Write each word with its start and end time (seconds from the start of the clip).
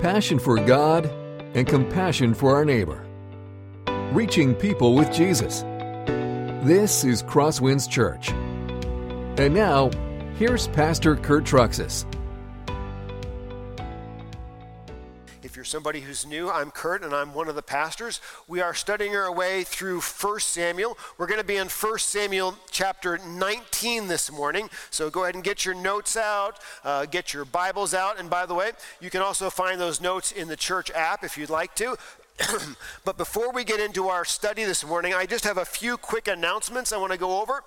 passion 0.00 0.38
for 0.38 0.56
God, 0.56 1.06
and 1.54 1.66
compassion 1.66 2.34
for 2.34 2.54
our 2.54 2.64
neighbor. 2.64 3.06
Reaching 4.12 4.54
people 4.54 4.94
with 4.94 5.10
Jesus. 5.12 5.62
This 6.64 7.04
is 7.04 7.22
Crosswinds 7.22 7.88
Church. 7.88 8.30
And 9.38 9.54
now, 9.54 9.90
here's 10.38 10.68
Pastor 10.68 11.16
Kurt 11.16 11.44
Truxas. 11.44 12.04
Somebody 15.66 16.00
who's 16.00 16.24
new, 16.24 16.48
I'm 16.48 16.70
Kurt 16.70 17.02
and 17.02 17.12
I'm 17.12 17.34
one 17.34 17.48
of 17.48 17.54
the 17.54 17.62
pastors. 17.62 18.20
We 18.46 18.60
are 18.60 18.72
studying 18.72 19.14
our 19.16 19.32
way 19.32 19.64
through 19.64 20.00
1 20.00 20.40
Samuel. 20.40 20.96
We're 21.18 21.26
going 21.26 21.40
to 21.40 21.46
be 21.46 21.56
in 21.56 21.68
1 21.68 21.98
Samuel 21.98 22.56
chapter 22.70 23.18
19 23.18 24.06
this 24.06 24.30
morning. 24.30 24.70
So 24.90 25.10
go 25.10 25.24
ahead 25.24 25.34
and 25.34 25.44
get 25.44 25.64
your 25.64 25.74
notes 25.74 26.16
out, 26.16 26.60
uh, 26.84 27.06
get 27.06 27.34
your 27.34 27.44
Bibles 27.44 27.92
out. 27.92 28.18
And 28.18 28.30
by 28.30 28.46
the 28.46 28.54
way, 28.54 28.72
you 29.00 29.10
can 29.10 29.20
also 29.20 29.50
find 29.50 29.80
those 29.80 30.00
notes 30.00 30.32
in 30.32 30.48
the 30.48 30.56
church 30.56 30.90
app 30.92 31.24
if 31.24 31.36
you'd 31.36 31.50
like 31.50 31.74
to. 31.74 31.96
but 33.04 33.16
before 33.16 33.52
we 33.52 33.64
get 33.64 33.80
into 33.80 34.08
our 34.08 34.24
study 34.24 34.64
this 34.64 34.84
morning, 34.86 35.14
I 35.14 35.26
just 35.26 35.44
have 35.44 35.58
a 35.58 35.64
few 35.64 35.96
quick 35.96 36.28
announcements 36.28 36.92
I 36.92 36.98
want 36.98 37.12
to 37.12 37.18
go 37.18 37.40
over. 37.40 37.62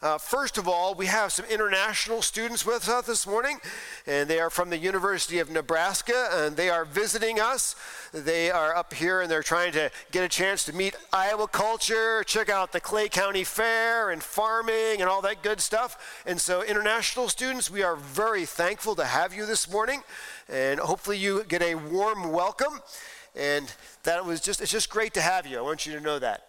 Uh, 0.00 0.16
first 0.16 0.58
of 0.58 0.68
all, 0.68 0.94
we 0.94 1.06
have 1.06 1.32
some 1.32 1.44
international 1.46 2.22
students 2.22 2.64
with 2.64 2.88
us 2.88 3.06
this 3.06 3.26
morning, 3.26 3.58
and 4.06 4.28
they 4.30 4.38
are 4.38 4.50
from 4.50 4.70
the 4.70 4.78
University 4.78 5.40
of 5.40 5.50
Nebraska, 5.50 6.28
and 6.32 6.56
they 6.56 6.70
are 6.70 6.84
visiting 6.84 7.40
us. 7.40 7.74
They 8.12 8.48
are 8.50 8.76
up 8.76 8.94
here 8.94 9.20
and 9.20 9.30
they're 9.30 9.42
trying 9.42 9.72
to 9.72 9.90
get 10.12 10.22
a 10.22 10.28
chance 10.28 10.64
to 10.66 10.72
meet 10.72 10.94
Iowa 11.12 11.48
culture, 11.48 12.22
check 12.24 12.48
out 12.48 12.70
the 12.70 12.80
Clay 12.80 13.08
County 13.08 13.42
Fair 13.42 14.10
and 14.10 14.22
farming 14.22 15.00
and 15.00 15.08
all 15.10 15.20
that 15.22 15.42
good 15.42 15.60
stuff. 15.60 16.22
And 16.24 16.40
so, 16.40 16.62
international 16.62 17.28
students, 17.28 17.68
we 17.68 17.82
are 17.82 17.96
very 17.96 18.46
thankful 18.46 18.94
to 18.94 19.04
have 19.04 19.34
you 19.34 19.46
this 19.46 19.70
morning, 19.70 20.02
and 20.48 20.78
hopefully, 20.78 21.18
you 21.18 21.42
get 21.44 21.60
a 21.60 21.74
warm 21.74 22.30
welcome. 22.30 22.80
And 23.34 23.72
that 24.04 24.24
was 24.24 24.40
just, 24.40 24.60
it's 24.60 24.72
just 24.72 24.90
great 24.90 25.14
to 25.14 25.20
have 25.20 25.46
you. 25.46 25.58
I 25.58 25.60
want 25.60 25.86
you 25.86 25.92
to 25.94 26.00
know 26.00 26.18
that. 26.18 26.47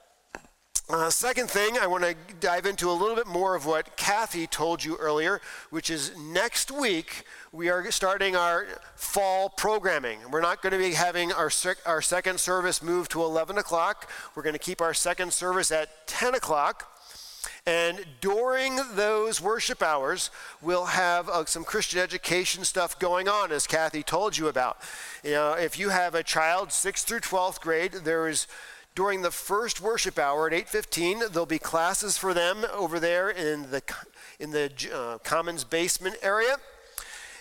Uh, 0.90 1.08
second 1.08 1.48
thing, 1.48 1.78
I 1.78 1.86
want 1.86 2.04
to 2.04 2.16
dive 2.40 2.66
into 2.66 2.90
a 2.90 2.94
little 2.94 3.16
bit 3.16 3.28
more 3.28 3.54
of 3.54 3.68
what 3.68 3.95
Kathy 3.95 4.48
told 4.48 4.84
you 4.84 4.95
earlier, 4.95 5.40
which 5.70 5.92
is 5.92 6.18
next 6.18 6.72
week 6.72 7.26
we 7.52 7.70
are 7.70 7.92
starting 7.92 8.36
our 8.36 8.66
fall 8.95 9.50
programming. 9.50 10.17
We're 10.32 10.42
not 10.42 10.64
going 10.64 10.73
to 10.73 10.80
be 10.80 10.94
having 10.94 11.32
our, 11.32 11.52
sec- 11.52 11.78
our 11.86 12.02
second 12.02 12.40
service 12.40 12.82
move 12.82 13.08
to 13.10 13.22
11 13.22 13.60
o'clock. 13.60 14.10
We're 14.34 14.42
going 14.42 14.54
to 14.54 14.60
keep 14.60 14.82
our 14.82 14.95
second 14.95 15.32
service 15.32 15.72
at 15.72 16.08
10 16.08 16.34
o'clock. 16.34 16.92
And 17.67 18.04
during 18.20 18.80
those 18.95 19.40
worship 19.40 19.84
hours, 19.84 20.32
we'll 20.60 20.86
have 20.86 21.30
uh, 21.30 21.45
some 21.45 21.64
Christian 21.64 22.00
education 22.00 22.64
stuff 22.64 22.98
going 22.98 23.28
on, 23.28 23.52
as 23.52 23.67
Kathy 23.67 24.02
told 24.02 24.40
you 24.40 24.48
about. 24.48 24.80
You 25.23 25.32
know, 25.34 25.54
if 25.54 25.78
you 25.78 25.90
have 25.90 26.16
a 26.16 26.23
child, 26.23 26.70
6th 26.70 27.04
through 27.04 27.20
12th 27.20 27.62
grade, 27.62 27.92
there 27.92 28.28
is 28.28 28.48
during 29.00 29.22
the 29.22 29.31
first 29.31 29.80
worship 29.80 30.19
hour 30.19 30.45
at 30.45 30.67
8.15 30.67 31.31
there'll 31.31 31.45
be 31.45 31.58
classes 31.58 32.17
for 32.17 32.33
them 32.33 32.66
over 32.73 33.00
there 33.00 33.30
in 33.30 33.72
the, 33.72 33.81
in 34.42 34.52
the 34.52 34.69
uh, 34.94 35.17
commons 35.19 35.64
basement 35.64 36.17
area. 36.22 36.58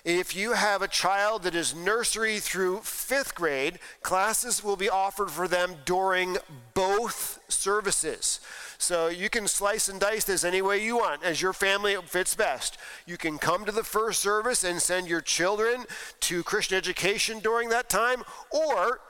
If 0.04 0.36
you 0.36 0.52
have 0.52 0.82
a 0.82 0.86
child 0.86 1.42
that 1.42 1.56
is 1.56 1.74
nursery 1.74 2.38
through 2.38 2.82
fifth 2.82 3.34
grade 3.34 3.80
classes 4.02 4.62
will 4.62 4.76
be 4.76 4.88
offered 4.88 5.32
for 5.32 5.48
them 5.48 5.74
during 5.84 6.36
both 6.74 7.40
services. 7.48 8.38
So 8.78 9.08
you 9.08 9.28
can 9.28 9.48
slice 9.48 9.88
and 9.88 9.98
dice 9.98 10.22
this 10.22 10.44
any 10.44 10.62
way 10.62 10.84
you 10.84 10.98
want 10.98 11.24
as 11.24 11.42
your 11.42 11.52
family 11.52 11.96
fits 12.06 12.36
best. 12.36 12.78
You 13.04 13.16
can 13.16 13.36
come 13.36 13.64
to 13.64 13.72
the 13.72 13.82
first 13.82 14.20
service 14.20 14.62
and 14.62 14.80
send 14.80 15.08
your 15.08 15.22
children 15.22 15.86
to 16.20 16.44
christian 16.44 16.78
education 16.78 17.40
during 17.40 17.70
that 17.70 17.88
time 17.88 18.22
or 18.52 19.00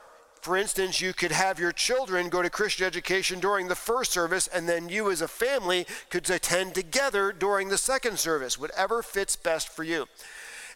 for 0.41 0.55
instance, 0.57 1.01
you 1.01 1.13
could 1.13 1.31
have 1.31 1.59
your 1.59 1.71
children 1.71 2.29
go 2.29 2.41
to 2.41 2.49
Christian 2.49 2.85
education 2.85 3.39
during 3.39 3.67
the 3.67 3.75
first 3.75 4.11
service, 4.11 4.47
and 4.47 4.67
then 4.67 4.89
you 4.89 5.11
as 5.11 5.21
a 5.21 5.27
family 5.27 5.85
could 6.09 6.29
attend 6.29 6.75
together 6.75 7.31
during 7.31 7.69
the 7.69 7.77
second 7.77 8.19
service, 8.19 8.57
whatever 8.57 9.01
fits 9.01 9.35
best 9.35 9.69
for 9.69 9.83
you. 9.83 10.07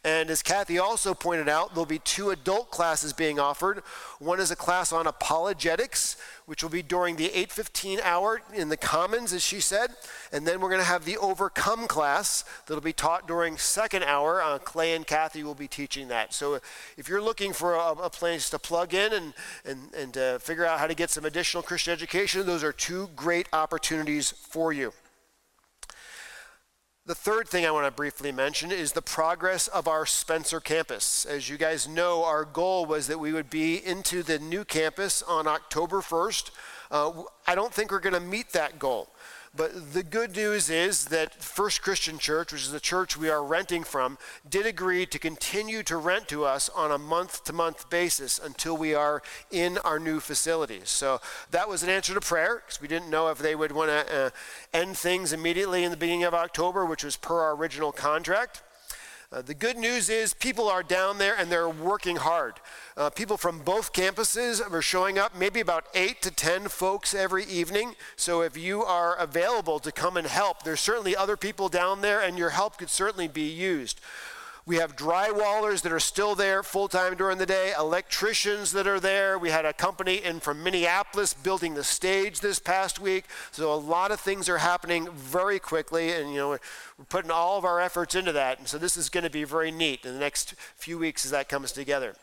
And 0.05 0.29
as 0.29 0.41
Kathy 0.41 0.77
also 0.77 1.13
pointed 1.13 1.47
out, 1.47 1.69
there'll 1.69 1.85
be 1.85 1.99
two 1.99 2.31
adult 2.31 2.71
classes 2.71 3.13
being 3.13 3.39
offered. 3.39 3.83
One 4.19 4.41
is 4.41 4.51
a 4.51 4.55
class 4.55 4.91
on 4.91 5.07
apologetics, 5.07 6.17
which 6.45 6.61
will 6.61 6.69
be 6.69 6.81
during 6.81 7.15
the 7.15 7.29
8:15 7.29 8.01
hour 8.01 8.41
in 8.53 8.67
the 8.67 8.75
Commons, 8.75 9.31
as 9.31 9.41
she 9.41 9.61
said. 9.61 9.95
And 10.33 10.45
then 10.45 10.59
we're 10.59 10.67
going 10.67 10.81
to 10.81 10.87
have 10.87 11.05
the 11.05 11.17
Overcome 11.17 11.87
class 11.87 12.43
that'll 12.65 12.83
be 12.83 12.91
taught 12.91 13.29
during 13.29 13.57
second 13.57 14.03
hour. 14.03 14.41
Uh, 14.41 14.59
Clay 14.59 14.93
and 14.93 15.07
Kathy 15.07 15.41
will 15.41 15.55
be 15.55 15.69
teaching 15.69 16.09
that. 16.09 16.33
So 16.33 16.59
if 16.97 17.07
you're 17.07 17.21
looking 17.21 17.53
for 17.53 17.75
a, 17.75 17.91
a 17.91 18.09
place 18.09 18.49
to 18.49 18.59
plug 18.59 18.93
in 18.93 19.13
and 19.13 19.33
and 19.63 19.93
and 19.93 20.17
uh, 20.17 20.39
figure 20.39 20.65
out 20.65 20.79
how 20.79 20.87
to 20.87 20.95
get 20.95 21.11
some 21.11 21.23
additional 21.23 21.63
Christian 21.63 21.93
education, 21.93 22.45
those 22.45 22.63
are 22.63 22.73
two 22.73 23.09
great 23.15 23.47
opportunities 23.53 24.31
for 24.31 24.73
you. 24.73 24.91
The 27.05 27.13
third 27.13 27.49
thing 27.49 27.65
I 27.65 27.71
want 27.71 27.85
to 27.85 27.91
briefly 27.91 28.31
mention 28.31 28.71
is 28.71 28.93
the 28.93 29.01
progress 29.01 29.67
of 29.67 29.89
our 29.89 30.05
Spencer 30.05 30.61
campus. 30.61 31.25
As 31.25 31.49
you 31.49 31.57
guys 31.57 31.85
know, 31.85 32.23
our 32.23 32.45
goal 32.45 32.85
was 32.85 33.07
that 33.07 33.19
we 33.19 33.33
would 33.33 33.49
be 33.49 33.85
into 33.85 34.23
the 34.23 34.39
new 34.39 34.63
campus 34.63 35.21
on 35.21 35.45
October 35.45 35.99
1st. 35.99 36.51
Uh, 36.89 37.23
I 37.45 37.55
don't 37.55 37.73
think 37.73 37.91
we're 37.91 37.99
going 37.99 38.13
to 38.13 38.21
meet 38.21 38.53
that 38.53 38.79
goal. 38.79 39.09
But 39.55 39.93
the 39.93 40.01
good 40.01 40.35
news 40.35 40.71
is 40.71 41.05
that 41.05 41.35
First 41.35 41.83
Christian 41.83 42.17
Church, 42.17 42.51
which 42.51 42.63
is 42.63 42.71
the 42.71 42.79
church 42.79 43.15
we 43.15 43.29
are 43.29 43.43
renting 43.43 43.83
from, 43.83 44.17
did 44.49 44.65
agree 44.65 45.05
to 45.05 45.19
continue 45.19 45.83
to 45.83 45.97
rent 45.97 46.27
to 46.29 46.43
us 46.43 46.69
on 46.69 46.89
a 46.91 46.97
month 46.97 47.43
to 47.43 47.53
month 47.53 47.87
basis 47.91 48.39
until 48.43 48.75
we 48.75 48.95
are 48.95 49.21
in 49.51 49.77
our 49.79 49.99
new 49.99 50.19
facilities. 50.19 50.89
So 50.89 51.21
that 51.51 51.69
was 51.69 51.83
an 51.83 51.89
answer 51.89 52.15
to 52.15 52.21
prayer 52.21 52.63
because 52.65 52.81
we 52.81 52.87
didn't 52.87 53.11
know 53.11 53.27
if 53.27 53.37
they 53.37 53.53
would 53.53 53.71
want 53.71 53.91
to 53.91 54.25
uh, 54.25 54.29
end 54.73 54.97
things 54.97 55.31
immediately 55.31 55.83
in 55.83 55.91
the 55.91 55.97
beginning 55.97 56.23
of 56.23 56.33
October, 56.33 56.83
which 56.83 57.03
was 57.03 57.15
per 57.15 57.39
our 57.39 57.55
original 57.55 57.91
contract. 57.91 58.63
Uh, 59.33 59.41
the 59.41 59.53
good 59.55 59.77
news 59.77 60.09
is 60.09 60.31
people 60.35 60.69
are 60.69 60.83
down 60.83 61.17
there 61.17 61.35
and 61.35 61.51
they're 61.51 61.67
working 61.67 62.17
hard. 62.17 62.53
Uh, 62.95 63.09
people 63.09 63.35
from 63.35 63.57
both 63.57 63.91
campuses 63.91 64.61
are 64.71 64.81
showing 64.81 65.17
up, 65.17 65.35
maybe 65.35 65.59
about 65.59 65.85
eight 65.95 66.21
to 66.21 66.29
10 66.29 66.67
folks 66.67 67.15
every 67.15 67.43
evening. 67.45 67.95
So 68.15 68.41
if 68.41 68.55
you 68.55 68.83
are 68.83 69.15
available 69.15 69.79
to 69.79 69.91
come 69.91 70.17
and 70.17 70.27
help, 70.27 70.61
there's 70.61 70.81
certainly 70.81 71.15
other 71.15 71.35
people 71.35 71.67
down 71.67 72.01
there 72.01 72.21
and 72.21 72.37
your 72.37 72.51
help 72.51 72.77
could 72.77 72.91
certainly 72.91 73.27
be 73.27 73.49
used. 73.49 73.99
We 74.65 74.77
have 74.77 74.95
drywallers 74.95 75.81
that 75.81 75.91
are 75.91 75.99
still 75.99 76.35
there 76.35 76.63
full 76.63 76.87
time 76.87 77.15
during 77.15 77.37
the 77.37 77.45
day, 77.45 77.73
electricians 77.77 78.71
that 78.71 78.87
are 78.87 78.99
there. 78.99 79.37
We 79.37 79.49
had 79.49 79.65
a 79.65 79.73
company 79.73 80.23
in 80.23 80.39
from 80.39 80.63
Minneapolis 80.63 81.33
building 81.33 81.73
the 81.73 81.83
stage 81.83 82.39
this 82.39 82.59
past 82.59 82.97
week. 82.97 83.25
So 83.51 83.73
a 83.73 83.75
lot 83.75 84.11
of 84.11 84.21
things 84.21 84.47
are 84.47 84.59
happening 84.59 85.09
very 85.11 85.59
quickly, 85.59 86.13
and 86.13 86.29
you 86.29 86.37
know 86.37 86.49
we're 86.49 87.05
putting 87.09 87.29
all 87.29 87.57
of 87.57 87.65
our 87.65 87.81
efforts 87.81 88.15
into 88.15 88.31
that. 88.31 88.59
And 88.59 88.67
so 88.67 88.77
this 88.77 88.95
is 88.95 89.09
going 89.09 89.25
to 89.25 89.29
be 89.29 89.43
very 89.43 89.69
neat 89.69 90.05
in 90.05 90.13
the 90.13 90.19
next 90.19 90.55
few 90.77 90.97
weeks 90.97 91.25
as 91.25 91.31
that 91.31 91.49
comes 91.49 91.73
together 91.73 92.15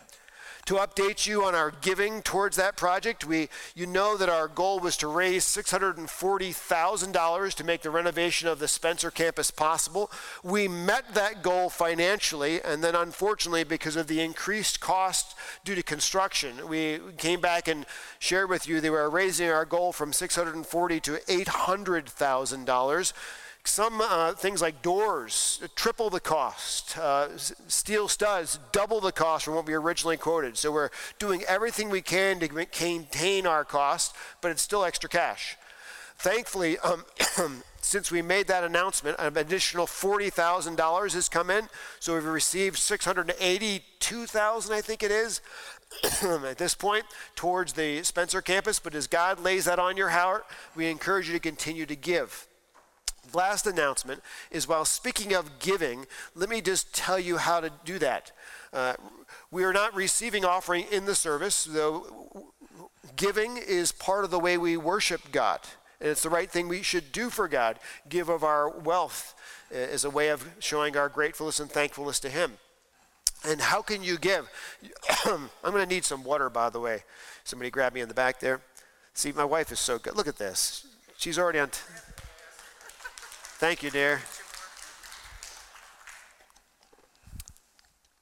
to 0.67 0.75
update 0.75 1.27
you 1.27 1.45
on 1.45 1.55
our 1.55 1.71
giving 1.71 2.21
towards 2.23 2.57
that 2.57 2.77
project. 2.77 3.25
We, 3.25 3.49
you 3.75 3.87
know 3.87 4.17
that 4.17 4.29
our 4.29 4.49
goal 4.49 4.81
was 4.81 4.97
to 4.99 5.09
raise 5.09 5.45
$640,000 5.45 7.55
to 7.55 7.65
make 7.65 7.81
the 7.83 7.91
renovation 7.91 8.49
of 8.49 8.59
the 8.59 8.69
Spencer 8.69 9.11
campus 9.11 9.51
possible. 9.51 10.11
We 10.43 10.69
met 10.69 11.15
that 11.15 11.43
goal 11.43 11.71
financially, 11.71 12.61
and 12.63 12.85
then 12.85 12.95
unfortunately, 12.95 13.65
because 13.65 13.97
of 13.97 14.07
the 14.07 14.21
increased 14.21 14.81
cost 14.81 15.35
due 15.65 15.75
to 15.75 15.83
construction, 15.83 16.69
we 16.69 17.01
came 17.19 17.41
back 17.41 17.67
and 17.69 17.87
shared 18.19 18.51
with 18.51 18.69
you 18.69 18.81
they 18.81 18.91
were 18.91 19.11
raising 19.11 19.49
our 19.49 19.65
goal 19.65 19.93
from 19.93 20.13
640 20.13 21.01
to 21.01 21.13
$800,000. 21.13 23.13
Some 23.65 24.01
uh, 24.01 24.33
things 24.33 24.63
like 24.63 24.81
doors, 24.83 25.61
triple 25.77 26.09
the 26.09 26.21
cost. 26.21 26.97
Uh, 26.97 27.37
steel 27.37 28.09
studs, 28.09 28.59
double 28.73 29.01
the 29.01 29.13
cost 29.13 29.45
from 29.45 29.55
what 29.55 29.67
we 29.67 29.75
originally 29.75 30.17
quoted. 30.17 30.57
So 30.57 30.73
we're 30.73 30.89
doing 31.19 31.43
everything 31.47 31.91
we 31.91 32.01
can 32.01 32.41
to 32.41 32.49
contain 32.49 33.47
our 33.47 33.65
cost, 33.65 34.17
but 34.41 34.51
it's 34.51 34.63
still 34.63 34.85
extra 34.85 35.11
cash. 35.11 35.57
Thankfully, 36.19 36.79
um, 36.79 37.05
since 37.81 38.11
we 38.11 38.23
made 38.23 38.47
that 38.47 38.65
announcement, 38.65 39.17
an 39.19 39.37
additional 39.37 39.87
$40,000 39.87 41.13
has 41.15 41.29
come 41.29 41.51
in. 41.51 41.69
So 41.99 42.15
we've 42.15 42.25
received 42.25 42.79
682,000, 42.79 44.75
I 44.75 44.81
think 44.81 45.03
it 45.03 45.11
is, 45.11 45.43
at 46.23 46.57
this 46.59 46.75
point 46.75 47.05
towards 47.37 47.75
the 47.75 48.03
Spencer 48.05 48.41
campus. 48.41 48.79
But 48.79 48.95
as 48.95 49.07
God 49.07 49.39
lays 49.39 49.67
that 49.67 49.79
on 49.79 49.99
your 49.99 50.09
heart, 50.09 50.47
we 50.75 50.89
encourage 50.89 51.27
you 51.29 51.35
to 51.35 51.41
continue 51.41 51.85
to 51.87 51.97
give 51.97 52.47
last 53.35 53.67
announcement 53.67 54.23
is 54.51 54.69
while 54.69 54.85
speaking 54.85 55.35
of 55.35 55.59
giving, 55.59 56.07
let 56.35 56.49
me 56.49 56.61
just 56.61 56.95
tell 56.95 57.19
you 57.19 57.37
how 57.37 57.61
to 57.61 57.71
do 57.85 57.99
that. 57.99 58.33
Uh, 58.73 58.95
we 59.51 59.65
are 59.65 59.73
not 59.73 59.95
receiving 59.95 60.45
offering 60.45 60.87
in 60.91 61.07
the 61.07 61.15
service, 61.15 61.65
though 61.65 62.45
giving 63.17 63.57
is 63.57 63.93
part 63.93 64.25
of 64.25 64.31
the 64.31 64.39
way 64.39 64.57
we 64.57 64.77
worship 64.77 65.33
God. 65.33 65.61
And 66.01 66.09
it's 66.09 66.23
the 66.23 66.31
right 66.31 66.51
thing 66.51 66.69
we 66.69 66.83
should 66.83 67.13
do 67.13 67.31
for 67.31 67.49
God, 67.49 67.79
give 68.09 68.29
of 68.29 68.43
our 68.43 68.71
wealth 68.71 69.35
uh, 69.73 69.77
as 69.77 70.05
a 70.05 70.11
way 70.11 70.29
of 70.29 70.49
showing 70.59 70.97
our 70.97 71.09
gratefulness 71.09 71.61
and 71.61 71.71
thankfulness 71.71 72.21
to 72.21 72.31
Him. 72.31 72.55
And 73.47 73.61
how 73.61 73.83
can 73.83 74.03
you 74.03 74.19
give? 74.19 74.49
I'm 75.25 75.49
going 75.63 75.87
to 75.87 75.87
need 75.87 76.05
some 76.05 76.25
water, 76.25 76.51
by 76.51 76.71
the 76.71 76.81
way. 76.81 77.05
Somebody 77.45 77.71
grab 77.71 77.95
me 77.95 78.01
in 78.01 78.09
the 78.09 78.15
back 78.15 78.41
there. 78.41 78.61
See, 79.15 79.33
my 79.33 79.45
wife 79.45 79.73
is 79.73 79.81
so 79.81 79.99
good. 79.99 80.17
Look 80.17 80.29
at 80.29 80.37
this. 80.37 80.87
She's 81.17 81.39
already 81.39 81.59
on. 81.59 81.71
T- 81.71 81.81
Thank 83.61 83.83
you, 83.83 83.91
dear. 83.91 84.23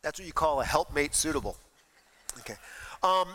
That's 0.03 0.19
what 0.19 0.27
you 0.27 0.33
call 0.33 0.61
a 0.61 0.65
helpmate 0.65 1.15
suitable. 1.15 1.57
Okay. 2.41 2.57
Um, 3.05 3.29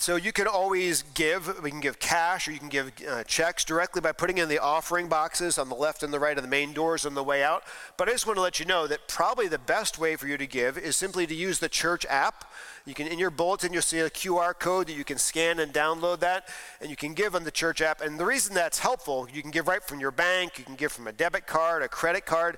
so 0.00 0.16
you 0.16 0.32
can 0.32 0.46
always 0.46 1.02
give. 1.14 1.62
We 1.62 1.70
can 1.70 1.80
give 1.80 1.98
cash 1.98 2.48
or 2.48 2.52
you 2.52 2.58
can 2.58 2.70
give 2.70 2.92
uh, 3.06 3.22
checks 3.24 3.64
directly 3.64 4.00
by 4.00 4.12
putting 4.12 4.38
in 4.38 4.48
the 4.48 4.58
offering 4.58 5.08
boxes 5.08 5.58
on 5.58 5.68
the 5.68 5.74
left 5.74 6.02
and 6.02 6.10
the 6.12 6.18
right 6.18 6.36
of 6.36 6.42
the 6.42 6.48
main 6.48 6.72
doors 6.72 7.04
on 7.04 7.14
the 7.14 7.22
way 7.22 7.44
out. 7.44 7.64
But 7.98 8.08
I 8.08 8.12
just 8.12 8.26
want 8.26 8.38
to 8.38 8.40
let 8.40 8.58
you 8.58 8.64
know 8.64 8.86
that 8.86 9.08
probably 9.08 9.46
the 9.46 9.58
best 9.58 9.98
way 9.98 10.16
for 10.16 10.26
you 10.26 10.38
to 10.38 10.46
give 10.46 10.78
is 10.78 10.96
simply 10.96 11.26
to 11.26 11.34
use 11.34 11.58
the 11.58 11.68
church 11.68 12.06
app. 12.08 12.50
You 12.86 12.94
can 12.94 13.08
in 13.08 13.18
your 13.18 13.30
bulletin 13.30 13.74
you'll 13.74 13.82
see 13.82 13.98
a 13.98 14.08
QR 14.08 14.58
code 14.58 14.86
that 14.86 14.96
you 14.96 15.04
can 15.04 15.18
scan 15.18 15.58
and 15.58 15.72
download 15.72 16.20
that, 16.20 16.48
and 16.80 16.88
you 16.88 16.96
can 16.96 17.12
give 17.12 17.34
on 17.34 17.44
the 17.44 17.50
church 17.50 17.82
app. 17.82 18.00
And 18.00 18.18
the 18.18 18.24
reason 18.24 18.54
that's 18.54 18.78
helpful, 18.78 19.28
you 19.30 19.42
can 19.42 19.50
give 19.50 19.68
right 19.68 19.82
from 19.82 20.00
your 20.00 20.12
bank, 20.12 20.58
you 20.58 20.64
can 20.64 20.76
give 20.76 20.92
from 20.92 21.08
a 21.08 21.12
debit 21.12 21.46
card, 21.46 21.82
a 21.82 21.88
credit 21.88 22.24
card. 22.24 22.56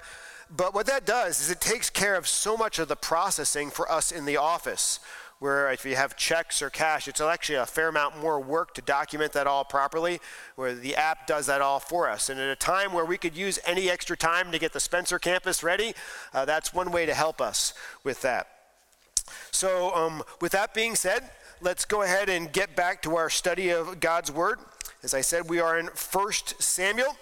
But 0.54 0.74
what 0.74 0.86
that 0.86 1.06
does 1.06 1.40
is 1.40 1.50
it 1.50 1.60
takes 1.60 1.88
care 1.88 2.14
of 2.14 2.28
so 2.28 2.56
much 2.56 2.78
of 2.78 2.86
the 2.86 2.96
processing 2.96 3.70
for 3.70 3.90
us 3.90 4.12
in 4.12 4.26
the 4.26 4.36
office 4.36 5.00
where 5.42 5.72
if 5.72 5.84
you 5.84 5.96
have 5.96 6.16
checks 6.16 6.62
or 6.62 6.70
cash, 6.70 7.08
it's 7.08 7.20
actually 7.20 7.56
a 7.56 7.66
fair 7.66 7.88
amount 7.88 8.16
more 8.20 8.38
work 8.38 8.74
to 8.74 8.80
document 8.80 9.32
that 9.32 9.44
all 9.44 9.64
properly, 9.64 10.20
where 10.54 10.72
the 10.72 10.94
app 10.94 11.26
does 11.26 11.46
that 11.46 11.60
all 11.60 11.80
for 11.80 12.08
us. 12.08 12.28
And 12.28 12.38
at 12.38 12.48
a 12.48 12.54
time 12.54 12.92
where 12.92 13.04
we 13.04 13.18
could 13.18 13.36
use 13.36 13.58
any 13.66 13.90
extra 13.90 14.16
time 14.16 14.52
to 14.52 14.58
get 14.60 14.72
the 14.72 14.78
Spencer 14.78 15.18
campus 15.18 15.64
ready, 15.64 15.94
uh, 16.32 16.44
that's 16.44 16.72
one 16.72 16.92
way 16.92 17.06
to 17.06 17.12
help 17.12 17.40
us 17.40 17.74
with 18.04 18.22
that. 18.22 18.46
So, 19.50 19.92
um, 19.96 20.22
with 20.40 20.52
that 20.52 20.74
being 20.74 20.94
said, 20.94 21.28
let's 21.60 21.86
go 21.86 22.02
ahead 22.02 22.28
and 22.28 22.52
get 22.52 22.76
back 22.76 23.02
to 23.02 23.16
our 23.16 23.28
study 23.28 23.70
of 23.70 23.98
God's 23.98 24.30
Word. 24.30 24.60
As 25.02 25.12
I 25.12 25.22
said, 25.22 25.50
we 25.50 25.58
are 25.58 25.76
in 25.76 25.86
1 25.86 26.32
Samuel. 26.60 27.16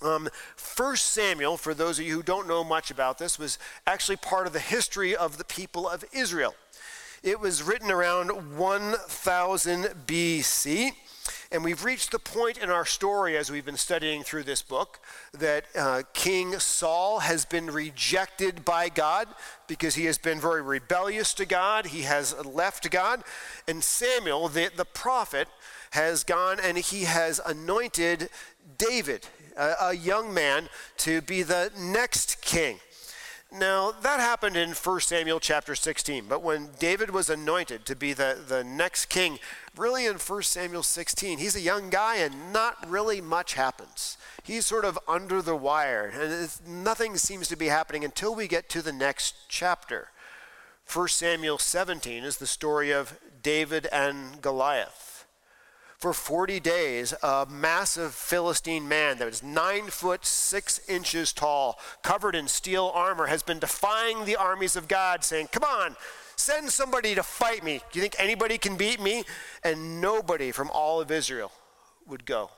Um, 0.00 0.30
1 0.74 0.96
Samuel, 0.96 1.58
for 1.58 1.74
those 1.74 1.98
of 1.98 2.06
you 2.06 2.14
who 2.14 2.22
don't 2.22 2.48
know 2.48 2.64
much 2.64 2.90
about 2.90 3.18
this, 3.18 3.38
was 3.38 3.58
actually 3.86 4.16
part 4.16 4.46
of 4.46 4.54
the 4.54 4.58
history 4.58 5.14
of 5.14 5.36
the 5.36 5.44
people 5.44 5.86
of 5.86 6.02
Israel. 6.14 6.54
It 7.22 7.38
was 7.38 7.62
written 7.62 7.90
around 7.90 8.56
1000 8.56 9.84
BC. 10.06 10.92
And 11.52 11.62
we've 11.62 11.84
reached 11.84 12.12
the 12.12 12.18
point 12.18 12.56
in 12.56 12.70
our 12.70 12.86
story 12.86 13.36
as 13.36 13.50
we've 13.50 13.64
been 13.64 13.76
studying 13.76 14.22
through 14.22 14.44
this 14.44 14.62
book 14.62 15.00
that 15.32 15.64
uh, 15.76 16.02
King 16.14 16.58
Saul 16.58 17.18
has 17.18 17.44
been 17.44 17.66
rejected 17.66 18.64
by 18.64 18.88
God 18.88 19.28
because 19.66 19.96
he 19.96 20.06
has 20.06 20.16
been 20.16 20.40
very 20.40 20.62
rebellious 20.62 21.34
to 21.34 21.44
God. 21.44 21.86
He 21.86 22.02
has 22.02 22.34
left 22.46 22.90
God. 22.90 23.22
And 23.68 23.84
Samuel, 23.84 24.48
the, 24.48 24.70
the 24.74 24.86
prophet, 24.86 25.48
has 25.90 26.24
gone 26.24 26.58
and 26.62 26.78
he 26.78 27.02
has 27.02 27.38
anointed 27.44 28.30
David, 28.78 29.26
a, 29.58 29.74
a 29.80 29.92
young 29.92 30.32
man, 30.32 30.70
to 30.98 31.20
be 31.20 31.42
the 31.42 31.70
next 31.76 32.40
king. 32.40 32.78
Now, 33.52 33.90
that 33.90 34.20
happened 34.20 34.56
in 34.56 34.70
1 34.70 35.00
Samuel 35.00 35.40
chapter 35.40 35.74
16, 35.74 36.26
but 36.28 36.40
when 36.40 36.68
David 36.78 37.10
was 37.10 37.28
anointed 37.28 37.84
to 37.86 37.96
be 37.96 38.12
the, 38.12 38.38
the 38.46 38.62
next 38.62 39.06
king, 39.06 39.40
really 39.76 40.06
in 40.06 40.18
1 40.18 40.42
Samuel 40.44 40.84
16, 40.84 41.38
he's 41.38 41.56
a 41.56 41.60
young 41.60 41.90
guy 41.90 42.16
and 42.16 42.52
not 42.52 42.88
really 42.88 43.20
much 43.20 43.54
happens. 43.54 44.16
He's 44.44 44.66
sort 44.66 44.84
of 44.84 45.00
under 45.08 45.42
the 45.42 45.56
wire, 45.56 46.12
and 46.14 46.84
nothing 46.84 47.16
seems 47.16 47.48
to 47.48 47.56
be 47.56 47.66
happening 47.66 48.04
until 48.04 48.36
we 48.36 48.46
get 48.46 48.68
to 48.68 48.82
the 48.82 48.92
next 48.92 49.34
chapter. 49.48 50.10
1 50.92 51.08
Samuel 51.08 51.58
17 51.58 52.22
is 52.22 52.36
the 52.36 52.46
story 52.46 52.92
of 52.92 53.18
David 53.42 53.86
and 53.92 54.40
Goliath 54.40 55.19
for 56.00 56.14
40 56.14 56.60
days, 56.60 57.12
a 57.22 57.46
massive 57.50 58.14
Philistine 58.14 58.88
man 58.88 59.18
that 59.18 59.26
was 59.26 59.42
nine 59.42 59.88
foot 59.88 60.24
six 60.24 60.80
inches 60.88 61.32
tall, 61.32 61.78
covered 62.02 62.34
in 62.34 62.48
steel 62.48 62.90
armor, 62.94 63.26
has 63.26 63.42
been 63.42 63.58
defying 63.58 64.24
the 64.24 64.36
armies 64.36 64.76
of 64.76 64.88
God, 64.88 65.22
saying, 65.24 65.48
Come 65.52 65.64
on, 65.64 65.96
send 66.36 66.70
somebody 66.70 67.14
to 67.14 67.22
fight 67.22 67.62
me. 67.62 67.82
Do 67.92 67.98
you 67.98 68.02
think 68.02 68.16
anybody 68.18 68.56
can 68.56 68.76
beat 68.76 69.00
me? 69.00 69.24
And 69.62 70.00
nobody 70.00 70.52
from 70.52 70.70
all 70.70 71.02
of 71.02 71.10
Israel 71.10 71.52
would 72.06 72.24
go. 72.24 72.50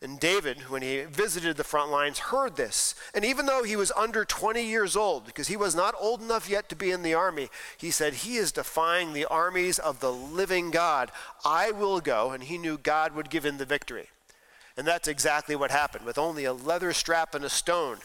And 0.00 0.20
David, 0.20 0.70
when 0.70 0.82
he 0.82 1.00
visited 1.02 1.56
the 1.56 1.64
front 1.64 1.90
lines, 1.90 2.20
heard 2.20 2.54
this. 2.54 2.94
And 3.14 3.24
even 3.24 3.46
though 3.46 3.64
he 3.64 3.74
was 3.74 3.90
under 3.96 4.24
20 4.24 4.64
years 4.64 4.94
old, 4.94 5.26
because 5.26 5.48
he 5.48 5.56
was 5.56 5.74
not 5.74 5.96
old 5.98 6.22
enough 6.22 6.48
yet 6.48 6.68
to 6.68 6.76
be 6.76 6.92
in 6.92 7.02
the 7.02 7.14
army, 7.14 7.48
he 7.76 7.90
said, 7.90 8.14
He 8.14 8.36
is 8.36 8.52
defying 8.52 9.12
the 9.12 9.24
armies 9.24 9.80
of 9.80 9.98
the 9.98 10.12
living 10.12 10.70
God. 10.70 11.10
I 11.44 11.72
will 11.72 12.00
go. 12.00 12.30
And 12.30 12.44
he 12.44 12.58
knew 12.58 12.78
God 12.78 13.12
would 13.16 13.28
give 13.28 13.44
him 13.44 13.58
the 13.58 13.64
victory. 13.64 14.10
And 14.76 14.86
that's 14.86 15.08
exactly 15.08 15.56
what 15.56 15.72
happened. 15.72 16.04
With 16.04 16.18
only 16.18 16.44
a 16.44 16.52
leather 16.52 16.92
strap 16.92 17.34
and 17.34 17.44
a 17.44 17.50
stone, 17.50 17.98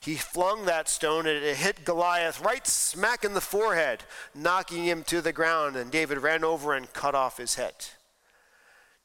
he 0.00 0.16
flung 0.16 0.66
that 0.66 0.86
stone 0.86 1.26
and 1.26 1.42
it 1.42 1.56
hit 1.56 1.86
Goliath 1.86 2.42
right 2.42 2.66
smack 2.66 3.24
in 3.24 3.32
the 3.32 3.40
forehead, 3.40 4.02
knocking 4.34 4.84
him 4.84 5.02
to 5.04 5.22
the 5.22 5.32
ground. 5.32 5.76
And 5.76 5.90
David 5.90 6.18
ran 6.18 6.44
over 6.44 6.74
and 6.74 6.92
cut 6.92 7.14
off 7.14 7.38
his 7.38 7.54
head. 7.54 7.72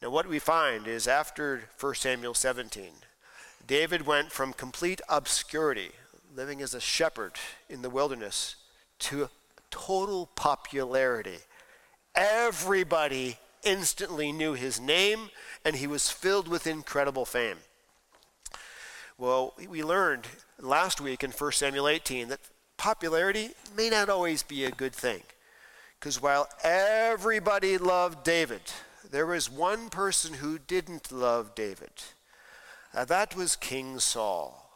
Now, 0.03 0.09
what 0.09 0.27
we 0.27 0.37
find 0.37 0.85
is 0.85 1.07
after 1.07 1.69
1 1.79 1.95
Samuel 1.95 2.33
17, 2.33 2.89
David 3.65 4.05
went 4.05 4.33
from 4.33 4.51
complete 4.51 4.99
obscurity, 5.07 5.91
living 6.35 6.61
as 6.61 6.73
a 6.73 6.81
shepherd 6.81 7.35
in 7.69 7.83
the 7.83 7.89
wilderness, 7.89 8.57
to 8.99 9.29
total 9.71 10.25
popularity. 10.35 11.37
Everybody 12.15 13.37
instantly 13.63 14.33
knew 14.33 14.55
his 14.55 14.77
name, 14.77 15.29
and 15.63 15.77
he 15.77 15.87
was 15.87 16.11
filled 16.11 16.49
with 16.49 16.67
incredible 16.67 17.23
fame. 17.23 17.59
Well, 19.17 19.53
we 19.69 19.85
learned 19.85 20.27
last 20.59 20.99
week 20.99 21.23
in 21.23 21.31
1 21.31 21.51
Samuel 21.53 21.87
18 21.87 22.27
that 22.27 22.41
popularity 22.75 23.51
may 23.77 23.89
not 23.89 24.09
always 24.09 24.43
be 24.43 24.65
a 24.65 24.71
good 24.71 24.93
thing. 24.93 25.21
Because 25.97 26.21
while 26.21 26.49
everybody 26.61 27.77
loved 27.77 28.25
David, 28.25 28.63
there 29.13 29.27
was 29.27 29.47
one 29.47 29.91
person 29.91 30.33
who 30.33 30.57
didn't 30.57 31.11
love 31.11 31.53
David. 31.53 31.91
Uh, 32.95 33.05
that 33.05 33.35
was 33.35 33.55
King 33.55 33.99
Saul. 33.99 34.67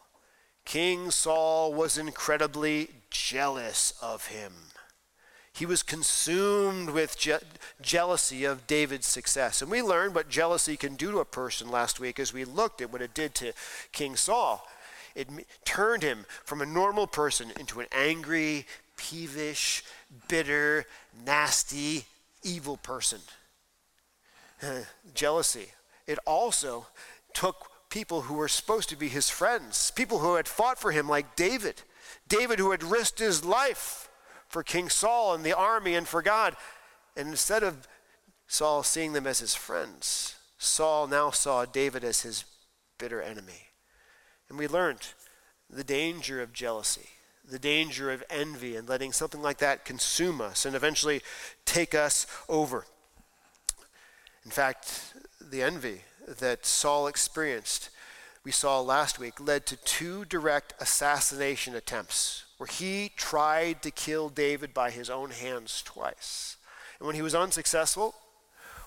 King 0.64 1.10
Saul 1.10 1.74
was 1.74 1.98
incredibly 1.98 2.90
jealous 3.10 3.94
of 4.00 4.28
him. 4.28 4.52
He 5.52 5.66
was 5.66 5.82
consumed 5.82 6.90
with 6.90 7.18
je- 7.18 7.38
jealousy 7.82 8.44
of 8.44 8.68
David's 8.68 9.08
success. 9.08 9.60
And 9.60 9.72
we 9.72 9.82
learned 9.82 10.14
what 10.14 10.28
jealousy 10.28 10.76
can 10.76 10.94
do 10.94 11.10
to 11.10 11.18
a 11.18 11.24
person 11.24 11.68
last 11.68 11.98
week 11.98 12.20
as 12.20 12.32
we 12.32 12.44
looked 12.44 12.80
at 12.80 12.92
what 12.92 13.02
it 13.02 13.14
did 13.14 13.34
to 13.36 13.52
King 13.90 14.14
Saul. 14.14 14.64
It 15.16 15.26
m- 15.30 15.40
turned 15.64 16.04
him 16.04 16.26
from 16.44 16.62
a 16.62 16.66
normal 16.66 17.08
person 17.08 17.50
into 17.58 17.80
an 17.80 17.88
angry, 17.90 18.66
peevish, 18.96 19.82
bitter, 20.28 20.86
nasty, 21.24 22.04
evil 22.44 22.76
person. 22.76 23.18
jealousy. 25.14 25.68
It 26.06 26.18
also 26.26 26.86
took 27.34 27.70
people 27.90 28.22
who 28.22 28.34
were 28.34 28.48
supposed 28.48 28.88
to 28.90 28.96
be 28.96 29.08
his 29.08 29.30
friends, 29.30 29.90
people 29.92 30.18
who 30.18 30.34
had 30.34 30.48
fought 30.48 30.78
for 30.78 30.92
him, 30.92 31.08
like 31.08 31.36
David. 31.36 31.82
David, 32.28 32.58
who 32.58 32.70
had 32.70 32.82
risked 32.82 33.18
his 33.18 33.44
life 33.44 34.08
for 34.48 34.62
King 34.62 34.88
Saul 34.88 35.34
and 35.34 35.44
the 35.44 35.56
army 35.56 35.94
and 35.94 36.06
for 36.06 36.22
God. 36.22 36.56
And 37.16 37.28
instead 37.28 37.62
of 37.62 37.86
Saul 38.46 38.82
seeing 38.82 39.12
them 39.12 39.26
as 39.26 39.40
his 39.40 39.54
friends, 39.54 40.36
Saul 40.58 41.06
now 41.06 41.30
saw 41.30 41.64
David 41.64 42.04
as 42.04 42.22
his 42.22 42.44
bitter 42.98 43.22
enemy. 43.22 43.68
And 44.48 44.58
we 44.58 44.66
learned 44.66 45.08
the 45.70 45.84
danger 45.84 46.40
of 46.40 46.52
jealousy, 46.52 47.08
the 47.44 47.58
danger 47.58 48.10
of 48.10 48.24
envy, 48.30 48.76
and 48.76 48.88
letting 48.88 49.12
something 49.12 49.42
like 49.42 49.58
that 49.58 49.84
consume 49.84 50.40
us 50.40 50.64
and 50.64 50.74
eventually 50.74 51.20
take 51.64 51.94
us 51.94 52.26
over. 52.48 52.86
In 54.48 54.52
fact, 54.52 55.12
the 55.42 55.62
envy 55.62 56.00
that 56.26 56.64
Saul 56.64 57.06
experienced, 57.06 57.90
we 58.44 58.50
saw 58.50 58.80
last 58.80 59.18
week, 59.18 59.38
led 59.38 59.66
to 59.66 59.76
two 59.76 60.24
direct 60.24 60.72
assassination 60.80 61.74
attempts 61.74 62.46
where 62.56 62.66
he 62.66 63.12
tried 63.14 63.82
to 63.82 63.90
kill 63.90 64.30
David 64.30 64.72
by 64.72 64.90
his 64.90 65.10
own 65.10 65.32
hands 65.32 65.82
twice. 65.82 66.56
And 66.98 67.06
when 67.06 67.14
he 67.14 67.20
was 67.20 67.34
unsuccessful, 67.34 68.14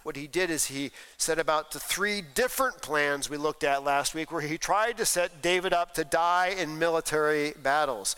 what 0.02 0.16
he 0.16 0.26
did 0.26 0.50
is 0.50 0.66
he 0.66 0.90
set 1.18 1.38
about 1.38 1.70
the 1.70 1.80
three 1.80 2.24
different 2.24 2.82
plans 2.82 3.30
we 3.30 3.38
looked 3.38 3.64
at 3.64 3.84
last 3.84 4.16
week 4.16 4.32
where 4.32 4.42
he 4.42 4.58
tried 4.58 4.98
to 4.98 5.06
set 5.06 5.44
David 5.44 5.74
up 5.74 5.94
to 5.94 6.04
die 6.04 6.56
in 6.58 6.80
military 6.80 7.54
battles. 7.62 8.16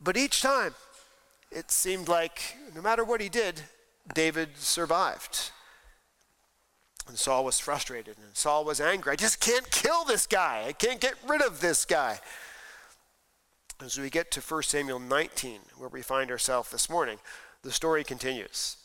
But 0.00 0.16
each 0.16 0.40
time, 0.40 0.76
it 1.50 1.72
seemed 1.72 2.06
like 2.06 2.56
no 2.72 2.80
matter 2.80 3.02
what 3.02 3.20
he 3.20 3.28
did, 3.28 3.62
David 4.14 4.50
survived. 4.58 5.50
And 7.08 7.18
Saul 7.18 7.44
was 7.44 7.58
frustrated 7.58 8.16
and 8.18 8.36
Saul 8.36 8.64
was 8.64 8.80
angry. 8.80 9.12
I 9.12 9.16
just 9.16 9.40
can't 9.40 9.70
kill 9.70 10.04
this 10.04 10.26
guy. 10.26 10.64
I 10.66 10.72
can't 10.72 11.00
get 11.00 11.14
rid 11.26 11.42
of 11.42 11.60
this 11.60 11.84
guy. 11.84 12.20
As 13.84 13.98
we 13.98 14.10
get 14.10 14.30
to 14.32 14.40
1 14.40 14.62
Samuel 14.62 15.00
19, 15.00 15.58
where 15.76 15.88
we 15.88 16.02
find 16.02 16.30
ourselves 16.30 16.70
this 16.70 16.88
morning, 16.88 17.18
the 17.62 17.72
story 17.72 18.04
continues. 18.04 18.76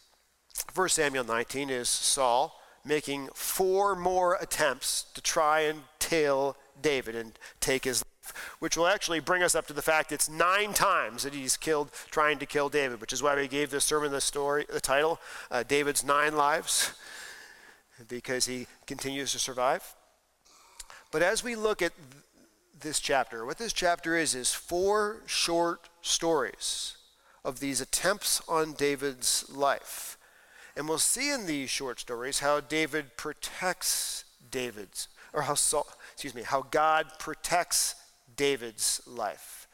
1 0.74 0.90
Samuel 0.90 1.24
19 1.24 1.70
is 1.70 1.88
Saul 1.88 2.60
making 2.84 3.30
four 3.34 3.96
more 3.96 4.38
attempts 4.42 5.06
to 5.14 5.22
try 5.22 5.62
and 5.62 5.82
kill 6.00 6.56
David 6.82 7.16
and 7.16 7.38
take 7.60 7.84
his 7.84 8.04
life, 8.04 8.56
which 8.60 8.78
will 8.78 8.88
actually 8.88 9.20
bring 9.20 9.44
us 9.44 9.56
up 9.56 9.68
to 9.68 9.74
the 9.74 9.82
fact 9.82 10.12
it's 10.12 10.30
nine 10.30 10.74
times 10.74 11.24
that 11.24 11.34
he's 11.34 11.58
killed 11.58 11.92
trying 12.10 12.40
to 12.40 12.46
kill 12.46 12.70
David, 12.70 13.02
which 13.02 13.14
is 13.14 13.22
why 13.22 13.36
we 13.36 13.48
gave 13.48 13.70
this 13.70 13.86
sermon 13.86 14.12
the 14.12 14.22
story, 14.22 14.66
the 14.72 14.80
title, 14.80 15.20
uh, 15.52 15.64
David's 15.64 16.04
Nine 16.04 16.36
Lives, 16.36 16.94
because 18.08 18.46
he 18.46 18.68
continues 18.86 19.32
to 19.32 19.40
survive. 19.40 19.96
But 21.12 21.24
as 21.24 21.44
we 21.44 21.56
look 21.56 21.82
at 21.82 21.94
th- 21.96 22.24
this 22.80 23.00
chapter, 23.00 23.46
what 23.46 23.58
this 23.58 23.74
chapter 23.74 24.16
is, 24.16 24.36
is 24.36 24.54
four 24.54 25.24
short 25.26 25.90
stories 26.02 26.98
of 27.44 27.60
these 27.60 27.82
attempts 27.82 28.42
on 28.48 28.74
David's 28.74 29.50
life. 29.50 30.18
And 30.76 30.88
we'll 30.88 31.00
see 31.00 31.32
in 31.32 31.46
these 31.46 31.70
short 31.70 32.00
stories 32.00 32.40
how 32.40 32.60
David 32.60 33.18
protects 33.18 34.26
David's, 34.52 35.08
or 35.34 35.44
how 35.44 35.56
Saul, 35.56 35.88
excuse 36.14 36.36
me, 36.36 36.44
how 36.44 36.62
God 36.70 37.08
protects 37.20 37.96
David's 38.36 39.02
life. 39.08 39.68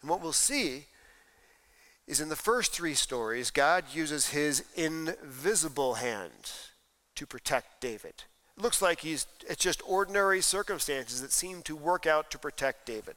And 0.00 0.08
what 0.08 0.22
we'll 0.22 0.32
see 0.32 0.86
is 2.06 2.20
in 2.20 2.28
the 2.28 2.36
first 2.36 2.72
three 2.72 2.94
stories, 2.94 3.50
God 3.50 3.84
uses 3.92 4.30
his 4.30 4.64
invisible 4.74 5.94
hand 5.94 6.52
to 7.20 7.26
protect 7.26 7.82
David. 7.82 8.24
It 8.56 8.62
looks 8.62 8.80
like 8.80 9.00
he's 9.00 9.26
it's 9.46 9.62
just 9.62 9.82
ordinary 9.86 10.40
circumstances 10.40 11.20
that 11.20 11.32
seem 11.32 11.60
to 11.64 11.76
work 11.76 12.06
out 12.06 12.30
to 12.30 12.38
protect 12.38 12.86
David. 12.86 13.14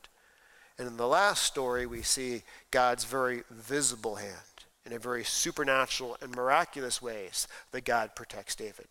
And 0.78 0.90
in 0.90 0.98
the 0.98 1.08
last 1.08 1.44
story, 1.44 1.86
we 1.86 2.02
see 2.02 2.44
God's 2.70 3.06
very 3.06 3.44
visible 3.50 4.16
hand 4.16 4.66
in 4.86 4.92
a 4.92 5.00
very 5.00 5.24
supernatural 5.24 6.18
and 6.22 6.36
miraculous 6.36 7.02
ways 7.02 7.48
that 7.72 7.86
God 7.86 8.14
protects 8.14 8.56
David. 8.56 8.88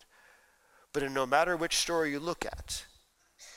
But 0.93 1.03
in 1.03 1.13
no 1.13 1.27
matter 1.27 1.55
which 1.55 1.77
story 1.77 2.09
you 2.09 2.19
look 2.19 2.43
at, 2.43 2.83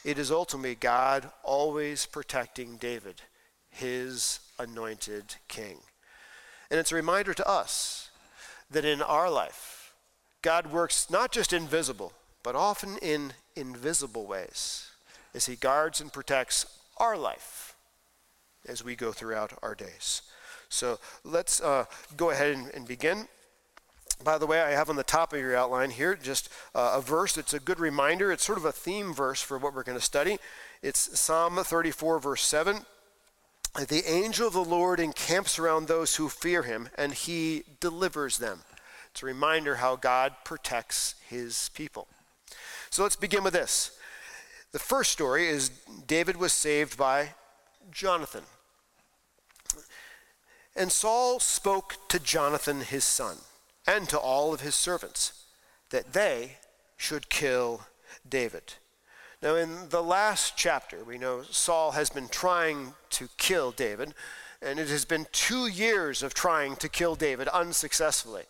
it 0.05 0.19
is 0.19 0.31
ultimately 0.31 0.75
God 0.75 1.31
always 1.43 2.05
protecting 2.05 2.77
David, 2.77 3.23
his 3.71 4.41
anointed 4.59 5.37
king. 5.49 5.79
And 6.71 6.79
it's 6.79 6.93
a 6.93 6.97
reminder 6.97 7.33
to 7.33 7.49
us 7.49 8.11
that 8.71 8.85
in 8.85 9.01
our 9.01 9.31
life, 9.31 9.76
God 10.47 10.69
works 10.69 11.11
not 11.11 11.33
just 11.33 11.53
invisible, 11.53 12.13
but 12.45 12.55
often 12.55 12.99
in 12.99 13.33
invisible 13.57 14.27
ways 14.27 14.93
as 15.35 15.47
he 15.47 15.57
guards 15.57 16.01
and 16.01 16.13
protects 16.13 16.79
our 16.99 17.17
life 17.17 17.75
as 18.69 18.85
we 18.85 18.95
go 18.95 19.11
throughout 19.11 19.59
our 19.61 19.75
days. 19.75 20.23
So 20.69 21.01
let's 21.25 21.61
uh, 21.61 21.87
go 22.17 22.31
ahead 22.31 22.55
and, 22.55 22.69
and, 22.75 22.87
begin. 22.87 23.27
By 24.23 24.39
the 24.39 24.47
way, 24.47 24.63
I 24.63 24.71
have 24.71 24.89
on 24.89 24.95
the 24.95 25.03
top 25.03 25.33
of 25.33 25.41
your 25.41 25.57
outline 25.57 25.91
here 25.91 26.15
just 26.15 26.49
uh, 26.77 26.93
a 26.95 27.01
verse. 27.01 27.37
It's 27.37 27.53
a 27.53 27.59
good 27.59 27.81
reminder. 27.81 28.31
It's 28.31 28.45
sort 28.45 28.59
of 28.59 28.67
a 28.67 28.71
theme 28.71 29.13
verse 29.13 29.43
for 29.43 29.59
what 29.59 29.75
we're 29.75 29.83
going 29.83 29.99
to 29.99 30.05
study. 30.05 30.39
It's 30.81 31.19
Psalm 31.19 31.57
34, 31.57 32.21
verse 32.21 32.45
7. 32.45 32.83
The 33.89 34.09
angel 34.09 34.47
of 34.47 34.53
the 34.53 34.63
Lord 34.63 35.01
encamps 35.01 35.59
around 35.59 35.89
those 35.89 36.15
who 36.15 36.29
fear 36.29 36.63
him, 36.63 36.89
and 36.97 37.13
he 37.15 37.65
delivers 37.81 38.39
them. 38.39 38.61
It's 39.17 39.23
a 39.23 39.27
reminder 39.27 39.77
how 39.77 39.97
God 39.97 40.35
protects 40.45 41.15
his 41.27 41.71
people. 41.73 42.07
So 42.91 43.03
let's 43.03 43.17
begin 43.17 43.43
with 43.43 43.55
this. 43.55 43.99
The 44.73 44.79
first 44.79 45.11
story 45.11 45.49
is 45.49 45.71
David 46.07 46.37
was 46.37 46.53
saved 46.53 46.99
by 46.99 47.31
Jonathan. 47.91 48.43
And 50.77 50.93
Saul 50.93 51.41
spoke 51.41 51.95
to 52.11 52.19
Jonathan 52.19 52.83
his 52.83 53.05
son 53.05 53.39
and 53.87 54.07
to 54.11 54.19
all 54.19 54.53
of 54.53 54.61
his 54.61 54.75
servants 54.75 55.47
that 55.89 56.13
they 56.13 56.59
should 56.99 57.31
kill 57.31 57.87
David. 58.29 58.75
Now, 59.43 59.55
in 59.55 59.89
the 59.89 60.03
last 60.03 60.59
chapter, 60.59 61.03
we 61.03 61.17
know 61.17 61.41
Saul 61.41 61.93
has 61.93 62.11
been 62.11 62.29
trying 62.29 62.93
to 63.13 63.29
kill 63.39 63.71
David, 63.71 64.13
and 64.61 64.79
it 64.79 64.89
has 64.89 65.07
been 65.07 65.27
two 65.33 65.69
years 65.69 66.23
of 66.23 66.35
trying 66.35 66.77
to 66.77 66.89
kill 66.91 67.15
David 67.15 67.49
unsuccessfully. 67.49 68.43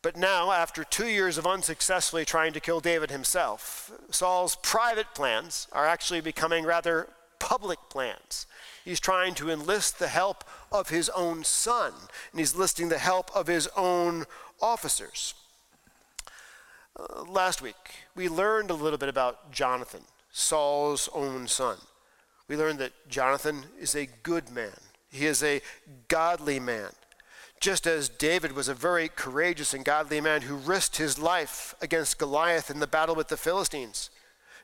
But 0.00 0.16
now, 0.16 0.52
after 0.52 0.84
two 0.84 1.08
years 1.08 1.38
of 1.38 1.46
unsuccessfully 1.46 2.24
trying 2.24 2.52
to 2.52 2.60
kill 2.60 2.80
David 2.80 3.10
himself, 3.10 3.90
Saul's 4.10 4.56
private 4.56 5.12
plans 5.14 5.66
are 5.72 5.86
actually 5.86 6.20
becoming 6.20 6.64
rather 6.64 7.08
public 7.40 7.78
plans. 7.90 8.46
He's 8.84 9.00
trying 9.00 9.34
to 9.34 9.50
enlist 9.50 9.98
the 9.98 10.08
help 10.08 10.44
of 10.70 10.88
his 10.88 11.08
own 11.10 11.42
son, 11.42 11.92
and 12.30 12.38
he's 12.38 12.54
listing 12.54 12.88
the 12.88 12.98
help 12.98 13.34
of 13.34 13.48
his 13.48 13.68
own 13.76 14.24
officers. 14.62 15.34
Uh, 16.98 17.22
last 17.24 17.60
week, 17.60 17.74
we 18.14 18.28
learned 18.28 18.70
a 18.70 18.74
little 18.74 18.98
bit 18.98 19.08
about 19.08 19.50
Jonathan, 19.52 20.02
Saul's 20.30 21.08
own 21.12 21.48
son. 21.48 21.76
We 22.46 22.56
learned 22.56 22.78
that 22.78 23.08
Jonathan 23.08 23.64
is 23.80 23.94
a 23.94 24.08
good 24.22 24.50
man, 24.50 24.78
he 25.10 25.26
is 25.26 25.42
a 25.42 25.60
godly 26.06 26.60
man. 26.60 26.90
Just 27.60 27.86
as 27.86 28.08
David 28.08 28.52
was 28.52 28.68
a 28.68 28.74
very 28.74 29.08
courageous 29.08 29.74
and 29.74 29.84
godly 29.84 30.20
man 30.20 30.42
who 30.42 30.54
risked 30.54 30.98
his 30.98 31.18
life 31.18 31.74
against 31.80 32.18
Goliath 32.18 32.70
in 32.70 32.78
the 32.78 32.86
battle 32.86 33.16
with 33.16 33.28
the 33.28 33.36
Philistines, 33.36 34.10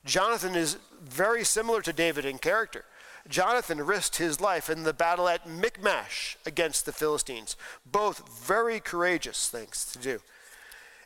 Jonathan 0.04 0.54
is 0.54 0.76
very 1.02 1.44
similar 1.44 1.82
to 1.82 1.92
David 1.92 2.24
in 2.24 2.38
character. 2.38 2.84
Jonathan 3.28 3.84
risked 3.84 4.16
his 4.16 4.40
life 4.40 4.68
in 4.68 4.82
the 4.82 4.92
battle 4.92 5.28
at 5.28 5.48
Michmash 5.48 6.36
against 6.44 6.84
the 6.84 6.92
Philistines. 6.92 7.56
Both 7.86 8.46
very 8.46 8.80
courageous 8.80 9.48
things 9.48 9.86
to 9.92 9.98
do. 9.98 10.20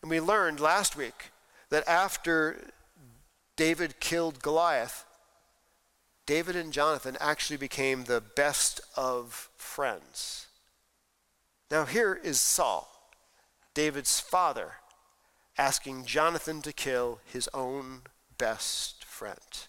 And 0.02 0.11
we 0.11 0.21
learned 0.21 0.61
last 0.61 0.97
week 0.97 1.30
that 1.71 1.88
after 1.88 2.71
David 3.57 4.00
killed 4.00 4.42
Goliath, 4.42 5.04
David 6.26 6.57
and 6.57 6.73
Jonathan 6.73 7.16
actually 7.21 7.57
became 7.57 8.04
the 8.04 8.21
best 8.21 8.80
of 8.97 9.49
friends. 9.57 10.48
Now, 11.71 11.85
here 11.85 12.19
is 12.23 12.41
Saul, 12.41 12.89
David's 13.75 14.21
father, 14.21 14.73
asking 15.59 16.07
Jonathan 16.07 16.63
to 16.63 16.73
kill 16.73 17.21
his 17.31 17.49
own 17.53 18.03
best 18.39 19.05
friend. 19.05 19.67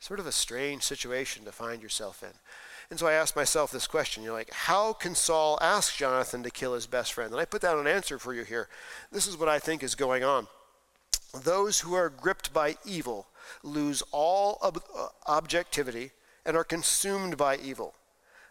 Sort 0.00 0.18
of 0.18 0.26
a 0.26 0.32
strange 0.32 0.82
situation 0.82 1.44
to 1.44 1.52
find 1.52 1.80
yourself 1.80 2.24
in. 2.24 2.32
And 2.90 2.98
so 2.98 3.06
I 3.06 3.12
asked 3.12 3.36
myself 3.36 3.70
this 3.70 3.86
question. 3.86 4.22
You're 4.22 4.32
like, 4.32 4.52
how 4.52 4.92
can 4.92 5.14
Saul 5.14 5.58
ask 5.62 5.96
Jonathan 5.96 6.42
to 6.42 6.50
kill 6.50 6.74
his 6.74 6.86
best 6.86 7.12
friend? 7.12 7.30
And 7.30 7.40
I 7.40 7.44
put 7.44 7.62
down 7.62 7.78
an 7.78 7.86
answer 7.86 8.18
for 8.18 8.34
you 8.34 8.42
here. 8.42 8.68
This 9.12 9.26
is 9.26 9.36
what 9.36 9.48
I 9.48 9.60
think 9.60 9.82
is 9.82 9.94
going 9.94 10.24
on. 10.24 10.48
Those 11.32 11.80
who 11.80 11.94
are 11.94 12.10
gripped 12.10 12.52
by 12.52 12.76
evil 12.84 13.28
lose 13.62 14.02
all 14.10 14.58
ob- 14.60 14.82
uh, 14.94 15.08
objectivity 15.26 16.10
and 16.44 16.56
are 16.56 16.64
consumed 16.64 17.36
by 17.36 17.56
evil. 17.56 17.94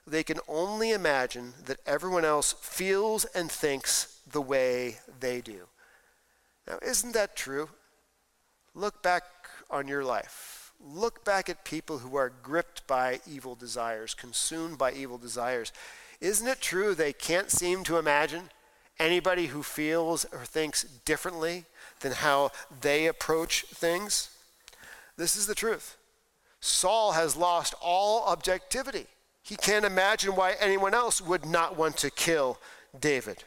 They 0.07 0.23
can 0.23 0.39
only 0.47 0.91
imagine 0.91 1.53
that 1.65 1.79
everyone 1.85 2.25
else 2.25 2.53
feels 2.53 3.25
and 3.25 3.51
thinks 3.51 4.19
the 4.29 4.41
way 4.41 4.97
they 5.19 5.41
do. 5.41 5.67
Now, 6.67 6.79
isn't 6.81 7.13
that 7.13 7.35
true? 7.35 7.69
Look 8.73 9.03
back 9.03 9.23
on 9.69 9.87
your 9.87 10.03
life 10.03 10.61
look 10.85 11.23
back 11.23 11.49
at 11.49 11.63
people 11.63 11.99
who 11.99 12.15
are 12.15 12.31
gripped 12.41 12.85
by 12.87 13.19
evil 13.29 13.55
desires, 13.55 14.13
consumed 14.13 14.77
by 14.77 14.91
evil 14.91 15.17
desires. 15.17 15.71
Isn't 16.19 16.47
it 16.47 16.61
true 16.61 16.93
they 16.93 17.13
can't 17.13 17.51
seem 17.51 17.83
to 17.85 17.97
imagine 17.97 18.49
anybody 18.99 19.47
who 19.47 19.63
feels 19.63 20.25
or 20.25 20.45
thinks 20.45 20.83
differently 20.83 21.65
than 22.01 22.13
how 22.13 22.51
they 22.81 23.07
approach 23.07 23.65
things? 23.73 24.29
This 25.17 25.35
is 25.35 25.47
the 25.47 25.55
truth. 25.55 25.97
Saul 26.59 27.13
has 27.13 27.35
lost 27.35 27.73
all 27.81 28.23
objectivity. 28.27 29.07
He 29.43 29.55
can't 29.55 29.85
imagine 29.85 30.35
why 30.35 30.55
anyone 30.59 30.93
else 30.93 31.21
would 31.21 31.45
not 31.45 31.77
want 31.77 31.97
to 31.97 32.11
kill 32.11 32.59
David. 32.99 33.43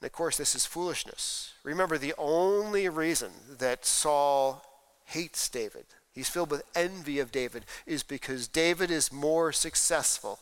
And 0.00 0.06
of 0.06 0.12
course, 0.12 0.36
this 0.36 0.54
is 0.54 0.66
foolishness. 0.66 1.52
Remember, 1.62 1.98
the 1.98 2.14
only 2.18 2.88
reason 2.88 3.30
that 3.58 3.84
Saul 3.84 4.64
hates 5.06 5.48
David, 5.48 5.84
he's 6.12 6.28
filled 6.28 6.50
with 6.50 6.62
envy 6.74 7.18
of 7.18 7.32
David, 7.32 7.64
is 7.86 8.02
because 8.02 8.48
David 8.48 8.90
is 8.90 9.12
more 9.12 9.52
successful 9.52 10.40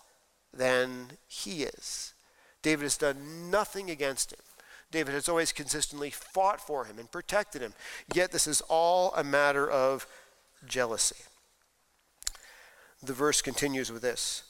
than 0.53 1.13
he 1.27 1.65
is. 1.65 2.15
David 2.63 2.85
has 2.85 2.97
done 2.97 3.51
nothing 3.51 3.91
against 3.91 4.33
him. 4.33 4.39
David 4.91 5.15
has 5.15 5.29
always 5.29 5.53
consistently 5.53 6.11
fought 6.11 6.61
for 6.61 6.85
him 6.85 6.99
and 6.99 7.11
protected 7.11 7.63
him. 7.63 7.73
Yet 8.15 8.31
this 8.31 8.47
is 8.47 8.61
all 8.69 9.13
a 9.17 9.25
matter 9.25 9.69
of 9.69 10.07
jealousy. 10.67 11.25
The 13.03 13.13
verse 13.13 13.43
continues 13.43 13.91
with 13.91 14.03
this 14.03 14.45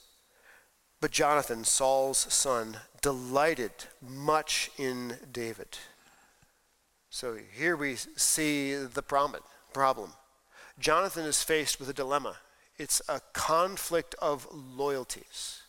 But 1.01 1.11
Jonathan, 1.11 1.65
Saul's 1.65 2.19
son, 2.19 2.77
delighted 3.01 3.73
much 4.01 4.71
in 4.77 5.17
David. 5.33 5.79
So 7.09 7.37
here 7.55 7.77
we 7.77 7.97
see 7.97 8.75
the 8.75 9.03
problem. 9.03 10.13
Jonathan 10.79 11.25
is 11.25 11.43
faced 11.43 11.79
with 11.81 11.89
a 11.89 11.95
dilemma. 11.95 12.37
It's 12.79 13.03
a 13.09 13.21
conflict 13.33 14.15
of 14.21 14.47
loyalties. 14.53 15.63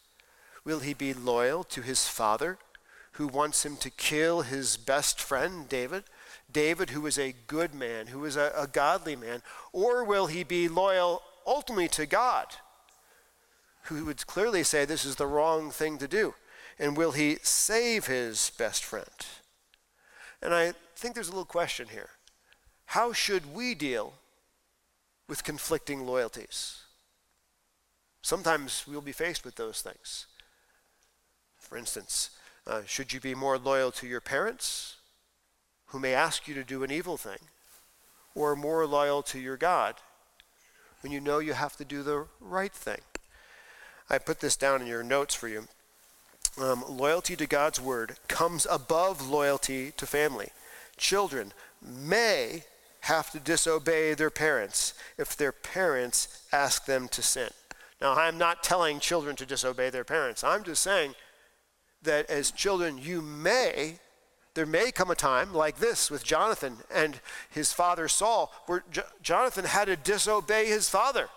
Will 0.66 0.80
he 0.80 0.94
be 0.94 1.14
loyal 1.14 1.64
to 1.66 1.82
his 1.82 2.08
father, 2.08 2.58
who 3.14 3.28
wants 3.28 3.66
him 3.66 3.76
to 3.78 3.90
kill 3.90 4.42
his 4.42 4.78
best 4.78 5.22
friend, 5.22 5.68
David? 5.68 6.06
David, 6.52 6.92
who 6.92 7.06
is 7.06 7.20
a 7.20 7.36
good 7.48 7.74
man, 7.74 8.08
who 8.08 8.24
is 8.26 8.38
a, 8.38 8.52
a 8.56 8.68
godly 8.68 9.16
man? 9.16 9.42
Or 9.74 10.04
will 10.04 10.28
he 10.28 10.44
be 10.44 10.68
loyal 10.70 11.22
ultimately 11.46 11.90
to 11.90 12.06
God, 12.06 12.48
who 13.84 14.06
would 14.06 14.26
clearly 14.28 14.64
say 14.64 14.86
this 14.86 15.06
is 15.06 15.16
the 15.16 15.28
wrong 15.28 15.72
thing 15.72 15.98
to 15.98 16.08
do? 16.08 16.36
And 16.80 16.98
will 16.98 17.12
he 17.12 17.38
save 17.44 18.08
his 18.08 18.52
best 18.58 18.84
friend? 18.84 19.06
And 20.42 20.54
I 20.54 20.74
think 20.96 21.16
there's 21.16 21.28
a 21.28 21.32
little 21.32 21.46
question 21.46 21.88
here. 21.90 22.10
How 22.88 23.14
should 23.14 23.54
we 23.54 23.76
deal 23.76 24.14
with 25.28 25.44
conflicting 25.44 26.06
loyalties? 26.06 26.80
Sometimes 28.22 28.86
we'll 28.88 29.02
be 29.02 29.12
faced 29.12 29.44
with 29.44 29.56
those 29.56 29.82
things. 29.82 30.28
For 31.58 31.78
instance, 31.78 32.30
uh, 32.66 32.82
should 32.86 33.12
you 33.12 33.20
be 33.20 33.36
more 33.36 33.58
loyal 33.58 33.92
to 33.94 34.08
your 34.08 34.22
parents, 34.22 34.96
who 35.88 36.00
may 36.00 36.14
ask 36.14 36.48
you 36.48 36.54
to 36.54 36.64
do 36.64 36.84
an 36.84 36.92
evil 36.92 37.18
thing, 37.18 37.40
or 38.36 38.56
more 38.56 38.86
loyal 38.86 39.22
to 39.24 39.40
your 39.40 39.58
God, 39.58 39.96
when 41.02 41.12
you 41.12 41.20
know 41.20 41.40
you 41.40 41.54
have 41.54 41.76
to 41.78 41.86
do 41.86 42.02
the 42.04 42.26
right 42.40 42.72
thing? 42.72 43.02
I 44.14 44.20
put 44.20 44.42
this 44.42 44.56
down 44.56 44.80
in 44.80 44.88
your 44.88 45.02
notes 45.02 45.34
for 45.34 45.48
you. 45.48 45.68
Um, 46.62 46.84
loyalty 46.88 47.36
to 47.36 47.48
God's 47.48 47.82
word 47.82 48.18
comes 48.28 48.68
above 48.70 49.28
loyalty 49.28 49.92
to 49.98 50.06
family. 50.06 50.50
Children 50.98 51.52
may 51.82 52.64
have 53.02 53.32
to 53.32 53.40
disobey 53.40 54.14
their 54.14 54.30
parents 54.30 54.94
if 55.18 55.36
their 55.36 55.52
parents 55.52 56.44
ask 56.52 56.86
them 56.86 57.08
to 57.08 57.24
sin. 57.24 57.50
Now, 58.00 58.14
I'm 58.14 58.38
not 58.38 58.62
telling 58.62 59.00
children 59.00 59.36
to 59.38 59.48
disobey 59.48 59.90
their 59.90 60.04
parents. 60.04 60.44
I'm 60.44 60.64
just 60.64 60.84
saying 60.84 61.16
that 62.04 62.30
as 62.30 62.52
children, 62.52 63.00
you 63.00 63.20
may, 63.20 63.96
there 64.54 64.68
may 64.68 64.92
come 64.92 65.10
a 65.10 65.16
time 65.16 65.56
like 65.56 65.80
this 65.80 66.12
with 66.12 66.24
Jonathan 66.24 66.78
and 66.94 67.20
his 67.50 67.74
father 67.74 68.08
Saul, 68.08 68.54
where 68.68 68.84
J- 68.92 69.02
Jonathan 69.24 69.66
had 69.66 69.86
to 69.86 69.96
disobey 69.96 70.68
his 70.68 70.88
father 70.88 71.30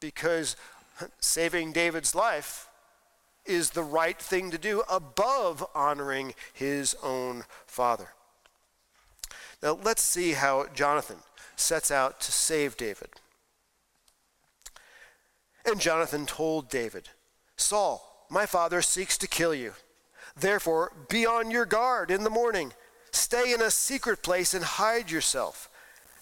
because 0.00 0.56
saving 1.20 1.72
David's 1.72 2.14
life 2.14 2.68
is 3.44 3.70
the 3.70 3.82
right 3.82 4.18
thing 4.18 4.50
to 4.50 4.58
do 4.58 4.82
above 4.90 5.64
honoring 5.74 6.34
his 6.52 6.96
own 7.02 7.44
father. 7.66 8.08
Now, 9.62 9.78
let's 9.82 10.02
see 10.02 10.32
how 10.32 10.66
Jonathan 10.74 11.18
sets 11.54 11.90
out 11.90 12.20
to 12.20 12.32
save 12.32 12.76
David. 12.76 13.08
And 15.64 15.80
Jonathan 15.80 16.26
told 16.26 16.68
David, 16.68 17.08
Saul, 17.56 18.26
my 18.30 18.46
father 18.46 18.82
seeks 18.82 19.16
to 19.18 19.28
kill 19.28 19.54
you. 19.54 19.72
Therefore, 20.38 20.92
be 21.08 21.24
on 21.24 21.50
your 21.50 21.64
guard 21.64 22.10
in 22.10 22.22
the 22.22 22.30
morning. 22.30 22.72
Stay 23.10 23.52
in 23.52 23.62
a 23.62 23.70
secret 23.70 24.22
place 24.22 24.52
and 24.52 24.64
hide 24.64 25.10
yourself. 25.10 25.70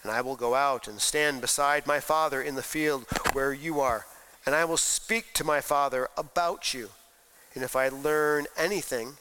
And 0.01 0.11
I 0.11 0.21
will 0.21 0.35
go 0.35 0.55
out 0.55 0.87
and 0.87 1.01
stand 1.01 1.41
beside 1.41 1.85
my 1.85 1.99
father 1.99 2.41
in 2.41 2.55
the 2.55 2.63
field 2.63 3.05
where 3.33 3.53
you 3.53 3.81
are. 3.81 4.05
And 4.45 4.53
I 4.53 4.65
will 4.65 4.77
speak 4.77 5.33
to 5.33 5.43
my 5.43 5.61
father 5.61 6.07
about 6.17 6.73
you. 6.73 6.89
And 7.53 7.63
if 7.63 7.75
I 7.75 7.89
learn 7.89 8.45
anything, 8.57 9.13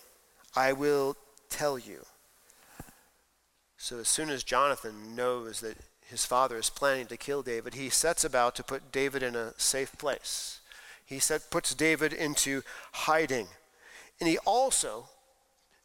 I 0.55 0.73
will 0.73 1.17
tell 1.49 1.79
you. 1.79 2.05
So 3.77 3.99
as 3.99 4.09
soon 4.09 4.31
as 4.31 4.45
Jonathan 4.45 5.15
knows 5.15 5.61
that 5.61 5.77
his 6.07 6.27
father 6.27 6.59
is 6.59 6.71
planning 6.71 7.07
to 7.07 7.17
kill 7.17 7.43
David, 7.43 7.75
he 7.75 7.89
sets 7.89 8.25
about 8.25 8.55
to 8.57 8.63
put 8.63 8.93
David 8.93 9.23
in 9.23 9.35
a 9.35 9.55
safe 9.57 9.97
place 9.99 10.61
he 11.05 11.19
set, 11.19 11.51
puts 11.51 11.75
David 11.75 12.13
into 12.13 12.63
hiding. 12.93 13.49
And 14.21 14.29
he 14.29 14.39
also 14.39 15.09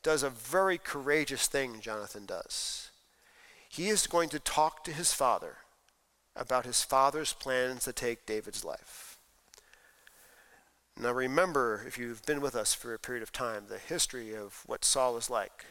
does 0.02 0.24
a 0.24 0.30
very 0.30 0.78
courageous 0.78 1.48
thing, 1.48 1.82
Jonathan 1.82 2.26
does. 2.26 2.90
He 3.68 3.90
is 3.90 4.08
going 4.08 4.30
to 4.30 4.40
talk 4.40 4.84
to 4.86 4.94
his 4.94 5.14
father 5.14 5.58
about 6.36 6.66
his 6.66 6.84
father's 6.84 7.34
plans 7.34 7.84
to 7.84 7.94
take 7.94 8.26
David's 8.26 8.64
life. 8.64 9.09
Now, 11.02 11.14
remember, 11.14 11.86
if 11.88 11.98
you've 11.98 12.26
been 12.26 12.42
with 12.42 12.56
us 12.56 12.74
for 12.74 12.94
a 12.94 13.00
period 13.00 13.24
of 13.24 13.32
time, 13.32 13.66
the 13.70 13.78
history 13.78 14.36
of 14.36 14.64
what 14.66 14.84
Saul 14.84 15.16
is 15.16 15.30
like. 15.30 15.66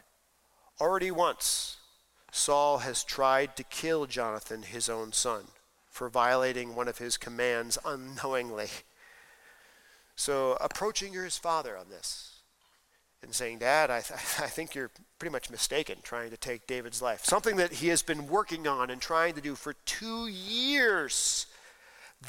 Already 0.81 1.11
once, 1.11 1.77
Saul 2.33 2.79
has 2.79 3.05
tried 3.05 3.55
to 3.57 3.65
kill 3.65 4.07
Jonathan, 4.07 4.63
his 4.63 4.89
own 4.89 5.13
son, 5.13 5.45
for 5.91 6.09
violating 6.09 6.75
one 6.75 6.89
of 6.89 6.97
his 6.97 7.19
commands 7.19 7.77
unknowingly. 7.85 8.69
So 10.17 10.57
approaching 10.63 11.13
his 11.13 11.37
father 11.37 11.77
on 11.77 11.91
this 11.91 12.41
and 13.23 13.35
saying, 13.35 13.59
Dad, 13.59 13.91
I, 13.91 14.01
th- 14.01 14.19
I 14.41 14.47
think 14.47 14.75
you're 14.75 14.91
pretty 15.19 15.33
much 15.33 15.51
mistaken 15.51 15.99
trying 16.03 16.31
to 16.31 16.39
take 16.39 16.67
David's 16.67 17.03
life. 17.03 17.25
Something 17.25 17.57
that 17.57 17.75
he 17.75 17.89
has 17.89 18.03
been 18.03 18.29
working 18.29 18.67
on 18.67 18.89
and 18.89 19.01
trying 19.01 19.35
to 19.35 19.43
do 19.43 19.55
for 19.55 19.75
two 19.85 20.27
years. 20.27 21.47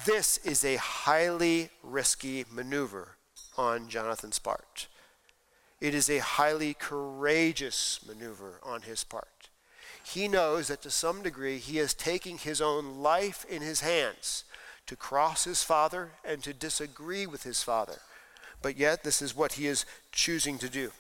This 0.06 0.38
is 0.40 0.64
a 0.64 0.76
highly 0.76 1.70
risky 1.82 2.46
maneuver 2.50 3.18
on 3.58 3.90
Jonathan's 3.90 4.40
part. 4.40 4.88
It 5.82 5.96
is 5.96 6.10
a 6.10 6.20
highly 6.20 6.74
courageous 6.74 8.00
maneuver 8.08 8.60
on 8.62 8.84
his 8.84 9.04
part. 9.04 9.50
He 10.04 10.28
knows 10.28 10.68
that 10.68 10.82
to 10.84 10.92
some 10.92 11.24
degree 11.24 11.58
he 11.58 11.80
is 11.80 11.94
taking 11.94 12.38
his 12.38 12.62
own 12.62 13.00
life 13.00 13.46
in 13.50 13.62
his 13.62 13.82
hands 13.82 14.44
to 14.86 14.96
cross 14.96 15.44
his 15.44 15.64
father 15.64 16.12
and 16.24 16.44
to 16.44 16.54
disagree 16.54 17.26
with 17.26 17.44
his 17.44 17.64
father. 17.64 18.00
But 18.62 18.78
yet, 18.78 19.04
this 19.04 19.22
is 19.22 19.36
what 19.36 19.54
he 19.54 19.68
is 19.68 19.86
choosing 20.12 20.58
to 20.60 20.70
do. 20.70 20.92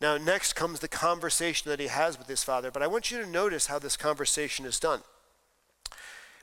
Now, 0.00 0.18
next 0.18 0.54
comes 0.54 0.80
the 0.80 0.88
conversation 0.88 1.70
that 1.70 1.80
he 1.80 1.86
has 1.86 2.18
with 2.18 2.26
his 2.26 2.44
father, 2.44 2.70
but 2.70 2.82
I 2.82 2.86
want 2.86 3.10
you 3.10 3.22
to 3.22 3.28
notice 3.28 3.66
how 3.66 3.78
this 3.78 3.96
conversation 3.96 4.66
is 4.66 4.80
done. 4.80 5.00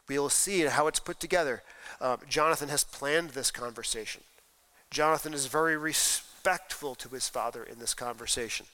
We 0.08 0.20
will 0.20 0.30
see 0.30 0.62
how 0.62 0.88
it's 0.88 1.00
put 1.00 1.20
together. 1.20 1.64
Uh, 2.02 2.18
Jonathan 2.28 2.70
has 2.70 2.84
planned 2.84 3.32
this 3.32 3.52
conversation. 3.52 4.22
Jonathan 4.92 5.34
is 5.34 5.48
very 5.48 5.78
respectful 5.78 6.96
to 6.96 7.10
his 7.10 7.30
father 7.30 7.64
in 7.64 7.80
this 7.80 7.94
conversation. 7.94 8.66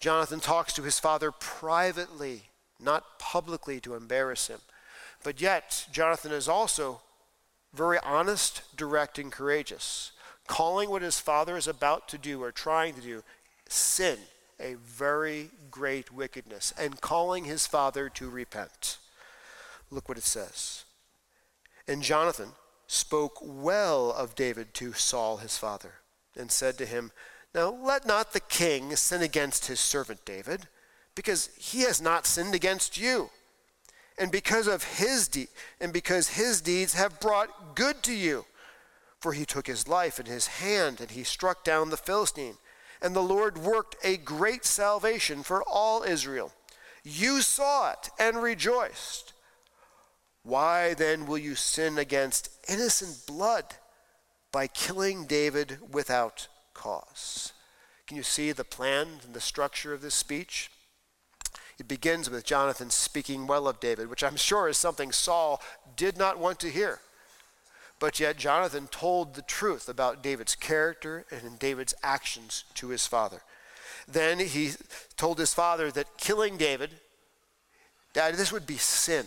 Jonathan 0.00 0.40
talks 0.40 0.72
to 0.72 0.82
his 0.82 0.98
father 0.98 1.30
privately, 1.30 2.42
not 2.80 3.18
publicly 3.18 3.80
to 3.80 3.94
embarrass 3.94 4.48
him. 4.48 4.60
But 5.22 5.40
yet, 5.40 5.86
Jonathan 5.92 6.32
is 6.32 6.48
also 6.48 7.00
very 7.74 7.98
honest, 8.04 8.62
direct, 8.76 9.18
and 9.18 9.30
courageous, 9.30 10.12
calling 10.46 10.88
what 10.88 11.02
his 11.02 11.20
father 11.20 11.56
is 11.56 11.68
about 11.68 12.08
to 12.08 12.18
do 12.18 12.42
or 12.42 12.50
trying 12.50 12.94
to 12.94 13.00
do 13.00 13.22
sin, 13.68 14.18
a 14.58 14.74
very 14.74 15.50
great 15.70 16.12
wickedness, 16.12 16.72
and 16.78 17.00
calling 17.00 17.44
his 17.44 17.66
father 17.66 18.08
to 18.08 18.30
repent. 18.30 18.98
Look 19.90 20.08
what 20.08 20.18
it 20.18 20.24
says. 20.24 20.84
And 21.86 22.02
Jonathan 22.02 22.50
spoke 22.86 23.38
well 23.42 24.12
of 24.12 24.34
David 24.34 24.74
to 24.74 24.92
Saul 24.92 25.38
his 25.38 25.56
father, 25.56 25.94
and 26.36 26.50
said 26.50 26.78
to 26.78 26.86
him, 26.86 27.12
Now 27.54 27.70
let 27.70 28.06
not 28.06 28.32
the 28.32 28.40
king 28.40 28.94
sin 28.96 29.22
against 29.22 29.66
his 29.66 29.80
servant 29.80 30.24
David, 30.24 30.68
because 31.14 31.50
he 31.58 31.82
has 31.82 32.00
not 32.00 32.26
sinned 32.26 32.54
against 32.54 32.98
you 32.98 33.30
and 34.18 34.32
because 34.32 34.66
of 34.66 34.82
his 34.82 35.28
de- 35.28 35.48
and 35.80 35.92
because 35.92 36.28
his 36.28 36.60
deeds 36.60 36.94
have 36.94 37.20
brought 37.20 37.76
good 37.76 38.02
to 38.02 38.12
you. 38.12 38.44
For 39.20 39.32
he 39.32 39.44
took 39.44 39.66
his 39.66 39.88
life 39.88 40.20
in 40.20 40.26
his 40.26 40.46
hand 40.46 41.00
and 41.00 41.10
he 41.10 41.24
struck 41.24 41.64
down 41.64 41.90
the 41.90 41.96
Philistine. 41.96 42.56
And 43.00 43.14
the 43.14 43.22
Lord 43.22 43.58
worked 43.58 43.96
a 44.02 44.16
great 44.16 44.64
salvation 44.64 45.42
for 45.42 45.62
all 45.62 46.02
Israel. 46.02 46.52
You 47.04 47.42
saw 47.42 47.92
it 47.92 48.10
and 48.18 48.42
rejoiced. 48.42 49.32
Why 50.48 50.94
then 50.94 51.26
will 51.26 51.36
you 51.36 51.54
sin 51.54 51.98
against 51.98 52.48
innocent 52.66 53.26
blood 53.26 53.64
by 54.50 54.66
killing 54.66 55.26
David 55.26 55.76
without 55.92 56.48
cause? 56.72 57.52
Can 58.06 58.16
you 58.16 58.22
see 58.22 58.52
the 58.52 58.64
plan 58.64 59.08
and 59.26 59.34
the 59.34 59.42
structure 59.42 59.92
of 59.92 60.00
this 60.00 60.14
speech? 60.14 60.70
It 61.78 61.86
begins 61.86 62.30
with 62.30 62.46
Jonathan 62.46 62.88
speaking 62.88 63.46
well 63.46 63.68
of 63.68 63.78
David, 63.78 64.08
which 64.08 64.24
I'm 64.24 64.36
sure 64.36 64.68
is 64.68 64.78
something 64.78 65.12
Saul 65.12 65.60
did 65.96 66.16
not 66.16 66.38
want 66.38 66.58
to 66.60 66.70
hear. 66.70 67.00
But 68.00 68.18
yet, 68.18 68.38
Jonathan 68.38 68.86
told 68.86 69.34
the 69.34 69.42
truth 69.42 69.86
about 69.86 70.22
David's 70.22 70.56
character 70.56 71.26
and 71.30 71.58
David's 71.58 71.92
actions 72.02 72.64
to 72.76 72.88
his 72.88 73.06
father. 73.06 73.42
Then 74.10 74.38
he 74.38 74.70
told 75.18 75.38
his 75.38 75.52
father 75.52 75.90
that 75.90 76.16
killing 76.16 76.56
David, 76.56 76.92
Dad, 78.14 78.36
this 78.36 78.50
would 78.50 78.66
be 78.66 78.78
sin. 78.78 79.26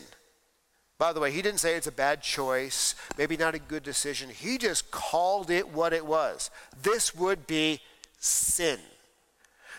By 1.02 1.14
the 1.14 1.20
way, 1.20 1.32
he 1.32 1.42
didn't 1.42 1.62
say 1.62 1.74
it's 1.74 1.88
a 1.88 1.92
bad 1.92 2.22
choice, 2.22 2.94
maybe 3.18 3.36
not 3.36 3.56
a 3.56 3.60
good 3.60 3.82
decision. 3.82 4.30
He 4.30 4.60
just 4.60 4.92
called 4.92 5.50
it 5.50 5.70
what 5.70 5.94
it 5.94 6.06
was. 6.06 6.52
This 6.80 7.16
would 7.16 7.48
be 7.48 7.82
sin. 8.20 8.78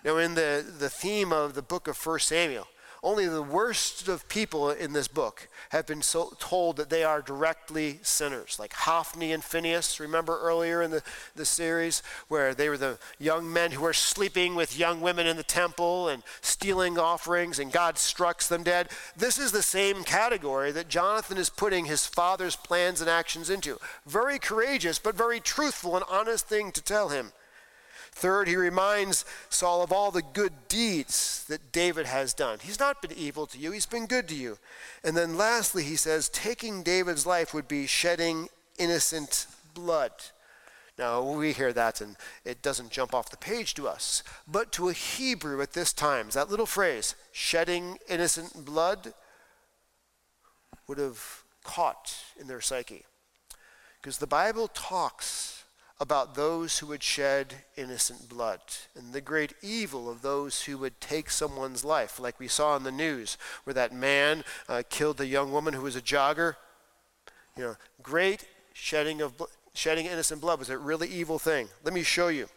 Now, 0.04 0.16
in 0.16 0.35
the, 0.35 0.66
the 0.80 0.90
theme 0.90 1.32
of 1.32 1.54
the 1.54 1.62
book 1.62 1.87
of 1.87 1.96
1 1.96 2.18
Samuel, 2.18 2.66
Only 3.04 3.26
the 3.26 3.42
worst 3.42 4.06
of 4.06 4.28
people 4.28 4.70
in 4.70 4.92
this 4.92 5.08
book 5.08 5.48
have 5.70 5.86
been 5.86 6.02
so 6.02 6.34
told 6.38 6.76
that 6.76 6.88
they 6.88 7.02
are 7.02 7.20
directly 7.20 7.98
sinners, 8.02 8.58
like 8.60 8.72
Hophni 8.72 9.32
and 9.32 9.42
Phinehas, 9.42 9.98
Remember 9.98 10.38
earlier 10.38 10.82
in 10.82 10.92
the, 10.92 11.02
the 11.34 11.44
series 11.44 12.00
where 12.28 12.54
they 12.54 12.68
were 12.68 12.76
the 12.76 12.98
young 13.18 13.52
men 13.52 13.72
who 13.72 13.82
were 13.82 13.92
sleeping 13.92 14.54
with 14.54 14.78
young 14.78 15.00
women 15.00 15.26
in 15.26 15.36
the 15.36 15.42
temple 15.42 16.06
and 16.08 16.22
stealing 16.42 16.96
offerings, 16.96 17.58
and 17.58 17.72
God 17.72 17.98
struck 17.98 18.40
them 18.44 18.62
dead? 18.62 18.88
This 19.16 19.36
is 19.36 19.50
the 19.50 19.62
same 19.62 20.04
category 20.04 20.70
that 20.70 20.88
Jonathan 20.88 21.38
is 21.38 21.50
putting 21.50 21.86
his 21.86 22.06
father's 22.06 22.54
plans 22.54 23.00
and 23.00 23.10
actions 23.10 23.50
into. 23.50 23.78
Very 24.06 24.38
courageous, 24.38 25.00
but 25.00 25.16
very 25.16 25.40
truthful 25.40 25.96
and 25.96 26.04
honest 26.08 26.46
thing 26.46 26.70
to 26.70 26.82
tell 26.82 27.08
him. 27.08 27.32
Third, 28.12 28.46
he 28.46 28.57
reminds 28.57 29.25
Saul 29.48 29.83
of 29.83 29.90
all 29.90 30.11
the 30.11 30.22
good 30.22 30.53
deeds 30.68 31.44
that 31.48 31.72
David 31.72 32.07
has 32.07 32.35
done. 32.35 32.59
He's 32.62 32.79
not 32.79 33.03
been 33.03 33.12
evil 33.12 33.46
to 33.46 33.59
you, 33.59 33.72
he's 33.72 33.87
been 33.87 34.07
good 34.07 34.29
to 34.29 34.35
you. 34.35 34.59
And 35.03 35.16
then 35.16 35.37
lastly, 35.37 35.83
he 35.83 35.96
says, 35.96 36.29
taking 36.29 36.83
David's 36.83 37.27
life 37.27 37.53
would 37.53 37.66
be 37.66 37.87
shedding 37.87 38.48
innocent 38.79 39.46
blood. 39.75 40.12
Now, 40.98 41.22
we 41.22 41.53
hear 41.53 41.72
that 41.72 42.01
and 42.03 42.16
it 42.44 42.62
doesn't 42.62 42.90
jump 42.90 43.14
off 43.14 43.31
the 43.31 43.37
page 43.38 43.75
to 43.75 43.88
us. 43.88 44.22
But 44.46 44.72
to 44.72 44.90
a 44.90 44.92
Hebrew 44.92 45.62
at 45.62 45.72
this 45.72 45.92
time, 45.92 46.29
that 46.35 46.51
little 46.51 46.66
phrase, 46.66 47.14
shedding 47.33 47.98
innocent 48.09 48.64
blood, 48.64 49.14
would 50.87 50.98
have 50.98 51.42
caught 51.64 52.14
in 52.38 52.46
their 52.46 52.61
psyche. 52.61 53.05
Because 54.01 54.18
the 54.18 54.27
Bible 54.27 54.68
talks 54.68 55.62
about 56.02 56.34
those 56.34 56.80
who 56.80 56.88
would 56.88 57.02
shed 57.02 57.54
innocent 57.76 58.28
blood 58.28 58.58
and 58.96 59.12
the 59.12 59.20
great 59.20 59.54
evil 59.62 60.10
of 60.10 60.20
those 60.20 60.64
who 60.64 60.76
would 60.76 61.00
take 61.00 61.30
someone's 61.30 61.84
life, 61.84 62.18
like 62.18 62.40
we 62.40 62.48
saw 62.48 62.74
in 62.74 62.82
the 62.82 62.90
news 62.90 63.38
where 63.62 63.72
that 63.72 63.94
man 63.94 64.42
uh, 64.68 64.82
killed 64.90 65.16
the 65.16 65.28
young 65.28 65.52
woman 65.52 65.74
who 65.74 65.82
was 65.82 65.94
a 65.94 66.02
jogger. 66.02 66.56
You 67.56 67.62
know, 67.62 67.76
great 68.02 68.48
shedding 68.72 69.20
of 69.20 69.36
bl- 69.36 69.44
shedding 69.74 70.06
innocent 70.06 70.40
blood 70.40 70.58
was 70.58 70.70
a 70.70 70.76
really 70.76 71.06
evil 71.06 71.38
thing. 71.38 71.68
Let 71.84 71.94
me 71.94 72.02
show 72.02 72.26
you. 72.26 72.48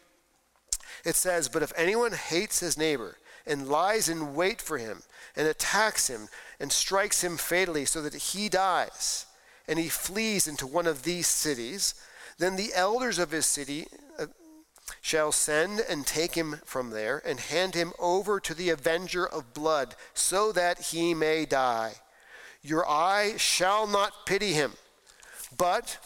It 1.03 1.15
says, 1.15 1.47
"But 1.47 1.61
if 1.61 1.71
anyone 1.75 2.13
hates 2.13 2.61
his 2.61 2.79
neighbor 2.79 3.19
and 3.45 3.69
lies 3.69 4.09
in 4.09 4.33
wait 4.33 4.59
for 4.59 4.79
him 4.79 5.03
and 5.35 5.47
attacks 5.47 6.07
him 6.07 6.29
and 6.59 6.71
strikes 6.71 7.23
him 7.23 7.37
fatally 7.37 7.85
so 7.85 8.01
that 8.01 8.15
he 8.15 8.49
dies, 8.49 9.27
and 9.67 9.77
he 9.77 9.87
flees 9.87 10.47
into 10.47 10.65
one 10.65 10.87
of 10.87 11.03
these 11.03 11.27
cities," 11.27 11.93
Then 12.37 12.55
the 12.55 12.73
elders 12.73 13.17
of 13.17 13.31
his 13.31 13.45
city 13.45 13.87
uh, 14.19 14.27
shall 15.01 15.31
send 15.31 15.79
and 15.79 16.05
take 16.05 16.35
him 16.35 16.59
from 16.65 16.89
there 16.89 17.21
and 17.25 17.39
hand 17.39 17.75
him 17.75 17.93
over 17.97 18.39
to 18.41 18.53
the 18.53 18.69
avenger 18.69 19.25
of 19.25 19.53
blood, 19.53 19.95
so 20.13 20.51
that 20.51 20.79
he 20.79 21.13
may 21.13 21.45
die. 21.45 21.93
Your 22.61 22.87
eye 22.89 23.35
shall 23.37 23.87
not 23.87 24.25
pity 24.25 24.53
him, 24.53 24.73
but 25.55 25.97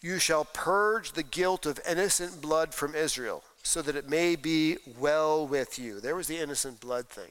you 0.00 0.18
shall 0.18 0.46
purge 0.46 1.12
the 1.12 1.22
guilt 1.22 1.66
of 1.66 1.78
innocent 1.86 2.40
blood 2.40 2.74
from 2.74 2.94
Israel, 2.94 3.44
so 3.62 3.82
that 3.82 3.96
it 3.96 4.08
may 4.08 4.34
be 4.34 4.78
well 4.98 5.46
with 5.46 5.78
you. 5.78 6.00
There 6.00 6.16
was 6.16 6.26
the 6.26 6.38
innocent 6.38 6.80
blood 6.80 7.08
thing. 7.08 7.30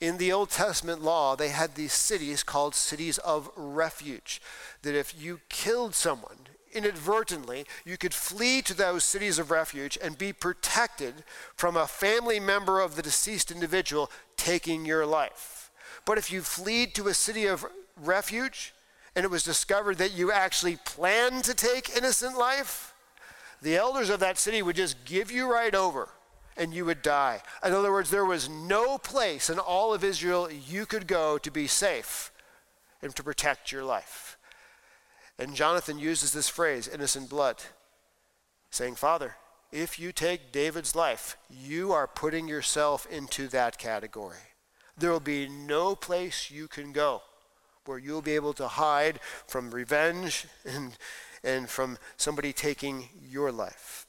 In 0.00 0.18
the 0.18 0.32
Old 0.32 0.50
Testament 0.50 1.02
law, 1.02 1.36
they 1.36 1.48
had 1.48 1.74
these 1.74 1.92
cities 1.92 2.42
called 2.42 2.74
cities 2.74 3.16
of 3.18 3.50
refuge. 3.56 4.42
That 4.82 4.94
if 4.94 5.14
you 5.18 5.40
killed 5.48 5.94
someone 5.94 6.48
inadvertently, 6.72 7.64
you 7.86 7.96
could 7.96 8.12
flee 8.12 8.60
to 8.62 8.74
those 8.74 9.04
cities 9.04 9.38
of 9.38 9.50
refuge 9.50 9.96
and 10.02 10.18
be 10.18 10.34
protected 10.34 11.24
from 11.54 11.76
a 11.76 11.86
family 11.86 12.38
member 12.38 12.80
of 12.80 12.94
the 12.94 13.02
deceased 13.02 13.50
individual 13.50 14.10
taking 14.36 14.84
your 14.84 15.06
life. 15.06 15.70
But 16.04 16.18
if 16.18 16.30
you 16.30 16.42
fled 16.42 16.94
to 16.94 17.08
a 17.08 17.14
city 17.14 17.46
of 17.46 17.64
refuge 17.96 18.74
and 19.14 19.24
it 19.24 19.30
was 19.30 19.42
discovered 19.42 19.96
that 19.96 20.12
you 20.12 20.30
actually 20.30 20.76
planned 20.84 21.44
to 21.44 21.54
take 21.54 21.96
innocent 21.96 22.36
life, 22.36 22.94
the 23.62 23.76
elders 23.76 24.10
of 24.10 24.20
that 24.20 24.36
city 24.36 24.60
would 24.60 24.76
just 24.76 25.06
give 25.06 25.30
you 25.30 25.50
right 25.50 25.74
over 25.74 26.10
and 26.56 26.72
you 26.72 26.84
would 26.84 27.02
die. 27.02 27.42
In 27.64 27.72
other 27.72 27.92
words, 27.92 28.10
there 28.10 28.24
was 28.24 28.48
no 28.48 28.98
place 28.98 29.50
in 29.50 29.58
all 29.58 29.92
of 29.92 30.04
Israel 30.04 30.50
you 30.50 30.86
could 30.86 31.06
go 31.06 31.38
to 31.38 31.50
be 31.50 31.66
safe 31.66 32.32
and 33.02 33.14
to 33.14 33.22
protect 33.22 33.72
your 33.72 33.84
life. 33.84 34.38
And 35.38 35.54
Jonathan 35.54 35.98
uses 35.98 36.32
this 36.32 36.48
phrase, 36.48 36.88
innocent 36.88 37.28
blood, 37.28 37.62
saying, 38.70 38.94
Father, 38.94 39.36
if 39.70 39.98
you 39.98 40.12
take 40.12 40.52
David's 40.52 40.94
life, 40.94 41.36
you 41.50 41.92
are 41.92 42.06
putting 42.06 42.48
yourself 42.48 43.06
into 43.10 43.48
that 43.48 43.78
category. 43.78 44.36
There 44.96 45.10
will 45.10 45.20
be 45.20 45.48
no 45.48 45.94
place 45.94 46.50
you 46.50 46.68
can 46.68 46.92
go 46.92 47.22
where 47.84 47.98
you'll 47.98 48.22
be 48.22 48.34
able 48.34 48.54
to 48.54 48.68
hide 48.68 49.20
from 49.46 49.70
revenge 49.70 50.46
and, 50.64 50.96
and 51.44 51.68
from 51.68 51.98
somebody 52.16 52.52
taking 52.52 53.08
your 53.28 53.52
life. 53.52 54.05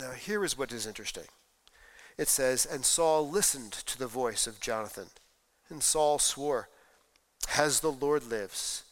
Now, 0.00 0.12
here 0.12 0.44
is 0.44 0.56
what 0.56 0.72
is 0.72 0.86
interesting. 0.86 1.24
It 2.16 2.28
says, 2.28 2.64
And 2.64 2.84
Saul 2.86 3.28
listened 3.28 3.72
to 3.72 3.98
the 3.98 4.06
voice 4.06 4.46
of 4.46 4.60
Jonathan. 4.60 5.08
And 5.68 5.82
Saul 5.82 6.18
swore, 6.18 6.70
As 7.58 7.80
the 7.80 7.92
Lord 7.92 8.24
lives, 8.24 8.84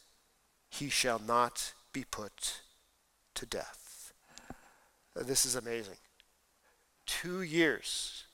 he 0.69 0.89
shall 0.89 1.19
not 1.19 1.73
be 1.93 2.03
put 2.03 2.61
to 3.33 3.45
death. 3.47 4.13
This 5.15 5.45
is 5.45 5.55
amazing. 5.55 5.97
Two 7.07 7.41
years, 7.41 8.25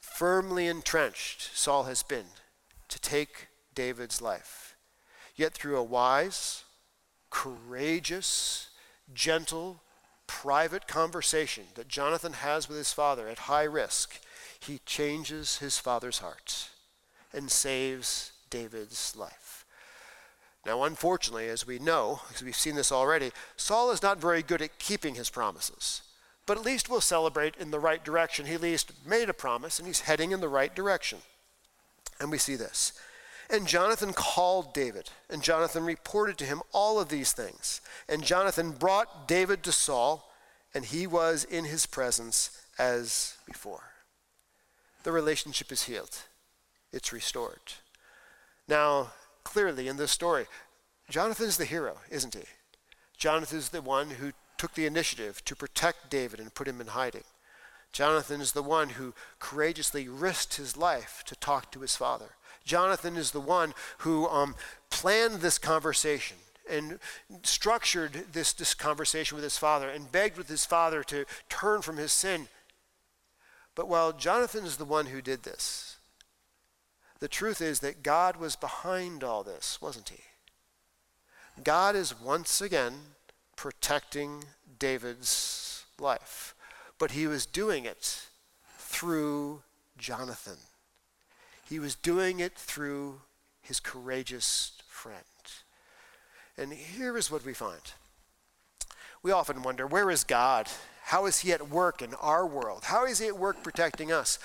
firmly 0.00 0.66
entrenched, 0.66 1.56
Saul 1.56 1.84
has 1.84 2.02
been 2.02 2.26
to 2.88 3.00
take 3.00 3.46
David's 3.74 4.20
life. 4.20 4.76
Yet, 5.36 5.54
through 5.54 5.76
a 5.76 5.84
wise, 5.84 6.64
courageous, 7.30 8.70
gentle, 9.12 9.83
private 10.34 10.88
conversation 10.88 11.64
that 11.76 11.86
Jonathan 11.86 12.32
has 12.32 12.68
with 12.68 12.76
his 12.76 12.92
father 12.92 13.28
at 13.28 13.38
high 13.38 13.62
risk, 13.62 14.20
he 14.58 14.80
changes 14.84 15.58
his 15.58 15.78
father's 15.78 16.18
heart 16.18 16.70
and 17.32 17.48
saves 17.48 18.32
David's 18.50 19.14
life. 19.16 19.64
Now, 20.66 20.82
unfortunately, 20.82 21.48
as 21.48 21.68
we 21.68 21.78
know, 21.78 22.20
because 22.26 22.42
we've 22.42 22.56
seen 22.56 22.74
this 22.74 22.90
already, 22.90 23.30
Saul 23.56 23.92
is 23.92 24.02
not 24.02 24.20
very 24.20 24.42
good 24.42 24.60
at 24.60 24.80
keeping 24.80 25.14
his 25.14 25.30
promises. 25.30 26.02
But 26.46 26.58
at 26.58 26.64
least 26.64 26.90
we'll 26.90 27.00
celebrate 27.00 27.54
in 27.56 27.70
the 27.70 27.78
right 27.78 28.04
direction. 28.04 28.46
He 28.46 28.54
at 28.54 28.60
least 28.60 28.92
made 29.06 29.28
a 29.28 29.34
promise 29.34 29.78
and 29.78 29.86
he's 29.86 30.00
heading 30.00 30.32
in 30.32 30.40
the 30.40 30.48
right 30.48 30.74
direction. 30.74 31.18
And 32.18 32.30
we 32.30 32.38
see 32.38 32.56
this. 32.56 32.92
And 33.50 33.66
Jonathan 33.66 34.12
called 34.12 34.72
David, 34.72 35.10
and 35.28 35.42
Jonathan 35.42 35.84
reported 35.84 36.38
to 36.38 36.46
him 36.46 36.62
all 36.72 36.98
of 36.98 37.08
these 37.08 37.32
things. 37.32 37.80
And 38.08 38.24
Jonathan 38.24 38.72
brought 38.72 39.28
David 39.28 39.62
to 39.64 39.72
Saul, 39.72 40.32
and 40.74 40.84
he 40.84 41.06
was 41.06 41.44
in 41.44 41.64
his 41.64 41.86
presence 41.86 42.62
as 42.78 43.36
before. 43.46 43.82
The 45.02 45.12
relationship 45.12 45.70
is 45.70 45.84
healed, 45.84 46.16
it's 46.92 47.12
restored. 47.12 47.74
Now, 48.66 49.12
clearly 49.44 49.88
in 49.88 49.98
this 49.98 50.10
story, 50.10 50.46
Jonathan 51.10 51.46
is 51.46 51.58
the 51.58 51.66
hero, 51.66 51.98
isn't 52.10 52.34
he? 52.34 52.44
Jonathan 53.18 53.58
is 53.58 53.68
the 53.68 53.82
one 53.82 54.10
who 54.10 54.32
took 54.56 54.74
the 54.74 54.86
initiative 54.86 55.44
to 55.44 55.54
protect 55.54 56.10
David 56.10 56.40
and 56.40 56.54
put 56.54 56.66
him 56.66 56.80
in 56.80 56.88
hiding. 56.88 57.24
Jonathan 57.92 58.40
is 58.40 58.52
the 58.52 58.62
one 58.62 58.90
who 58.90 59.14
courageously 59.38 60.08
risked 60.08 60.56
his 60.56 60.76
life 60.76 61.22
to 61.26 61.36
talk 61.36 61.70
to 61.70 61.80
his 61.80 61.94
father. 61.94 62.30
Jonathan 62.64 63.16
is 63.16 63.30
the 63.30 63.40
one 63.40 63.74
who 63.98 64.26
um, 64.28 64.54
planned 64.90 65.36
this 65.36 65.58
conversation 65.58 66.36
and 66.68 66.98
structured 67.42 68.24
this, 68.32 68.52
this 68.52 68.74
conversation 68.74 69.36
with 69.36 69.44
his 69.44 69.58
father 69.58 69.88
and 69.88 70.10
begged 70.10 70.38
with 70.38 70.48
his 70.48 70.64
father 70.64 71.02
to 71.04 71.24
turn 71.48 71.82
from 71.82 71.96
his 71.96 72.12
sin. 72.12 72.48
But 73.74 73.88
while 73.88 74.12
Jonathan 74.12 74.64
is 74.64 74.76
the 74.76 74.84
one 74.84 75.06
who 75.06 75.20
did 75.20 75.42
this, 75.42 75.96
the 77.20 77.28
truth 77.28 77.60
is 77.60 77.80
that 77.80 78.02
God 78.02 78.36
was 78.36 78.56
behind 78.56 79.22
all 79.22 79.42
this, 79.42 79.80
wasn't 79.80 80.10
he? 80.10 80.20
God 81.62 81.94
is 81.94 82.20
once 82.20 82.60
again 82.60 82.94
protecting 83.56 84.44
David's 84.78 85.84
life, 85.98 86.54
but 86.98 87.12
he 87.12 87.26
was 87.26 87.46
doing 87.46 87.84
it 87.84 88.26
through 88.78 89.62
Jonathan. 89.98 90.58
He 91.68 91.78
was 91.78 91.94
doing 91.94 92.40
it 92.40 92.54
through 92.54 93.20
his 93.62 93.80
courageous 93.80 94.72
friend. 94.88 95.24
And 96.56 96.72
here 96.72 97.16
is 97.16 97.30
what 97.30 97.44
we 97.44 97.54
find. 97.54 97.80
We 99.22 99.32
often 99.32 99.62
wonder 99.62 99.86
where 99.86 100.10
is 100.10 100.22
God? 100.22 100.68
How 101.04 101.26
is 101.26 101.40
he 101.40 101.52
at 101.52 101.68
work 101.68 102.02
in 102.02 102.14
our 102.14 102.46
world? 102.46 102.84
How 102.84 103.06
is 103.06 103.18
he 103.18 103.26
at 103.26 103.38
work 103.38 103.62
protecting 103.62 104.12
us? 104.12 104.38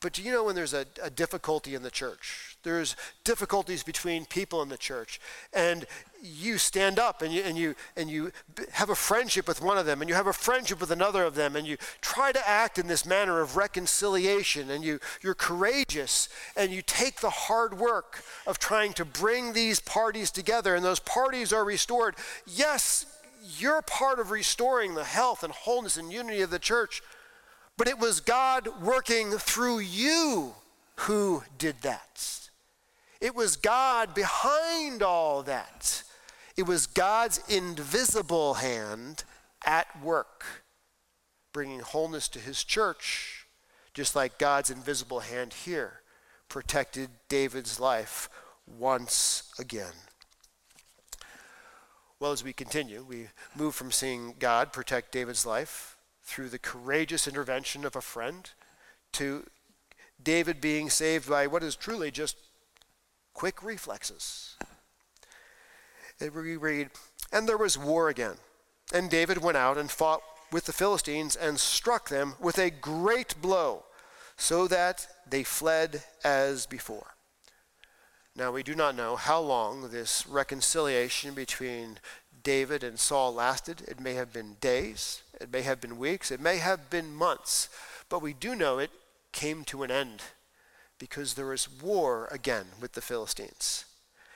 But 0.00 0.12
do 0.12 0.22
you 0.22 0.32
know 0.32 0.44
when 0.44 0.54
there's 0.54 0.74
a, 0.74 0.84
a 1.02 1.10
difficulty 1.10 1.74
in 1.74 1.82
the 1.82 1.90
church? 1.90 2.56
There's 2.62 2.96
difficulties 3.24 3.82
between 3.82 4.24
people 4.26 4.60
in 4.62 4.68
the 4.68 4.76
church. 4.76 5.20
And 5.52 5.86
you 6.22 6.56
stand 6.56 6.98
up 6.98 7.20
and 7.20 7.34
you, 7.34 7.42
and, 7.42 7.58
you, 7.58 7.74
and 7.96 8.08
you 8.08 8.30
have 8.70 8.90
a 8.90 8.94
friendship 8.94 9.48
with 9.48 9.60
one 9.60 9.76
of 9.76 9.86
them, 9.86 10.00
and 10.00 10.08
you 10.08 10.14
have 10.14 10.28
a 10.28 10.32
friendship 10.32 10.80
with 10.80 10.92
another 10.92 11.24
of 11.24 11.34
them, 11.34 11.56
and 11.56 11.66
you 11.66 11.76
try 12.00 12.30
to 12.30 12.48
act 12.48 12.78
in 12.78 12.86
this 12.86 13.04
manner 13.04 13.40
of 13.40 13.56
reconciliation, 13.56 14.70
and 14.70 14.84
you, 14.84 15.00
you're 15.20 15.34
courageous, 15.34 16.28
and 16.56 16.70
you 16.70 16.80
take 16.80 17.20
the 17.20 17.30
hard 17.30 17.76
work 17.78 18.22
of 18.46 18.58
trying 18.58 18.92
to 18.92 19.04
bring 19.04 19.52
these 19.52 19.80
parties 19.80 20.30
together, 20.30 20.76
and 20.76 20.84
those 20.84 21.00
parties 21.00 21.52
are 21.52 21.64
restored. 21.64 22.14
Yes, 22.46 23.06
you're 23.58 23.82
part 23.82 24.20
of 24.20 24.30
restoring 24.30 24.94
the 24.94 25.04
health 25.04 25.42
and 25.42 25.52
wholeness 25.52 25.96
and 25.96 26.12
unity 26.12 26.42
of 26.42 26.50
the 26.50 26.58
church. 26.58 27.02
But 27.76 27.88
it 27.88 27.98
was 27.98 28.20
God 28.20 28.68
working 28.82 29.32
through 29.32 29.80
you 29.80 30.54
who 30.96 31.42
did 31.58 31.80
that. 31.82 32.48
It 33.20 33.34
was 33.34 33.56
God 33.56 34.14
behind 34.14 35.02
all 35.02 35.42
that. 35.44 36.02
It 36.56 36.64
was 36.64 36.86
God's 36.86 37.40
invisible 37.48 38.54
hand 38.54 39.24
at 39.64 40.02
work, 40.02 40.44
bringing 41.52 41.80
wholeness 41.80 42.28
to 42.28 42.38
his 42.38 42.64
church, 42.64 43.46
just 43.94 44.14
like 44.14 44.38
God's 44.38 44.70
invisible 44.70 45.20
hand 45.20 45.52
here 45.52 46.02
protected 46.48 47.08
David's 47.28 47.80
life 47.80 48.28
once 48.66 49.50
again. 49.58 49.94
Well, 52.20 52.32
as 52.32 52.44
we 52.44 52.52
continue, 52.52 53.02
we 53.02 53.28
move 53.56 53.74
from 53.74 53.90
seeing 53.90 54.34
God 54.38 54.72
protect 54.72 55.12
David's 55.12 55.46
life 55.46 55.96
through 56.22 56.50
the 56.50 56.58
courageous 56.58 57.26
intervention 57.26 57.84
of 57.84 57.96
a 57.96 58.00
friend 58.00 58.50
to 59.14 59.46
David 60.22 60.60
being 60.60 60.88
saved 60.90 61.28
by 61.28 61.46
what 61.46 61.62
is 61.62 61.74
truly 61.74 62.10
just 62.10 62.36
quick 63.32 63.62
reflexes. 63.62 64.56
We 66.30 66.56
read, 66.56 66.90
And 67.32 67.48
there 67.48 67.56
was 67.56 67.78
war 67.78 68.08
again. 68.08 68.36
And 68.92 69.10
David 69.10 69.38
went 69.38 69.56
out 69.56 69.78
and 69.78 69.90
fought 69.90 70.22
with 70.50 70.66
the 70.66 70.72
Philistines 70.72 71.34
and 71.34 71.58
struck 71.58 72.08
them 72.08 72.34
with 72.38 72.58
a 72.58 72.70
great 72.70 73.40
blow, 73.40 73.84
so 74.36 74.68
that 74.68 75.06
they 75.28 75.42
fled 75.42 76.02
as 76.22 76.66
before. 76.66 77.14
Now, 78.36 78.52
we 78.52 78.62
do 78.62 78.74
not 78.74 78.96
know 78.96 79.16
how 79.16 79.40
long 79.40 79.90
this 79.90 80.26
reconciliation 80.26 81.34
between 81.34 81.98
David 82.42 82.82
and 82.82 82.98
Saul 82.98 83.34
lasted. 83.34 83.82
It 83.86 84.00
may 84.00 84.14
have 84.14 84.32
been 84.32 84.56
days, 84.60 85.22
it 85.40 85.52
may 85.52 85.62
have 85.62 85.80
been 85.80 85.98
weeks, 85.98 86.30
it 86.30 86.40
may 86.40 86.58
have 86.58 86.90
been 86.90 87.14
months, 87.14 87.68
but 88.08 88.22
we 88.22 88.32
do 88.32 88.54
know 88.54 88.78
it 88.78 88.90
came 89.32 89.64
to 89.64 89.82
an 89.82 89.90
end 89.90 90.22
because 90.98 91.34
there 91.34 91.46
was 91.46 91.68
war 91.68 92.28
again 92.30 92.66
with 92.80 92.92
the 92.92 93.00
Philistines. 93.00 93.84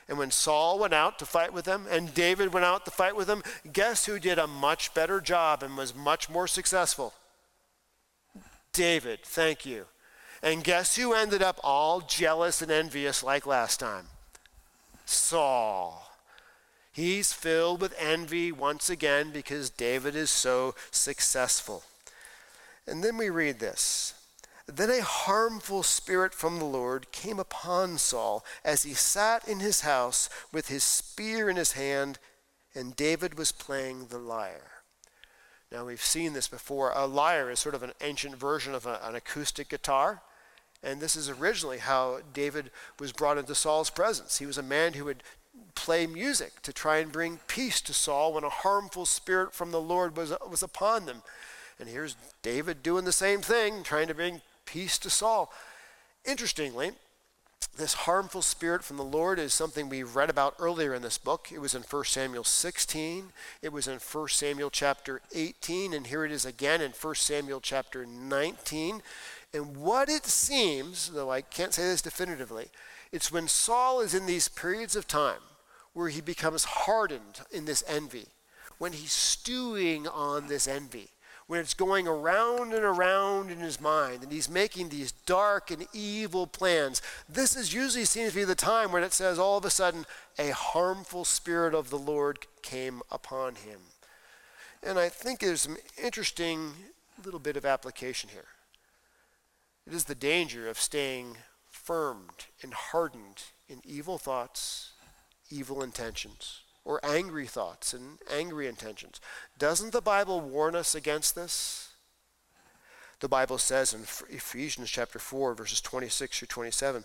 And 0.09 0.17
when 0.17 0.31
Saul 0.31 0.79
went 0.79 0.93
out 0.93 1.19
to 1.19 1.25
fight 1.25 1.51
with 1.51 1.65
them 1.65 1.85
and 1.89 2.13
David 2.13 2.53
went 2.53 2.65
out 2.65 2.85
to 2.85 2.91
fight 2.91 3.15
with 3.15 3.27
them, 3.27 3.43
guess 3.71 4.05
who 4.05 4.19
did 4.19 4.39
a 4.39 4.47
much 4.47 4.93
better 4.93 5.19
job 5.19 5.63
and 5.63 5.75
was 5.75 5.93
much 5.93 6.29
more 6.29 6.47
successful? 6.47 7.13
David, 8.71 9.19
thank 9.23 9.65
you. 9.65 9.85
And 10.41 10.63
guess 10.63 10.95
who 10.95 11.13
ended 11.13 11.41
up 11.41 11.59
all 11.63 11.99
jealous 12.01 12.61
and 12.61 12.71
envious 12.71 13.23
like 13.23 13.45
last 13.45 13.79
time? 13.79 14.05
Saul. 15.05 16.03
He's 16.91 17.33
filled 17.33 17.81
with 17.81 17.93
envy 17.99 18.51
once 18.51 18.89
again 18.89 19.31
because 19.31 19.69
David 19.69 20.15
is 20.15 20.29
so 20.29 20.73
successful. 20.89 21.83
And 22.87 23.03
then 23.03 23.17
we 23.17 23.29
read 23.29 23.59
this. 23.59 24.13
Then 24.67 24.89
a 24.89 25.01
harmful 25.01 25.81
spirit 25.81 26.33
from 26.33 26.59
the 26.59 26.65
Lord 26.65 27.11
came 27.11 27.39
upon 27.39 27.97
Saul 27.97 28.43
as 28.65 28.83
he 28.83 28.93
sat 28.93 29.47
in 29.47 29.61
his 29.61 29.81
house 29.81 30.29
with 30.51 30.67
his 30.67 30.83
spear 30.83 31.49
in 31.49 31.55
his 31.55 31.71
hand, 31.71 32.19
and 32.75 32.95
David 32.95 33.37
was 33.37 33.53
playing 33.53 34.07
the 34.07 34.17
lyre. 34.17 34.83
Now, 35.71 35.85
we've 35.85 36.03
seen 36.03 36.33
this 36.33 36.47
before. 36.47 36.91
A 36.95 37.05
lyre 37.05 37.49
is 37.49 37.59
sort 37.59 37.75
of 37.75 37.83
an 37.83 37.93
ancient 38.01 38.35
version 38.35 38.73
of 38.73 38.85
a, 38.85 38.99
an 39.03 39.15
acoustic 39.15 39.69
guitar. 39.69 40.21
And 40.83 41.01
this 41.01 41.15
is 41.15 41.29
originally 41.29 41.79
how 41.79 42.19
David 42.33 42.71
was 42.99 43.11
brought 43.11 43.37
into 43.37 43.55
Saul's 43.55 43.89
presence. 43.89 44.37
He 44.37 44.45
was 44.45 44.57
a 44.57 44.63
man 44.63 44.93
who 44.93 45.05
would 45.05 45.23
play 45.75 46.07
music 46.07 46.61
to 46.61 46.71
try 46.71 46.97
and 46.97 47.11
bring 47.11 47.39
peace 47.47 47.81
to 47.81 47.93
Saul 47.93 48.33
when 48.33 48.43
a 48.43 48.49
harmful 48.49 49.05
spirit 49.05 49.53
from 49.53 49.71
the 49.71 49.81
Lord 49.81 50.15
was, 50.15 50.33
was 50.49 50.61
upon 50.61 51.05
them. 51.05 51.23
And 51.79 51.89
here's 51.89 52.15
David 52.41 52.83
doing 52.83 53.05
the 53.05 53.11
same 53.11 53.41
thing, 53.41 53.83
trying 53.83 54.07
to 54.07 54.13
bring 54.13 54.41
peace 54.67 54.99
to 54.99 55.09
Saul. 55.09 55.51
Interestingly, 56.23 56.91
this 57.77 57.93
harmful 57.93 58.41
spirit 58.41 58.83
from 58.83 58.97
the 58.97 59.03
Lord 59.03 59.39
is 59.39 59.53
something 59.53 59.87
we 59.87 60.03
read 60.03 60.29
about 60.29 60.55
earlier 60.59 60.93
in 60.93 61.01
this 61.01 61.17
book. 61.17 61.49
It 61.51 61.59
was 61.59 61.75
in 61.75 61.83
1 61.83 62.03
Samuel 62.05 62.43
16, 62.43 63.31
it 63.61 63.71
was 63.71 63.87
in 63.87 63.99
1 63.99 64.27
Samuel 64.29 64.69
chapter 64.69 65.21
18, 65.33 65.93
and 65.93 66.07
here 66.07 66.25
it 66.25 66.31
is 66.31 66.45
again 66.45 66.81
in 66.81 66.91
1 66.91 67.15
Samuel 67.15 67.61
chapter 67.61 68.05
19. 68.05 69.01
And 69.53 69.77
what 69.77 70.09
it 70.09 70.25
seems, 70.25 71.11
though 71.11 71.31
I 71.31 71.41
can't 71.41 71.73
say 71.73 71.83
this 71.83 72.01
definitively, 72.01 72.67
it's 73.11 73.31
when 73.31 73.47
Saul 73.47 74.01
is 74.01 74.13
in 74.13 74.25
these 74.25 74.49
periods 74.49 74.95
of 74.95 75.07
time 75.07 75.41
where 75.93 76.09
he 76.09 76.21
becomes 76.21 76.63
hardened 76.63 77.41
in 77.51 77.65
this 77.65 77.83
envy, 77.87 78.27
when 78.77 78.93
he's 78.93 79.11
stewing 79.11 80.07
on 80.07 80.47
this 80.47 80.67
envy, 80.67 81.09
when 81.47 81.61
it's 81.61 81.73
going 81.73 82.07
around 82.07 82.73
and 82.73 82.83
around 82.83 83.49
in 83.49 83.59
his 83.59 83.79
mind 83.79 84.21
and 84.21 84.31
he's 84.31 84.49
making 84.49 84.89
these 84.89 85.13
dark 85.13 85.71
and 85.71 85.87
evil 85.93 86.45
plans. 86.45 87.01
This 87.27 87.55
is 87.55 87.73
usually 87.73 88.05
seems 88.05 88.31
to 88.33 88.39
be 88.39 88.43
the 88.43 88.53
time 88.55 88.91
when 88.91 89.03
it 89.03 89.13
says 89.13 89.39
all 89.39 89.57
of 89.57 89.65
a 89.65 89.69
sudden 89.69 90.05
a 90.37 90.49
harmful 90.49 91.23
spirit 91.23 91.73
of 91.73 91.89
the 91.89 91.97
Lord 91.97 92.45
came 92.61 93.01
upon 93.09 93.55
him. 93.55 93.79
And 94.83 94.99
I 94.99 95.09
think 95.09 95.39
there's 95.39 95.61
some 95.61 95.77
interesting 96.01 96.73
little 97.23 97.39
bit 97.39 97.57
of 97.57 97.65
application 97.65 98.29
here. 98.31 98.45
It 99.87 99.93
is 99.93 100.03
the 100.03 100.15
danger 100.15 100.67
of 100.67 100.77
staying 100.77 101.37
firmed 101.69 102.47
and 102.61 102.73
hardened 102.73 103.43
in 103.69 103.81
evil 103.85 104.17
thoughts 104.17 104.91
evil 105.49 105.81
intentions 105.81 106.61
or 106.87 107.03
angry 107.03 107.45
thoughts 107.45 107.93
and 107.93 108.17
angry 108.31 108.65
intentions. 108.65 109.19
Doesn't 109.59 109.91
the 109.91 110.01
Bible 110.01 110.39
warn 110.39 110.73
us 110.73 110.95
against 110.95 111.35
this? 111.35 111.89
The 113.19 113.27
Bible 113.27 113.57
says 113.57 113.93
in 113.93 114.03
Ephesians 114.33 114.89
chapter 114.89 115.19
4 115.19 115.53
verses 115.53 115.81
26 115.81 116.39
through 116.39 116.47
27, 116.47 117.03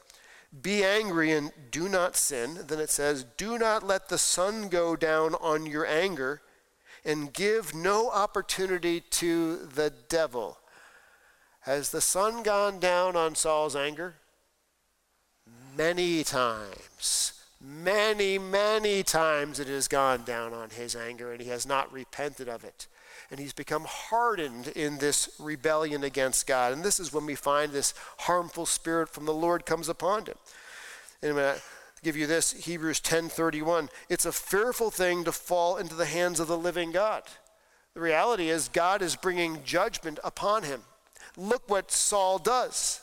be 0.63 0.85
angry 0.85 1.33
and 1.33 1.51
do 1.73 1.89
not 1.89 2.15
sin. 2.15 2.61
Then 2.69 2.79
it 2.79 2.91
says, 2.91 3.25
do 3.37 3.59
not 3.59 3.83
let 3.83 4.09
the 4.09 4.19
sun 4.19 4.69
go 4.69 4.95
down 4.95 5.35
on 5.35 5.67
your 5.67 5.85
anger 5.85 6.43
and 7.05 7.33
give 7.33 7.75
no 7.75 8.09
opportunity 8.09 9.01
to 9.01 9.57
the 9.57 9.93
devil. 10.09 10.59
Has 11.63 11.91
the 11.91 12.01
sun 12.01 12.45
gone 12.45 12.79
down 12.79 13.17
on 13.17 13.35
Saul's 13.35 13.75
anger? 13.75 14.15
Many 15.77 16.23
times. 16.23 17.42
Many, 17.65 18.39
many 18.39 19.05
times 19.05 19.61
it 19.61 19.69
has 19.69 19.87
gone 19.87 20.25
down 20.25 20.53
on 20.53 20.71
his 20.71 20.97
anger, 20.97 21.31
and 21.31 21.41
he 21.41 21.49
has 21.51 21.65
not 21.65 21.93
repented 21.93 22.49
of 22.49 22.65
it. 22.65 22.89
And 23.31 23.39
he's 23.39 23.53
become 23.53 23.87
hardened 23.89 24.69
in 24.69 24.99
this 24.99 25.31
rebellion 25.39 26.03
against 26.03 26.47
God. 26.47 26.73
And 26.73 26.83
this 26.83 26.99
is 26.99 27.13
when 27.13 27.25
we 27.25 27.37
find 27.37 27.71
this 27.71 27.95
harmful 28.19 28.67
spirit 28.67 29.09
from 29.09 29.27
the 29.27 29.33
Lord 29.33 29.65
comes 29.65 29.89
upon 29.89 30.27
him. 30.27 30.35
And 31.23 31.37
to 31.37 31.61
give 32.03 32.17
you 32.17 32.27
this 32.27 32.51
Hebrews 32.51 32.99
10:31. 33.01 33.91
It's 34.09 34.27
a 34.27 34.33
fearful 34.33 34.91
thing 34.91 35.23
to 35.23 35.33
fall 35.33 35.77
into 35.77 35.95
the 35.95 36.07
hands 36.07 36.41
of 36.41 36.49
the 36.49 36.59
living 36.59 36.91
God. 36.91 37.23
The 37.95 38.01
reality 38.01 38.51
is 38.51 38.69
God 38.69 39.03
is 39.03 39.15
bringing 39.15 39.63
judgment 39.63 40.19
upon 40.25 40.65
him. 40.65 40.85
Look 41.37 41.71
what 41.71 41.93
Saul 41.93 42.39
does 42.39 43.02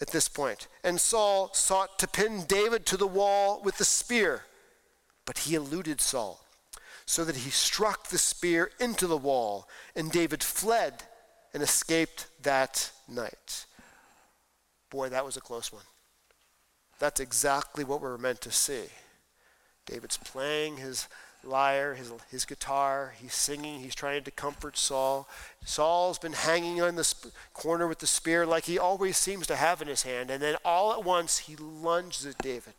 at 0.00 0.08
this 0.08 0.28
point. 0.28 0.66
And 0.82 1.00
Saul 1.00 1.50
sought 1.52 1.98
to 1.98 2.08
pin 2.08 2.44
David 2.46 2.86
to 2.86 2.96
the 2.96 3.06
wall 3.06 3.60
with 3.62 3.78
the 3.78 3.84
spear, 3.84 4.42
but 5.26 5.38
he 5.38 5.54
eluded 5.54 6.00
Saul, 6.00 6.44
so 7.06 7.24
that 7.24 7.36
he 7.36 7.50
struck 7.50 8.08
the 8.08 8.18
spear 8.18 8.70
into 8.80 9.06
the 9.06 9.16
wall, 9.16 9.68
and 9.94 10.10
David 10.10 10.42
fled 10.42 11.02
and 11.52 11.62
escaped 11.62 12.26
that 12.42 12.90
night. 13.08 13.66
Boy, 14.90 15.08
that 15.08 15.24
was 15.24 15.36
a 15.36 15.40
close 15.40 15.72
one. 15.72 15.84
That's 16.98 17.20
exactly 17.20 17.84
what 17.84 18.00
we're 18.00 18.18
meant 18.18 18.40
to 18.42 18.50
see. 18.52 18.84
David's 19.86 20.18
playing 20.18 20.76
his 20.76 21.08
lyre, 21.44 21.94
his, 21.94 22.12
his 22.30 22.44
guitar. 22.44 23.14
He's 23.20 23.34
singing. 23.34 23.80
He's 23.80 23.94
trying 23.94 24.22
to 24.24 24.30
comfort 24.30 24.76
Saul. 24.76 25.28
Saul's 25.64 26.18
been 26.18 26.32
hanging 26.32 26.80
on 26.80 26.96
the 26.96 27.04
sp- 27.04 27.32
corner 27.54 27.86
with 27.86 27.98
the 27.98 28.06
spear 28.06 28.46
like 28.46 28.64
he 28.64 28.78
always 28.78 29.16
seems 29.16 29.46
to 29.48 29.56
have 29.56 29.82
in 29.82 29.88
his 29.88 30.02
hand. 30.02 30.30
And 30.30 30.42
then 30.42 30.56
all 30.64 30.92
at 30.92 31.04
once, 31.04 31.38
he 31.38 31.56
lunges 31.56 32.26
at 32.26 32.38
David. 32.38 32.74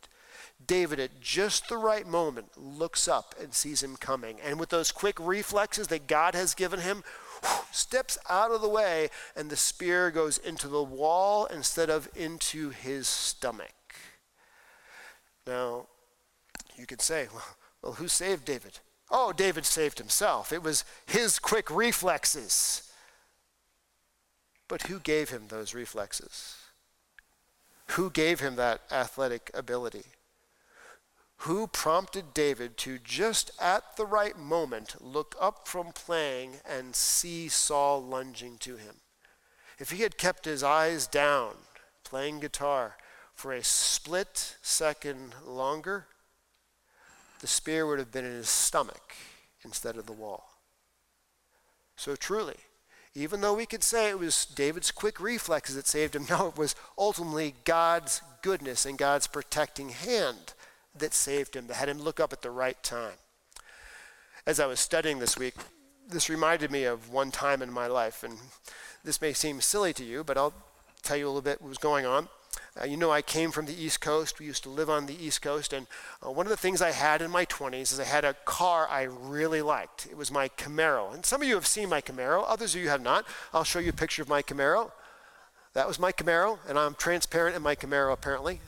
David, 0.66 1.00
at 1.00 1.20
just 1.20 1.68
the 1.68 1.76
right 1.76 2.06
moment, 2.06 2.56
looks 2.56 3.08
up 3.08 3.34
and 3.40 3.52
sees 3.52 3.82
him 3.82 3.96
coming. 3.96 4.38
And 4.44 4.60
with 4.60 4.68
those 4.68 4.92
quick 4.92 5.16
reflexes 5.18 5.88
that 5.88 6.06
God 6.06 6.34
has 6.34 6.54
given 6.54 6.80
him, 6.80 7.02
steps 7.72 8.18
out 8.28 8.52
of 8.52 8.60
the 8.60 8.68
way, 8.68 9.10
and 9.34 9.50
the 9.50 9.56
spear 9.56 10.10
goes 10.10 10.38
into 10.38 10.68
the 10.68 10.82
wall 10.82 11.46
instead 11.46 11.90
of 11.90 12.08
into 12.14 12.70
his 12.70 13.08
stomach. 13.08 13.72
Now, 15.46 15.86
you 16.76 16.86
could 16.86 17.00
say, 17.00 17.26
well, 17.32 17.44
well 17.82 17.94
who 17.94 18.08
saved 18.08 18.44
David? 18.44 18.78
Oh, 19.10 19.32
David 19.32 19.66
saved 19.66 19.98
himself. 19.98 20.52
It 20.52 20.62
was 20.62 20.84
his 21.06 21.38
quick 21.38 21.70
reflexes. 21.70 22.90
But 24.68 24.82
who 24.82 25.00
gave 25.00 25.30
him 25.30 25.48
those 25.48 25.74
reflexes? 25.74 26.56
Who 27.88 28.08
gave 28.10 28.40
him 28.40 28.56
that 28.56 28.80
athletic 28.90 29.50
ability? 29.52 30.04
Who 31.38 31.66
prompted 31.66 32.32
David 32.32 32.76
to 32.78 32.98
just 32.98 33.50
at 33.60 33.96
the 33.96 34.06
right 34.06 34.38
moment 34.38 34.94
look 35.00 35.34
up 35.40 35.66
from 35.66 35.92
playing 35.92 36.60
and 36.64 36.94
see 36.94 37.48
Saul 37.48 38.02
lunging 38.02 38.58
to 38.58 38.76
him? 38.76 39.00
If 39.78 39.90
he 39.90 40.02
had 40.02 40.16
kept 40.16 40.44
his 40.44 40.62
eyes 40.62 41.06
down, 41.06 41.56
playing 42.04 42.40
guitar, 42.40 42.96
for 43.34 43.52
a 43.52 43.64
split 43.64 44.56
second 44.62 45.34
longer, 45.44 46.06
the 47.42 47.48
spear 47.48 47.86
would 47.86 47.98
have 47.98 48.12
been 48.12 48.24
in 48.24 48.32
his 48.32 48.48
stomach 48.48 49.14
instead 49.64 49.96
of 49.96 50.06
the 50.06 50.12
wall. 50.12 50.48
So 51.96 52.14
truly, 52.16 52.56
even 53.14 53.40
though 53.40 53.54
we 53.54 53.66
could 53.66 53.82
say 53.82 54.08
it 54.08 54.18
was 54.18 54.46
David's 54.46 54.92
quick 54.92 55.20
reflexes 55.20 55.74
that 55.74 55.88
saved 55.88 56.14
him, 56.16 56.24
no, 56.30 56.48
it 56.48 56.56
was 56.56 56.76
ultimately 56.96 57.54
God's 57.64 58.22
goodness 58.42 58.86
and 58.86 58.96
God's 58.96 59.26
protecting 59.26 59.90
hand 59.90 60.54
that 60.96 61.12
saved 61.12 61.56
him, 61.56 61.66
that 61.66 61.74
had 61.74 61.88
him 61.88 62.00
look 62.00 62.20
up 62.20 62.32
at 62.32 62.42
the 62.42 62.50
right 62.50 62.80
time. 62.82 63.16
As 64.46 64.60
I 64.60 64.66
was 64.66 64.78
studying 64.78 65.18
this 65.18 65.36
week, 65.36 65.54
this 66.08 66.30
reminded 66.30 66.70
me 66.70 66.84
of 66.84 67.10
one 67.10 67.32
time 67.32 67.60
in 67.60 67.72
my 67.72 67.88
life, 67.88 68.22
and 68.22 68.38
this 69.02 69.20
may 69.20 69.32
seem 69.32 69.60
silly 69.60 69.92
to 69.94 70.04
you, 70.04 70.22
but 70.22 70.38
I'll 70.38 70.54
tell 71.02 71.16
you 71.16 71.26
a 71.26 71.28
little 71.28 71.42
bit 71.42 71.60
what 71.60 71.68
was 71.68 71.78
going 71.78 72.06
on. 72.06 72.28
Uh, 72.80 72.86
you 72.86 72.96
know, 72.96 73.10
I 73.10 73.20
came 73.20 73.50
from 73.50 73.66
the 73.66 73.74
East 73.74 74.00
Coast. 74.00 74.40
We 74.40 74.46
used 74.46 74.62
to 74.62 74.70
live 74.70 74.88
on 74.88 75.06
the 75.06 75.14
East 75.14 75.42
Coast. 75.42 75.72
And 75.72 75.86
uh, 76.24 76.30
one 76.30 76.46
of 76.46 76.50
the 76.50 76.56
things 76.56 76.80
I 76.80 76.90
had 76.90 77.20
in 77.20 77.30
my 77.30 77.44
20s 77.44 77.92
is 77.92 78.00
I 78.00 78.04
had 78.04 78.24
a 78.24 78.34
car 78.44 78.88
I 78.90 79.02
really 79.02 79.60
liked. 79.60 80.06
It 80.06 80.16
was 80.16 80.30
my 80.30 80.48
Camaro. 80.50 81.12
And 81.12 81.24
some 81.24 81.42
of 81.42 81.48
you 81.48 81.54
have 81.54 81.66
seen 81.66 81.90
my 81.90 82.00
Camaro, 82.00 82.44
others 82.46 82.74
of 82.74 82.80
you 82.80 82.88
have 82.88 83.02
not. 83.02 83.26
I'll 83.52 83.64
show 83.64 83.78
you 83.78 83.90
a 83.90 83.94
picture 83.94 84.22
of 84.22 84.28
my 84.28 84.42
Camaro. 84.42 84.90
That 85.74 85.88
was 85.88 85.98
my 85.98 86.12
Camaro, 86.12 86.58
and 86.68 86.78
I'm 86.78 86.94
transparent 86.94 87.56
in 87.56 87.62
my 87.62 87.74
Camaro, 87.74 88.12
apparently. 88.12 88.60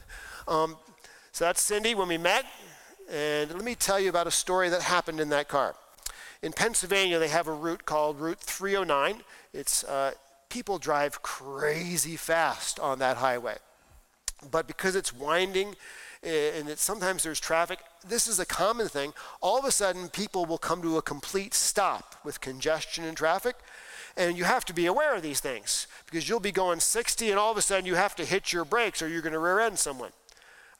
Um, 0.48 0.76
so 1.32 1.44
that's 1.44 1.60
Cindy 1.60 1.94
when 1.94 2.08
we 2.08 2.18
met. 2.18 2.46
And 3.10 3.52
let 3.52 3.64
me 3.64 3.74
tell 3.74 4.00
you 4.00 4.08
about 4.08 4.26
a 4.26 4.30
story 4.30 4.70
that 4.70 4.82
happened 4.82 5.20
in 5.20 5.28
that 5.30 5.48
car. 5.48 5.74
In 6.42 6.52
Pennsylvania, 6.52 7.18
they 7.18 7.28
have 7.28 7.48
a 7.48 7.52
route 7.52 7.84
called 7.84 8.20
Route 8.20 8.40
309. 8.40 9.22
It's 9.52 9.84
uh, 9.84 10.12
people 10.48 10.78
drive 10.78 11.22
crazy 11.22 12.16
fast 12.16 12.78
on 12.78 12.98
that 13.00 13.18
highway. 13.18 13.56
But 14.50 14.66
because 14.66 14.96
it's 14.96 15.12
winding 15.12 15.74
eh, 16.22 16.58
and 16.58 16.68
it, 16.68 16.78
sometimes 16.78 17.22
there's 17.22 17.40
traffic, 17.40 17.80
this 18.06 18.26
is 18.26 18.38
a 18.38 18.46
common 18.46 18.88
thing. 18.88 19.12
All 19.40 19.58
of 19.58 19.64
a 19.64 19.70
sudden, 19.70 20.08
people 20.08 20.46
will 20.46 20.58
come 20.58 20.82
to 20.82 20.96
a 20.96 21.02
complete 21.02 21.54
stop 21.54 22.16
with 22.24 22.40
congestion 22.40 23.04
and 23.04 23.16
traffic. 23.16 23.56
And 24.16 24.38
you 24.38 24.44
have 24.44 24.64
to 24.66 24.72
be 24.72 24.86
aware 24.86 25.16
of 25.16 25.22
these 25.22 25.40
things 25.40 25.88
because 26.06 26.28
you'll 26.28 26.38
be 26.38 26.52
going 26.52 26.78
60 26.78 27.30
and 27.30 27.38
all 27.38 27.50
of 27.50 27.56
a 27.56 27.62
sudden 27.62 27.84
you 27.84 27.96
have 27.96 28.14
to 28.16 28.24
hit 28.24 28.52
your 28.52 28.64
brakes 28.64 29.02
or 29.02 29.08
you're 29.08 29.22
going 29.22 29.32
to 29.32 29.40
rear 29.40 29.58
end 29.58 29.78
someone. 29.78 30.12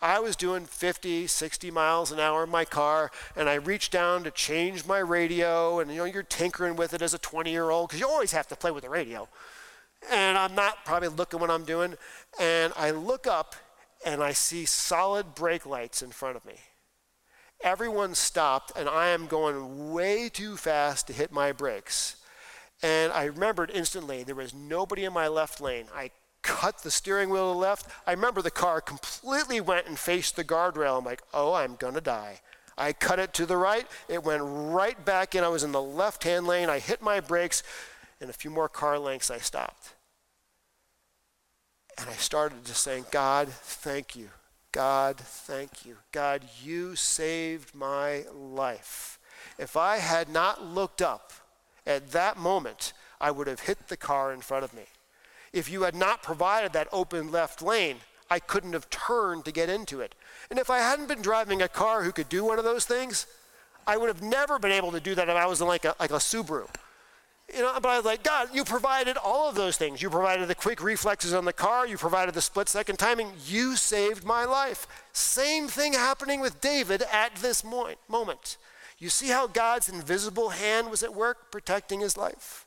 I 0.00 0.20
was 0.20 0.37
doing 0.37 0.66
50, 0.66 1.27
60 1.27 1.70
miles 1.70 2.12
an 2.12 2.20
hour 2.20 2.44
in 2.44 2.50
my 2.50 2.66
car, 2.66 3.11
and 3.35 3.48
I 3.48 3.55
reached 3.55 3.90
down 3.90 4.22
to 4.24 4.31
change 4.31 4.85
my 4.87 4.98
radio, 4.98 5.81
and 5.81 5.90
you 5.90 5.96
know, 5.96 6.05
you're 6.05 6.22
tinkering 6.22 6.77
with 6.77 6.92
it 6.92 7.00
as 7.00 7.14
a 7.14 7.18
20 7.18 7.50
year 7.50 7.70
old 7.70 7.88
because 7.88 8.00
you 8.00 8.07
always 8.09 8.33
have 8.33 8.46
to 8.48 8.57
play 8.57 8.70
with 8.70 8.85
the 8.85 8.90
radio 8.90 9.29
and 10.10 10.38
I'm 10.38 10.54
not 10.54 10.84
probably 10.84 11.08
looking 11.08 11.40
what 11.40 11.50
I'm 11.50 11.64
doing. 11.64 11.94
And 12.40 12.72
I 12.76 12.90
look 12.90 13.26
up 13.26 13.54
and 14.04 14.22
I 14.22 14.32
see 14.32 14.64
solid 14.64 15.34
brake 15.34 15.66
lights 15.66 16.02
in 16.02 16.10
front 16.10 16.36
of 16.36 16.44
me. 16.44 16.54
Everyone 17.62 18.14
stopped, 18.14 18.72
and 18.76 18.88
I 18.88 19.08
am 19.08 19.26
going 19.26 19.92
way 19.92 20.28
too 20.28 20.56
fast 20.56 21.06
to 21.06 21.12
hit 21.12 21.32
my 21.32 21.52
brakes. 21.52 22.16
And 22.82 23.10
I 23.12 23.24
remembered 23.24 23.70
instantly 23.72 24.22
there 24.22 24.34
was 24.34 24.52
nobody 24.52 25.04
in 25.04 25.12
my 25.14 25.28
left 25.28 25.60
lane. 25.60 25.86
I 25.94 26.10
cut 26.42 26.82
the 26.82 26.90
steering 26.90 27.30
wheel 27.30 27.50
to 27.50 27.54
the 27.54 27.58
left. 27.58 27.90
I 28.06 28.10
remember 28.10 28.42
the 28.42 28.50
car 28.50 28.82
completely 28.82 29.62
went 29.62 29.86
and 29.86 29.98
faced 29.98 30.36
the 30.36 30.44
guardrail. 30.44 30.98
I'm 30.98 31.04
like, 31.04 31.22
oh, 31.32 31.54
I'm 31.54 31.76
going 31.76 31.94
to 31.94 32.02
die. 32.02 32.40
I 32.76 32.92
cut 32.92 33.18
it 33.18 33.32
to 33.34 33.46
the 33.46 33.56
right. 33.56 33.86
It 34.08 34.24
went 34.24 34.42
right 34.44 35.02
back 35.02 35.34
in. 35.34 35.44
I 35.44 35.48
was 35.48 35.62
in 35.62 35.72
the 35.72 35.80
left 35.80 36.24
hand 36.24 36.46
lane. 36.46 36.68
I 36.68 36.80
hit 36.80 37.00
my 37.00 37.20
brakes 37.20 37.62
and 38.20 38.28
a 38.28 38.32
few 38.32 38.50
more 38.50 38.68
car 38.68 38.98
lengths, 38.98 39.30
I 39.30 39.38
stopped. 39.38 39.93
And 41.98 42.09
I 42.09 42.14
started 42.14 42.64
just 42.64 42.83
saying, 42.83 43.07
God, 43.11 43.48
thank 43.48 44.16
you. 44.16 44.28
God, 44.72 45.16
thank 45.18 45.87
you. 45.87 45.96
God, 46.11 46.42
you 46.62 46.96
saved 46.96 47.74
my 47.74 48.24
life. 48.35 49.18
If 49.59 49.76
I 49.76 49.98
had 49.98 50.28
not 50.28 50.64
looked 50.64 51.00
up 51.00 51.33
at 51.87 52.11
that 52.11 52.37
moment, 52.37 52.92
I 53.20 53.30
would 53.30 53.46
have 53.46 53.61
hit 53.61 53.88
the 53.88 53.96
car 53.96 54.33
in 54.33 54.40
front 54.40 54.64
of 54.64 54.74
me. 54.74 54.85
If 55.52 55.70
you 55.70 55.83
had 55.83 55.94
not 55.94 56.22
provided 56.22 56.72
that 56.72 56.88
open 56.92 57.30
left 57.30 57.62
lane, 57.62 57.98
I 58.28 58.40
couldn't 58.40 58.72
have 58.72 58.90
turned 58.90 59.44
to 59.44 59.52
get 59.52 59.68
into 59.68 60.00
it. 60.00 60.16
And 60.50 60.59
if 60.59 60.70
I 60.70 60.78
hadn't 60.78 61.07
been 61.07 61.22
driving 61.22 61.62
a 61.62 61.68
car 61.68 62.02
who 62.02 62.11
could 62.11 62.28
do 62.28 62.44
one 62.44 62.59
of 62.59 62.64
those 62.64 62.85
things, 62.85 63.26
I 63.87 63.96
would 63.96 64.09
have 64.09 64.22
never 64.22 64.59
been 64.59 64.72
able 64.72 64.90
to 64.92 65.00
do 65.00 65.14
that 65.14 65.28
if 65.28 65.37
I 65.37 65.46
was 65.46 65.61
in 65.61 65.68
like 65.68 65.85
a, 65.85 65.94
like 66.00 66.11
a 66.11 66.14
Subaru. 66.14 66.68
You 67.52 67.61
know, 67.61 67.78
but 67.80 67.88
I 67.88 67.96
was 67.96 68.07
like, 68.07 68.22
God, 68.22 68.48
you 68.52 68.64
provided 68.64 69.16
all 69.16 69.48
of 69.48 69.54
those 69.54 69.76
things. 69.76 70.00
You 70.00 70.09
provided 70.09 70.48
the 70.48 70.54
quick 70.54 70.83
reflexes 70.83 71.35
on 71.35 71.44
the 71.44 71.52
car. 71.52 71.87
You 71.87 71.98
provided 71.98 72.35
the 72.35 72.40
split 72.40 72.68
second 72.68 72.98
timing. 72.98 73.33
You 73.46 73.76
saved 73.76 74.24
my 74.24 74.44
life. 74.44 74.87
Same 75.12 75.68
thing 75.68 75.92
happening 75.92 76.40
with 76.40 76.61
David 76.61 77.02
at 77.12 77.37
this 77.37 77.62
moment. 77.62 78.57
You 78.98 79.09
see 79.11 79.28
how 79.28 79.46
God's 79.46 79.88
invisible 79.88 80.50
hand 80.50 80.90
was 80.90 81.02
at 81.02 81.14
work 81.14 81.50
protecting 81.50 82.00
his 82.00 82.16
life? 82.16 82.64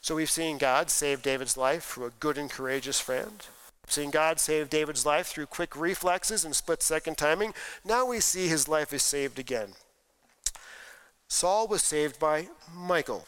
So 0.00 0.16
we've 0.16 0.30
seen 0.30 0.58
God 0.58 0.90
save 0.90 1.22
David's 1.22 1.56
life 1.56 1.84
through 1.84 2.06
a 2.06 2.12
good 2.18 2.38
and 2.38 2.50
courageous 2.50 2.98
friend. 2.98 3.46
We've 3.84 3.92
seen 3.92 4.10
God 4.10 4.40
save 4.40 4.70
David's 4.70 5.06
life 5.06 5.26
through 5.26 5.46
quick 5.46 5.76
reflexes 5.76 6.44
and 6.44 6.56
split 6.56 6.82
second 6.82 7.18
timing. 7.18 7.54
Now 7.84 8.06
we 8.06 8.20
see 8.20 8.48
his 8.48 8.66
life 8.66 8.92
is 8.92 9.02
saved 9.02 9.38
again. 9.38 9.74
Saul 11.28 11.68
was 11.68 11.82
saved 11.82 12.18
by 12.18 12.48
Michal. 12.76 13.24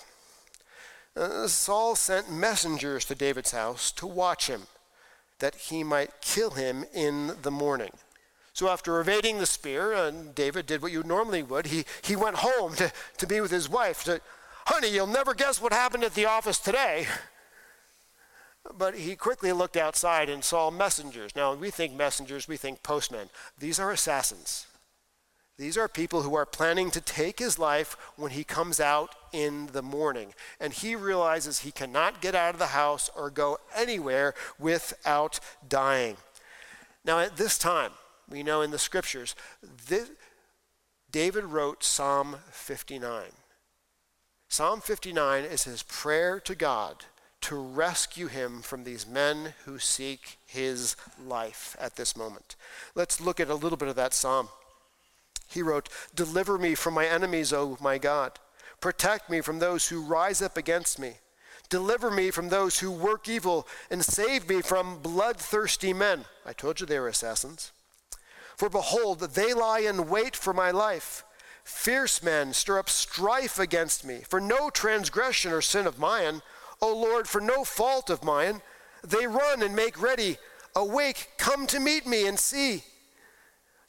Uh, 1.17 1.47
Saul 1.47 1.95
sent 1.95 2.31
messengers 2.31 3.05
to 3.05 3.15
David's 3.15 3.53
house 3.53 3.93
to 3.93 4.07
watch 4.07 4.49
him, 4.49 4.63
that 5.39 5.55
he 5.55 5.85
might 5.85 6.21
kill 6.21 6.51
him 6.51 6.85
in 6.93 7.37
the 7.43 7.51
morning. 7.51 7.91
So 8.53 8.69
after 8.69 9.01
evading 9.01 9.39
the 9.39 9.47
spear, 9.47 9.93
and 9.93 10.35
David 10.35 10.67
did 10.67 10.83
what 10.83 10.93
you 10.93 11.03
normally 11.03 11.43
would. 11.43 11.67
He, 11.67 11.85
he 12.03 12.17
went 12.17 12.37
home 12.37 12.75
to, 12.77 12.93
to 13.19 13.27
be 13.27 13.41
with 13.41 13.51
his 13.51 13.69
wife. 13.69 14.05
To, 14.05 14.21
Honey, 14.67 14.89
you'll 14.89 15.07
never 15.07 15.35
guess 15.35 15.61
what 15.61 15.73
happened 15.73 16.05
at 16.05 16.15
the 16.15 16.27
office 16.27 16.59
today. 16.59 17.07
But 18.77 18.95
he 18.95 19.15
quickly 19.15 19.53
looked 19.53 19.77
outside 19.77 20.31
and 20.31 20.43
saw 20.43 20.71
messengers. 20.71 21.37
Now, 21.37 21.55
we 21.55 21.71
think 21.71 21.95
messengers, 21.95 22.49
we 22.49 22.57
think 22.57 22.83
postmen. 22.83 23.29
These 23.59 23.79
are 23.79 23.91
assassins. 23.91 24.67
These 25.57 25.79
are 25.79 25.87
people 25.87 26.23
who 26.23 26.35
are 26.35 26.47
planning 26.47 26.91
to 26.91 27.01
take 27.01 27.39
his 27.39 27.59
life 27.59 27.97
when 28.17 28.33
he 28.33 28.43
comes 28.43 28.81
out 28.81 29.15
in 29.33 29.69
the 29.69 29.83
morning. 29.83 30.35
And 30.59 30.73
he 30.73 30.97
realizes 30.97 31.61
he 31.61 31.71
cannot 31.71 32.21
get 32.21 32.35
out 32.35 32.55
of 32.55 32.59
the 32.59 32.69
house 32.69 33.09
or 33.17 33.31
go 33.31 33.59
anywhere 33.75 34.35
without 34.59 35.39
dying. 35.69 36.17
Now, 37.05 37.21
at 37.21 37.37
this 37.37 37.57
time, 37.57 37.93
we 38.29 38.43
know 38.43 38.63
in 38.63 38.73
the 38.73 38.79
scriptures, 38.79 39.37
this, 39.89 40.11
David 41.11 41.45
wrote 41.45 41.85
Psalm 41.85 42.37
59. 42.51 43.25
Psalm 44.49 44.81
59 44.81 45.45
is 45.45 45.65
his 45.65 45.83
prayer 45.85 46.41
to 46.41 46.55
God 46.55 47.05
to 47.43 47.57
rescue 47.57 48.27
him 48.27 48.63
from 48.63 48.85
these 48.85 49.07
men 49.07 49.53
who 49.67 49.79
seek 49.79 50.39
his 50.47 50.97
life 51.25 51.77
at 51.79 51.97
this 51.97 52.17
moment. 52.17 52.57
Let's 52.95 53.21
look 53.21 53.39
at 53.39 53.51
a 53.51 53.55
little 53.55 53.77
bit 53.77 53.89
of 53.89 53.97
that 53.97 54.15
psalm. 54.15 54.49
He 55.47 55.63
wrote, 55.63 55.89
Deliver 56.15 56.59
me 56.59 56.75
from 56.75 56.95
my 56.95 57.07
enemies, 57.07 57.53
O 57.53 57.77
my 57.81 57.99
God. 57.99 58.39
Protect 58.81 59.31
me 59.31 59.41
from 59.41 59.59
those 59.59 59.89
who 59.89 60.05
rise 60.05 60.43
up 60.43 60.57
against 60.57 60.99
me. 60.99 61.15
Deliver 61.71 62.11
me 62.11 62.31
from 62.31 62.49
those 62.49 62.81
who 62.81 62.91
work 62.91 63.29
evil, 63.29 63.67
and 63.91 64.05
save 64.05 64.49
me 64.49 64.61
from 64.61 64.99
bloodthirsty 64.99 65.93
men. 65.93 66.25
I 66.45 66.53
told 66.53 66.81
you 66.81 66.87
they 66.87 66.99
were 66.99 67.09
assassins. 67.09 67.73
For 68.57 68.69
behold, 68.69 69.21
they 69.21 69.53
lie 69.55 69.81
in 69.81 70.09
wait 70.09 70.37
for 70.37 70.53
my 70.53 70.71
life. 70.71 71.25
Fierce 71.65 72.23
men 72.23 72.53
stir 72.53 72.79
up 72.79 72.91
strife 72.91 73.59
against 73.59 74.05
me, 74.05 74.21
for 74.29 74.41
no 74.41 74.71
transgression 74.71 75.53
or 75.53 75.63
sin 75.63 75.87
of 75.87 75.99
mine. 75.99 76.43
O 76.81 76.95
Lord, 76.95 77.27
for 77.27 77.41
no 77.41 77.65
fault 77.65 78.11
of 78.11 78.23
mine. 78.23 78.61
They 79.03 79.27
run 79.27 79.63
and 79.63 79.75
make 79.75 80.01
ready. 80.01 80.37
Awake, 80.77 81.31
come 81.39 81.67
to 81.69 81.81
meet 81.81 82.07
me 82.07 82.27
and 82.27 82.39
see. 82.39 82.85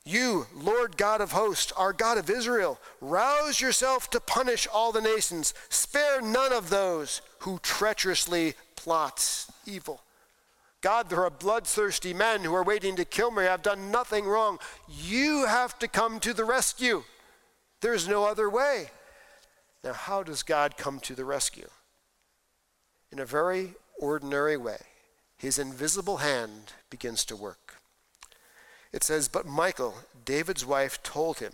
You, 0.06 0.45
Lord 0.53 0.97
God 0.97 1.20
of 1.20 1.32
hosts, 1.32 1.72
our 1.72 1.91
God 1.91 2.20
of 2.20 2.30
Israel, 2.30 2.80
rouse 3.01 3.60
yourself 3.60 4.10
to 4.12 4.20
punish 4.20 4.68
all 4.72 4.91
the 4.91 5.01
nations. 5.01 5.56
Spare 5.70 6.22
none 6.22 6.53
of 6.53 6.70
those 6.70 7.22
who 7.39 7.58
treacherously 7.64 8.53
plot 8.76 9.47
evil. 9.66 10.01
God, 10.82 11.10
there 11.10 11.24
are 11.24 11.32
bloodthirsty 11.32 12.14
men 12.14 12.43
who 12.43 12.53
are 12.53 12.64
waiting 12.64 12.95
to 12.97 13.06
kill 13.06 13.32
me. 13.32 13.47
I've 13.47 13.64
done 13.64 13.89
nothing 13.89 14.26
wrong. 14.26 14.60
You 14.88 15.47
have 15.47 15.80
to 15.80 15.88
come 15.88 16.20
to 16.20 16.32
the 16.32 16.45
rescue. 16.45 17.03
There's 17.82 18.08
no 18.08 18.26
other 18.26 18.47
way. 18.47 18.91
Now, 19.84 19.93
how 19.93 20.22
does 20.22 20.43
God 20.43 20.78
come 20.78 20.99
to 20.99 21.16
the 21.16 21.26
rescue? 21.26 21.70
In 23.12 23.18
a 23.18 23.26
very 23.26 23.74
ordinary 23.99 24.58
way. 24.58 24.78
His 25.38 25.58
invisible 25.58 26.18
hand 26.18 26.74
begins 26.91 27.26
to 27.26 27.36
work. 27.36 27.64
It 28.96 29.04
says, 29.04 29.28
But 29.28 29.46
Michal, 29.46 29.93
David's 30.24 30.66
wife, 30.66 31.04
told 31.04 31.39
him, 31.39 31.52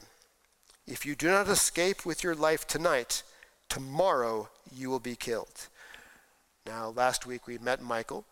If 0.86 1.08
you 1.08 1.16
do 1.16 1.28
not 1.28 1.48
escape 1.48 2.06
with 2.06 2.24
your 2.24 2.36
life 2.36 2.68
tonight, 2.68 3.24
tomorrow 3.68 4.50
you 4.72 4.92
will 4.92 5.00
be 5.00 5.16
killed. 5.16 5.68
Now, 6.68 6.90
last 6.90 7.26
week 7.26 7.48
we 7.48 7.58
met 7.58 7.84
Michal. 7.84 8.26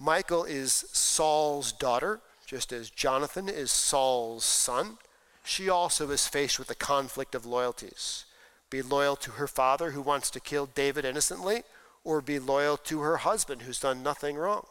Michal 0.00 0.42
is 0.42 0.72
Saul's 0.72 1.70
daughter, 1.70 2.18
just 2.46 2.72
as 2.72 2.90
Jonathan 2.90 3.48
is 3.48 3.70
Saul's 3.70 4.44
son. 4.44 4.98
She 5.44 5.68
also 5.68 6.10
is 6.10 6.26
faced 6.26 6.58
with 6.58 6.68
a 6.68 6.74
conflict 6.74 7.36
of 7.36 7.46
loyalties. 7.46 8.24
Be 8.70 8.82
loyal 8.82 9.14
to 9.14 9.30
her 9.32 9.46
father 9.46 9.92
who 9.92 10.02
wants 10.02 10.30
to 10.30 10.40
kill 10.40 10.66
David 10.66 11.04
innocently, 11.04 11.62
or 12.02 12.20
be 12.20 12.40
loyal 12.40 12.76
to 12.78 13.02
her 13.02 13.18
husband 13.18 13.62
who's 13.62 13.78
done 13.78 14.02
nothing 14.02 14.34
wrong. 14.34 14.66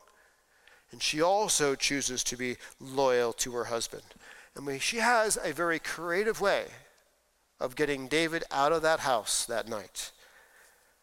And 0.92 1.02
she 1.02 1.22
also 1.22 1.76
chooses 1.76 2.24
to 2.26 2.38
be 2.38 2.58
loyal 2.80 3.34
to 3.34 3.54
her 3.54 3.66
husband. 3.66 4.04
And 4.56 4.82
she 4.82 4.98
has 4.98 5.38
a 5.42 5.54
very 5.54 5.80
creative 5.80 6.42
way 6.42 6.66
of 7.60 7.76
getting 7.76 8.08
David 8.08 8.44
out 8.52 8.72
of 8.72 8.82
that 8.84 9.02
house 9.02 9.46
that 9.46 9.68
night. 9.68 10.12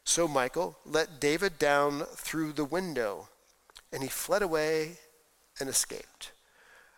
So 0.05 0.29
Michal 0.29 0.77
let 0.85 1.21
David 1.21 1.59
down 1.59 2.05
through 2.15 2.53
the 2.53 2.65
window, 2.65 3.29
and 3.93 4.03
he 4.03 4.09
fled 4.09 4.43
away 4.43 4.99
and 5.59 5.69
escaped. 5.69 6.33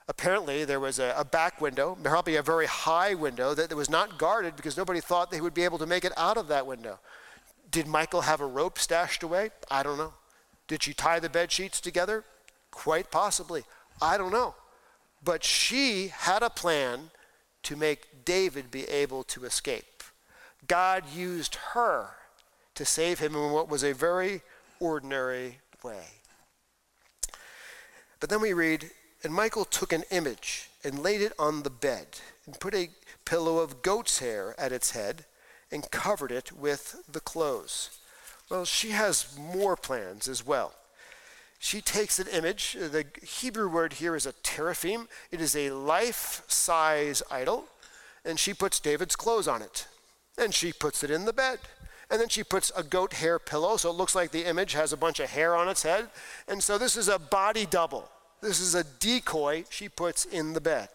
Apparently, 0.08 0.64
there 0.64 0.80
was 0.80 0.98
a, 0.98 1.14
a, 1.16 1.24
back 1.24 1.60
window, 1.60 1.96
probably 2.02 2.36
a 2.36 2.42
very 2.42 2.66
high 2.66 3.14
window, 3.14 3.54
that 3.54 3.74
was 3.74 3.90
not 3.90 4.18
guarded 4.18 4.54
because 4.54 4.76
nobody 4.76 5.00
thought 5.00 5.30
they 5.30 5.40
would 5.40 5.54
be 5.54 5.64
able 5.64 5.78
to 5.78 5.86
make 5.86 6.04
it 6.04 6.12
out 6.16 6.36
of 6.36 6.48
that 6.48 6.66
window. 6.66 7.00
Did 7.70 7.88
Michal 7.88 8.20
have 8.20 8.40
a 8.40 8.46
rope 8.46 8.78
stashed 8.78 9.22
away? 9.24 9.50
I 9.68 9.82
don't 9.82 9.98
know. 9.98 10.14
Did 10.68 10.82
she 10.82 10.94
tie 10.94 11.18
the 11.18 11.28
bed 11.28 11.50
sheets 11.50 11.80
together? 11.80 12.24
Quite 12.76 13.10
possibly. 13.10 13.64
I 14.02 14.18
don't 14.18 14.32
know. 14.32 14.54
But 15.24 15.42
she 15.42 16.08
had 16.08 16.42
a 16.42 16.50
plan 16.50 17.10
to 17.62 17.74
make 17.74 18.26
David 18.26 18.70
be 18.70 18.84
able 18.84 19.24
to 19.24 19.46
escape. 19.46 20.02
God 20.68 21.04
used 21.10 21.54
her 21.72 22.10
to 22.74 22.84
save 22.84 23.18
him 23.18 23.34
in 23.34 23.50
what 23.50 23.70
was 23.70 23.82
a 23.82 23.94
very 23.94 24.42
ordinary 24.78 25.60
way. 25.82 26.04
But 28.20 28.28
then 28.28 28.42
we 28.42 28.52
read, 28.52 28.90
and 29.24 29.34
Michal 29.34 29.64
took 29.64 29.94
an 29.94 30.04
image 30.10 30.68
and 30.84 31.02
laid 31.02 31.22
it 31.22 31.32
on 31.38 31.62
the 31.62 31.70
bed 31.70 32.06
and 32.44 32.60
put 32.60 32.74
a 32.74 32.90
pillow 33.24 33.58
of 33.58 33.80
goat's 33.80 34.18
hair 34.18 34.54
at 34.58 34.70
its 34.70 34.90
head 34.90 35.24
and 35.72 35.90
covered 35.90 36.30
it 36.30 36.52
with 36.52 37.02
the 37.10 37.20
clothes. 37.20 37.98
Well, 38.50 38.66
she 38.66 38.90
has 38.90 39.34
more 39.38 39.76
plans 39.76 40.28
as 40.28 40.44
well. 40.46 40.74
She 41.58 41.80
takes 41.80 42.18
an 42.18 42.26
image. 42.28 42.74
The 42.78 43.04
Hebrew 43.22 43.68
word 43.68 43.94
here 43.94 44.14
is 44.14 44.26
a 44.26 44.32
teraphim. 44.32 45.08
It 45.30 45.40
is 45.40 45.56
a 45.56 45.70
life 45.70 46.42
size 46.46 47.22
idol. 47.30 47.64
And 48.24 48.38
she 48.38 48.54
puts 48.54 48.80
David's 48.80 49.16
clothes 49.16 49.48
on 49.48 49.62
it. 49.62 49.86
And 50.36 50.52
she 50.52 50.72
puts 50.72 51.02
it 51.02 51.10
in 51.10 51.24
the 51.24 51.32
bed. 51.32 51.58
And 52.10 52.20
then 52.20 52.28
she 52.28 52.44
puts 52.44 52.70
a 52.76 52.84
goat 52.84 53.14
hair 53.14 53.38
pillow, 53.38 53.76
so 53.76 53.90
it 53.90 53.96
looks 53.96 54.14
like 54.14 54.30
the 54.30 54.44
image 54.44 54.74
has 54.74 54.92
a 54.92 54.96
bunch 54.96 55.18
of 55.18 55.30
hair 55.30 55.56
on 55.56 55.68
its 55.68 55.82
head. 55.82 56.08
And 56.46 56.62
so 56.62 56.78
this 56.78 56.96
is 56.96 57.08
a 57.08 57.18
body 57.18 57.66
double. 57.66 58.08
This 58.40 58.60
is 58.60 58.74
a 58.74 58.84
decoy 58.84 59.64
she 59.70 59.88
puts 59.88 60.24
in 60.24 60.52
the 60.52 60.60
bed. 60.60 60.88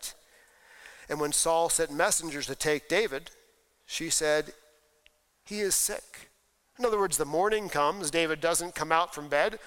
And 1.10 1.20
when 1.20 1.34
Saul 1.34 1.68
sent 1.70 1.92
messengers 1.92 2.48
to 2.48 2.56
take 2.56 2.88
David, 2.88 3.32
she 3.86 4.10
said, 4.10 4.54
He 5.44 5.60
is 5.60 5.76
sick. 5.76 6.30
In 6.80 6.86
other 6.86 6.98
words, 6.98 7.18
the 7.18 7.26
morning 7.26 7.68
comes, 7.68 8.10
David 8.10 8.40
doesn't 8.40 8.76
come 8.76 8.92
out 8.92 9.14
from 9.14 9.28
bed. 9.28 9.60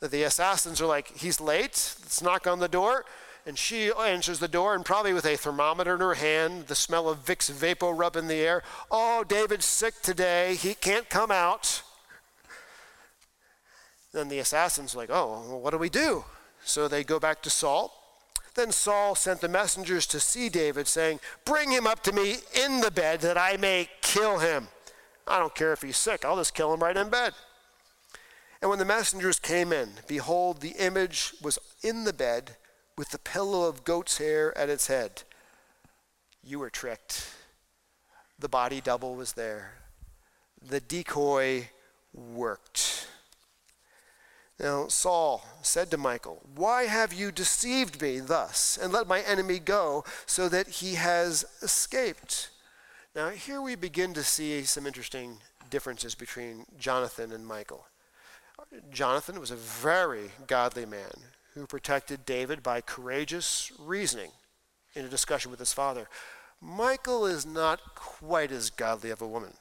The 0.00 0.22
assassins 0.22 0.80
are 0.80 0.86
like, 0.86 1.16
He's 1.16 1.40
late, 1.40 1.94
let's 2.02 2.22
knock 2.22 2.46
on 2.46 2.58
the 2.58 2.68
door. 2.68 3.04
And 3.46 3.56
she 3.56 3.90
answers 3.90 4.38
the 4.38 4.48
door, 4.48 4.74
and 4.74 4.84
probably 4.84 5.14
with 5.14 5.24
a 5.24 5.36
thermometer 5.36 5.94
in 5.94 6.00
her 6.00 6.14
hand, 6.14 6.66
the 6.66 6.74
smell 6.74 7.08
of 7.08 7.24
Vicks 7.24 7.50
VapoRub 7.50 8.14
in 8.14 8.26
the 8.26 8.34
air. 8.34 8.62
Oh, 8.90 9.24
David's 9.24 9.64
sick 9.64 9.94
today. 10.02 10.56
He 10.56 10.74
can't 10.74 11.08
come 11.08 11.30
out. 11.30 11.82
Then 14.12 14.28
the 14.28 14.40
assassins 14.40 14.94
like, 14.94 15.08
oh, 15.10 15.44
well, 15.48 15.60
what 15.60 15.70
do 15.70 15.78
we 15.78 15.88
do? 15.88 16.24
So 16.64 16.86
they 16.86 17.02
go 17.02 17.18
back 17.18 17.42
to 17.42 17.50
Saul. 17.50 17.94
Then 18.54 18.72
Saul 18.72 19.14
sent 19.14 19.40
the 19.40 19.48
messengers 19.48 20.06
to 20.08 20.20
see 20.20 20.48
David, 20.48 20.86
saying, 20.86 21.20
Bring 21.44 21.70
him 21.70 21.86
up 21.86 22.02
to 22.02 22.12
me 22.12 22.36
in 22.54 22.80
the 22.80 22.90
bed 22.90 23.20
that 23.20 23.38
I 23.38 23.56
may 23.56 23.88
kill 24.02 24.38
him. 24.38 24.68
I 25.26 25.38
don't 25.38 25.54
care 25.54 25.72
if 25.72 25.82
he's 25.82 25.96
sick, 25.96 26.24
I'll 26.24 26.36
just 26.36 26.54
kill 26.54 26.74
him 26.74 26.80
right 26.80 26.96
in 26.96 27.08
bed. 27.08 27.32
And 28.60 28.68
when 28.68 28.78
the 28.78 28.84
messengers 28.84 29.38
came 29.38 29.72
in, 29.72 29.90
behold, 30.06 30.60
the 30.60 30.74
image 30.78 31.32
was 31.42 31.58
in 31.82 32.04
the 32.04 32.12
bed 32.12 32.56
with 32.96 33.10
the 33.10 33.18
pillow 33.18 33.66
of 33.66 33.84
goat's 33.84 34.18
hair 34.18 34.56
at 34.56 34.68
its 34.68 34.88
head. 34.88 35.22
You 36.44 36.58
were 36.58 36.70
tricked. 36.70 37.34
The 38.38 38.48
body 38.48 38.80
double 38.80 39.14
was 39.14 39.32
there. 39.32 39.72
The 40.60 40.80
decoy 40.80 41.70
worked. 42.12 43.06
Now 44.58 44.88
Saul 44.88 45.42
said 45.62 45.90
to 45.90 45.96
Michal, 45.96 46.42
Why 46.54 46.82
have 46.82 47.14
you 47.14 47.32
deceived 47.32 48.02
me 48.02 48.20
thus, 48.20 48.78
and 48.80 48.92
let 48.92 49.08
my 49.08 49.20
enemy 49.20 49.58
go, 49.58 50.04
so 50.26 50.50
that 50.50 50.68
he 50.68 50.96
has 50.96 51.46
escaped? 51.62 52.50
Now 53.14 53.30
here 53.30 53.62
we 53.62 53.74
begin 53.74 54.12
to 54.14 54.22
see 54.22 54.62
some 54.64 54.86
interesting 54.86 55.38
differences 55.70 56.14
between 56.14 56.66
Jonathan 56.78 57.32
and 57.32 57.48
Michal. 57.48 57.86
Jonathan 58.90 59.40
was 59.40 59.50
a 59.50 59.56
very 59.56 60.30
godly 60.46 60.86
man 60.86 61.10
who 61.54 61.66
protected 61.66 62.24
David 62.24 62.62
by 62.62 62.80
courageous 62.80 63.72
reasoning 63.78 64.30
in 64.94 65.04
a 65.04 65.08
discussion 65.08 65.50
with 65.50 65.60
his 65.60 65.72
father. 65.72 66.08
Michal 66.60 67.26
is 67.26 67.44
not 67.46 67.94
quite 67.94 68.52
as 68.52 68.70
godly 68.70 69.10
of 69.10 69.22
a 69.22 69.26
woman. 69.26 69.54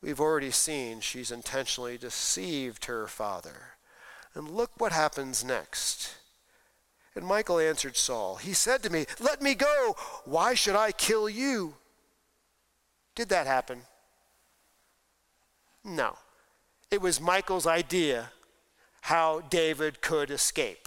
We've 0.00 0.20
already 0.20 0.50
seen 0.50 1.00
she's 1.00 1.30
intentionally 1.30 1.96
deceived 1.96 2.84
her 2.84 3.06
father. 3.06 3.74
And 4.34 4.50
look 4.50 4.70
what 4.78 4.92
happens 4.92 5.44
next. 5.44 6.16
And 7.14 7.26
Michal 7.26 7.58
answered 7.58 7.96
Saul, 7.96 8.36
He 8.36 8.52
said 8.52 8.82
to 8.82 8.90
me, 8.90 9.06
Let 9.20 9.42
me 9.42 9.54
go. 9.54 9.94
Why 10.24 10.54
should 10.54 10.76
I 10.76 10.92
kill 10.92 11.28
you? 11.28 11.74
Did 13.14 13.28
that 13.28 13.46
happen? 13.46 13.82
No. 15.84 16.16
It 16.92 17.00
was 17.00 17.22
Michal's 17.22 17.66
idea 17.66 18.32
how 19.00 19.40
David 19.40 20.02
could 20.02 20.30
escape. 20.30 20.86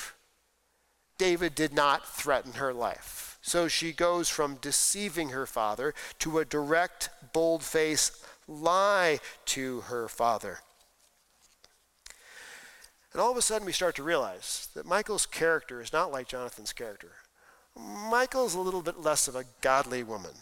David 1.18 1.56
did 1.56 1.74
not 1.74 2.08
threaten 2.08 2.54
her 2.54 2.72
life. 2.72 3.40
So 3.42 3.68
she 3.68 3.92
goes 3.92 4.30
from 4.30 4.60
deceiving 4.62 5.30
her 5.30 5.48
father 5.48 5.96
to 6.20 6.38
a 6.38 6.46
direct, 6.46 7.10
bold 7.34 7.64
faced 7.64 8.24
lie 8.48 9.20
to 9.46 9.82
her 9.82 10.08
father. 10.08 10.60
And 13.12 13.20
all 13.20 13.32
of 13.32 13.38
a 13.38 13.42
sudden, 13.42 13.66
we 13.66 13.72
start 13.72 13.96
to 13.96 14.04
realize 14.04 14.68
that 14.76 14.86
Michal's 14.86 15.26
character 15.26 15.82
is 15.82 15.92
not 15.92 16.12
like 16.12 16.28
Jonathan's 16.28 16.74
character. 16.74 17.14
Michal's 17.76 18.54
a 18.54 18.60
little 18.60 18.84
bit 18.84 19.00
less 19.00 19.28
of 19.28 19.36
a 19.36 19.46
godly 19.62 20.04
woman. 20.04 20.34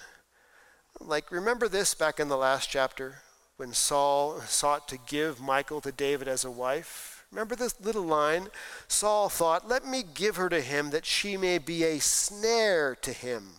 Like, 0.99 1.31
remember 1.31 1.69
this 1.69 1.93
back 1.93 2.19
in 2.19 2.27
the 2.27 2.37
last 2.37 2.69
chapter 2.69 3.19
when 3.57 3.73
Saul 3.73 4.41
sought 4.41 4.87
to 4.89 4.97
give 4.97 5.41
Michal 5.41 5.81
to 5.81 5.91
David 5.91 6.27
as 6.27 6.43
a 6.43 6.51
wife? 6.51 7.25
Remember 7.31 7.55
this 7.55 7.79
little 7.81 8.03
line? 8.03 8.49
Saul 8.87 9.29
thought, 9.29 9.67
Let 9.67 9.85
me 9.85 10.03
give 10.03 10.35
her 10.35 10.49
to 10.49 10.61
him 10.61 10.91
that 10.91 11.05
she 11.05 11.37
may 11.37 11.57
be 11.57 11.83
a 11.83 11.99
snare 11.99 12.95
to 13.01 13.11
him, 13.11 13.53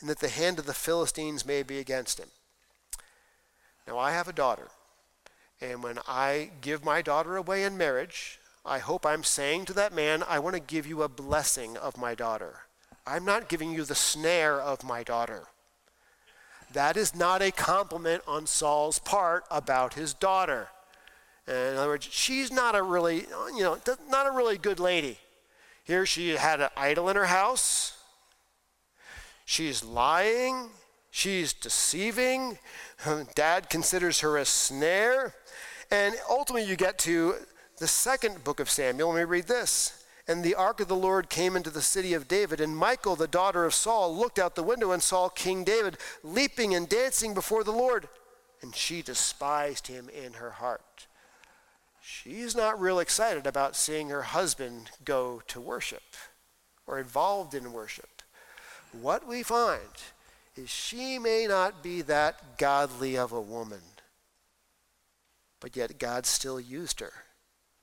and 0.00 0.10
that 0.10 0.20
the 0.20 0.28
hand 0.28 0.58
of 0.58 0.66
the 0.66 0.74
Philistines 0.74 1.46
may 1.46 1.62
be 1.62 1.78
against 1.78 2.20
him. 2.20 2.28
Now, 3.86 3.98
I 3.98 4.10
have 4.12 4.28
a 4.28 4.32
daughter, 4.32 4.68
and 5.60 5.82
when 5.82 5.98
I 6.06 6.50
give 6.60 6.84
my 6.84 7.00
daughter 7.02 7.36
away 7.36 7.64
in 7.64 7.78
marriage, 7.78 8.38
I 8.64 8.80
hope 8.80 9.06
I'm 9.06 9.22
saying 9.22 9.66
to 9.66 9.72
that 9.74 9.94
man, 9.94 10.24
I 10.28 10.40
want 10.40 10.54
to 10.54 10.60
give 10.60 10.86
you 10.86 11.02
a 11.02 11.08
blessing 11.08 11.76
of 11.76 11.96
my 11.96 12.14
daughter. 12.14 12.62
I'm 13.06 13.24
not 13.24 13.48
giving 13.48 13.72
you 13.72 13.84
the 13.84 13.94
snare 13.94 14.60
of 14.60 14.82
my 14.82 15.04
daughter. 15.04 15.44
That 16.72 16.96
is 16.96 17.14
not 17.14 17.42
a 17.42 17.50
compliment 17.50 18.22
on 18.26 18.46
Saul's 18.46 18.98
part 18.98 19.44
about 19.50 19.94
his 19.94 20.12
daughter. 20.12 20.68
In 21.46 21.76
other 21.76 21.88
words, 21.88 22.08
she's 22.10 22.50
not 22.50 22.74
a 22.74 22.82
really, 22.82 23.26
you 23.54 23.62
know, 23.62 23.78
not 24.10 24.26
a 24.26 24.32
really 24.32 24.58
good 24.58 24.80
lady. 24.80 25.18
Here 25.84 26.04
she 26.04 26.30
had 26.30 26.60
an 26.60 26.70
idol 26.76 27.08
in 27.08 27.16
her 27.16 27.26
house. 27.26 27.96
She's 29.44 29.84
lying. 29.84 30.70
She's 31.12 31.52
deceiving. 31.52 32.58
Dad 33.34 33.70
considers 33.70 34.20
her 34.20 34.36
a 34.36 34.44
snare. 34.44 35.34
And 35.90 36.16
ultimately, 36.28 36.68
you 36.68 36.74
get 36.74 36.98
to 37.00 37.36
the 37.78 37.86
second 37.86 38.42
book 38.42 38.58
of 38.58 38.68
Samuel. 38.68 39.10
Let 39.10 39.18
me 39.18 39.24
read 39.24 39.46
this. 39.46 40.04
And 40.28 40.42
the 40.42 40.56
ark 40.56 40.80
of 40.80 40.88
the 40.88 40.96
Lord 40.96 41.30
came 41.30 41.54
into 41.54 41.70
the 41.70 41.82
city 41.82 42.12
of 42.12 42.26
David, 42.26 42.60
and 42.60 42.76
Michal, 42.76 43.14
the 43.14 43.28
daughter 43.28 43.64
of 43.64 43.74
Saul, 43.74 44.16
looked 44.16 44.38
out 44.38 44.56
the 44.56 44.62
window 44.62 44.90
and 44.90 45.02
saw 45.02 45.28
King 45.28 45.62
David 45.62 45.98
leaping 46.24 46.74
and 46.74 46.88
dancing 46.88 47.32
before 47.32 47.62
the 47.62 47.72
Lord. 47.72 48.08
And 48.60 48.74
she 48.74 49.02
despised 49.02 49.86
him 49.86 50.08
in 50.08 50.34
her 50.34 50.52
heart. 50.52 51.06
She's 52.00 52.56
not 52.56 52.80
real 52.80 52.98
excited 52.98 53.46
about 53.46 53.76
seeing 53.76 54.08
her 54.08 54.22
husband 54.22 54.90
go 55.04 55.42
to 55.48 55.60
worship 55.60 56.02
or 56.86 56.98
involved 56.98 57.54
in 57.54 57.72
worship. 57.72 58.22
What 58.92 59.26
we 59.26 59.42
find 59.42 59.80
is 60.56 60.70
she 60.70 61.18
may 61.18 61.46
not 61.46 61.82
be 61.82 62.02
that 62.02 62.58
godly 62.58 63.16
of 63.16 63.32
a 63.32 63.40
woman, 63.40 63.82
but 65.60 65.76
yet 65.76 65.98
God 65.98 66.26
still 66.26 66.60
used 66.60 67.00
her 67.00 67.12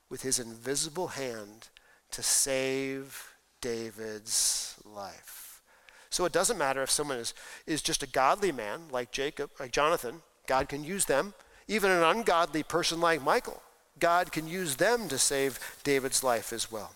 with 0.09 0.21
his 0.21 0.39
invisible 0.39 1.09
hand 1.09 1.69
to 2.13 2.23
save 2.23 3.33
David's 3.61 4.75
life. 4.85 5.61
So 6.09 6.25
it 6.25 6.31
doesn't 6.31 6.57
matter 6.57 6.83
if 6.83 6.91
someone 6.91 7.17
is, 7.17 7.33
is 7.65 7.81
just 7.81 8.03
a 8.03 8.07
godly 8.07 8.51
man 8.51 8.81
like 8.91 9.11
Jacob, 9.11 9.49
like 9.59 9.71
Jonathan, 9.71 10.21
God 10.47 10.69
can 10.69 10.83
use 10.83 11.05
them. 11.05 11.33
Even 11.67 11.89
an 11.89 12.03
ungodly 12.03 12.61
person 12.61 12.99
like 12.99 13.23
Michal, 13.23 13.61
God 13.99 14.31
can 14.31 14.47
use 14.47 14.75
them 14.75 15.07
to 15.07 15.17
save 15.17 15.59
David's 15.83 16.23
life 16.23 16.53
as 16.53 16.71
well. 16.71 16.91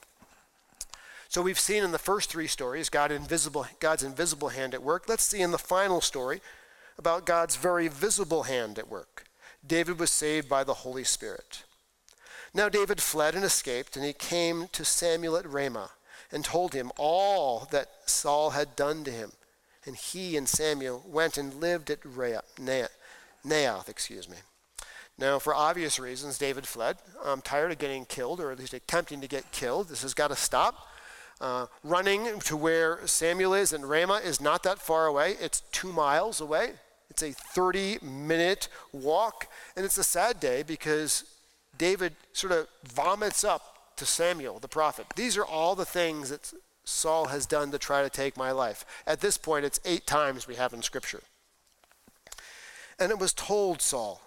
So 1.30 1.42
we've 1.42 1.60
seen 1.60 1.84
in 1.84 1.92
the 1.92 2.00
first 2.00 2.30
three 2.30 2.48
stories 2.48 2.90
God 2.90 3.12
invisible, 3.12 3.66
God's 3.80 4.04
invisible 4.04 4.50
hand 4.50 4.74
at 4.74 4.84
work. 4.84 5.06
Let's 5.08 5.24
see 5.24 5.42
in 5.42 5.52
the 5.52 5.58
final 5.58 6.02
story 6.02 6.42
about 6.98 7.26
God's 7.26 7.56
very 7.56 7.88
visible 7.88 8.44
hand 8.44 8.78
at 8.80 8.90
work. 8.90 9.26
David 9.66 10.00
was 10.00 10.12
saved 10.12 10.48
by 10.48 10.64
the 10.64 10.74
Holy 10.74 11.04
Spirit. 11.04 11.64
Now 12.54 12.70
David 12.70 13.02
fled 13.02 13.36
and 13.36 13.44
escaped, 13.44 13.96
and 13.96 14.06
he 14.06 14.14
came 14.14 14.68
to 14.72 14.86
Samuel 14.86 15.38
at 15.38 15.50
Ramah 15.50 15.92
and 16.32 16.44
told 16.44 16.74
him 16.74 16.92
all 16.98 17.68
that 17.72 17.90
Saul 18.06 18.52
had 18.52 18.76
done 18.76 19.04
to 19.04 19.12
him. 19.12 19.32
And 19.86 19.96
he 19.96 20.36
and 20.36 20.50
Samuel 20.50 21.04
went 21.08 21.38
and 21.38 21.56
lived 21.56 21.90
at 21.90 22.02
Naioth, 22.02 23.90
excuse 23.90 24.28
me. 24.28 24.38
Now, 25.18 25.40
for 25.40 25.56
obvious 25.56 26.00
reasons, 26.00 26.38
David 26.38 26.68
fled. 26.68 26.98
I'm 27.26 27.42
tired 27.42 27.72
of 27.72 27.80
getting 27.80 28.06
killed, 28.06 28.40
or 28.40 28.52
at 28.52 28.60
least 28.60 28.74
attempting 28.74 29.22
to 29.22 29.28
get 29.28 29.52
killed. 29.52 29.90
This 29.90 30.04
has 30.04 30.14
got 30.14 30.28
to 30.28 30.36
stop. 30.36 30.88
Uh, 31.40 31.68
running 31.84 32.40
to 32.42 32.58
where 32.58 33.06
Samuel 33.06 33.54
is 33.54 33.72
in 33.72 33.86
Ramah 33.86 34.22
is 34.24 34.42
not 34.42 34.64
that 34.64 34.80
far 34.80 35.06
away. 35.06 35.36
It's 35.40 35.62
two 35.72 35.92
miles 35.92 36.42
away. 36.42 36.72
It's 37.10 37.24
a 37.24 37.32
30 37.32 38.00
minute 38.02 38.68
walk. 38.92 39.48
And 39.76 39.86
it's 39.86 39.98
a 39.98 40.04
sad 40.04 40.40
day 40.40 40.64
because 40.64 41.24
David 41.78 42.16
sort 42.34 42.54
of 42.54 42.68
vomits 42.84 43.44
up 43.44 43.96
to 43.98 44.06
Samuel, 44.06 44.60
the 44.60 44.68
prophet. 44.68 45.08
These 45.16 45.38
are 45.38 45.46
all 45.46 45.76
the 45.76 45.86
things 45.86 46.30
that 46.30 46.54
Saul 46.84 47.26
has 47.26 47.46
done 47.46 47.72
to 47.72 47.78
try 47.78 48.02
to 48.02 48.10
take 48.10 48.38
my 48.38 48.52
life. 48.52 48.86
At 49.06 49.22
this 49.22 49.38
point, 49.38 49.66
it's 49.66 49.80
eight 49.84 50.08
times 50.08 50.48
we 50.48 50.56
have 50.56 50.74
in 50.74 50.82
Scripture. 50.82 51.22
And 53.00 53.12
it 53.12 53.20
was 53.20 53.34
told 53.34 53.82
Saul, 53.82 54.22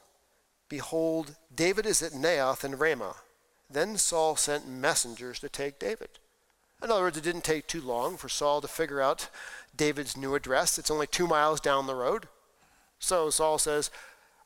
Behold, 0.68 1.36
David 1.54 1.86
is 1.86 2.02
at 2.02 2.12
Naioth 2.12 2.64
in 2.64 2.76
Ramah. 2.76 3.16
Then 3.68 3.96
Saul 3.96 4.36
sent 4.36 4.68
messengers 4.68 5.40
to 5.40 5.48
take 5.48 5.78
David. 5.78 6.10
In 6.82 6.90
other 6.90 7.02
words, 7.02 7.16
it 7.16 7.24
didn't 7.24 7.44
take 7.44 7.66
too 7.66 7.80
long 7.80 8.16
for 8.16 8.28
Saul 8.28 8.60
to 8.60 8.68
figure 8.68 9.00
out 9.00 9.28
David's 9.76 10.16
new 10.16 10.34
address. 10.34 10.78
It's 10.78 10.90
only 10.90 11.06
two 11.06 11.26
miles 11.26 11.60
down 11.60 11.86
the 11.86 11.94
road. 11.94 12.28
So 12.98 13.30
Saul 13.30 13.58
says, 13.58 13.90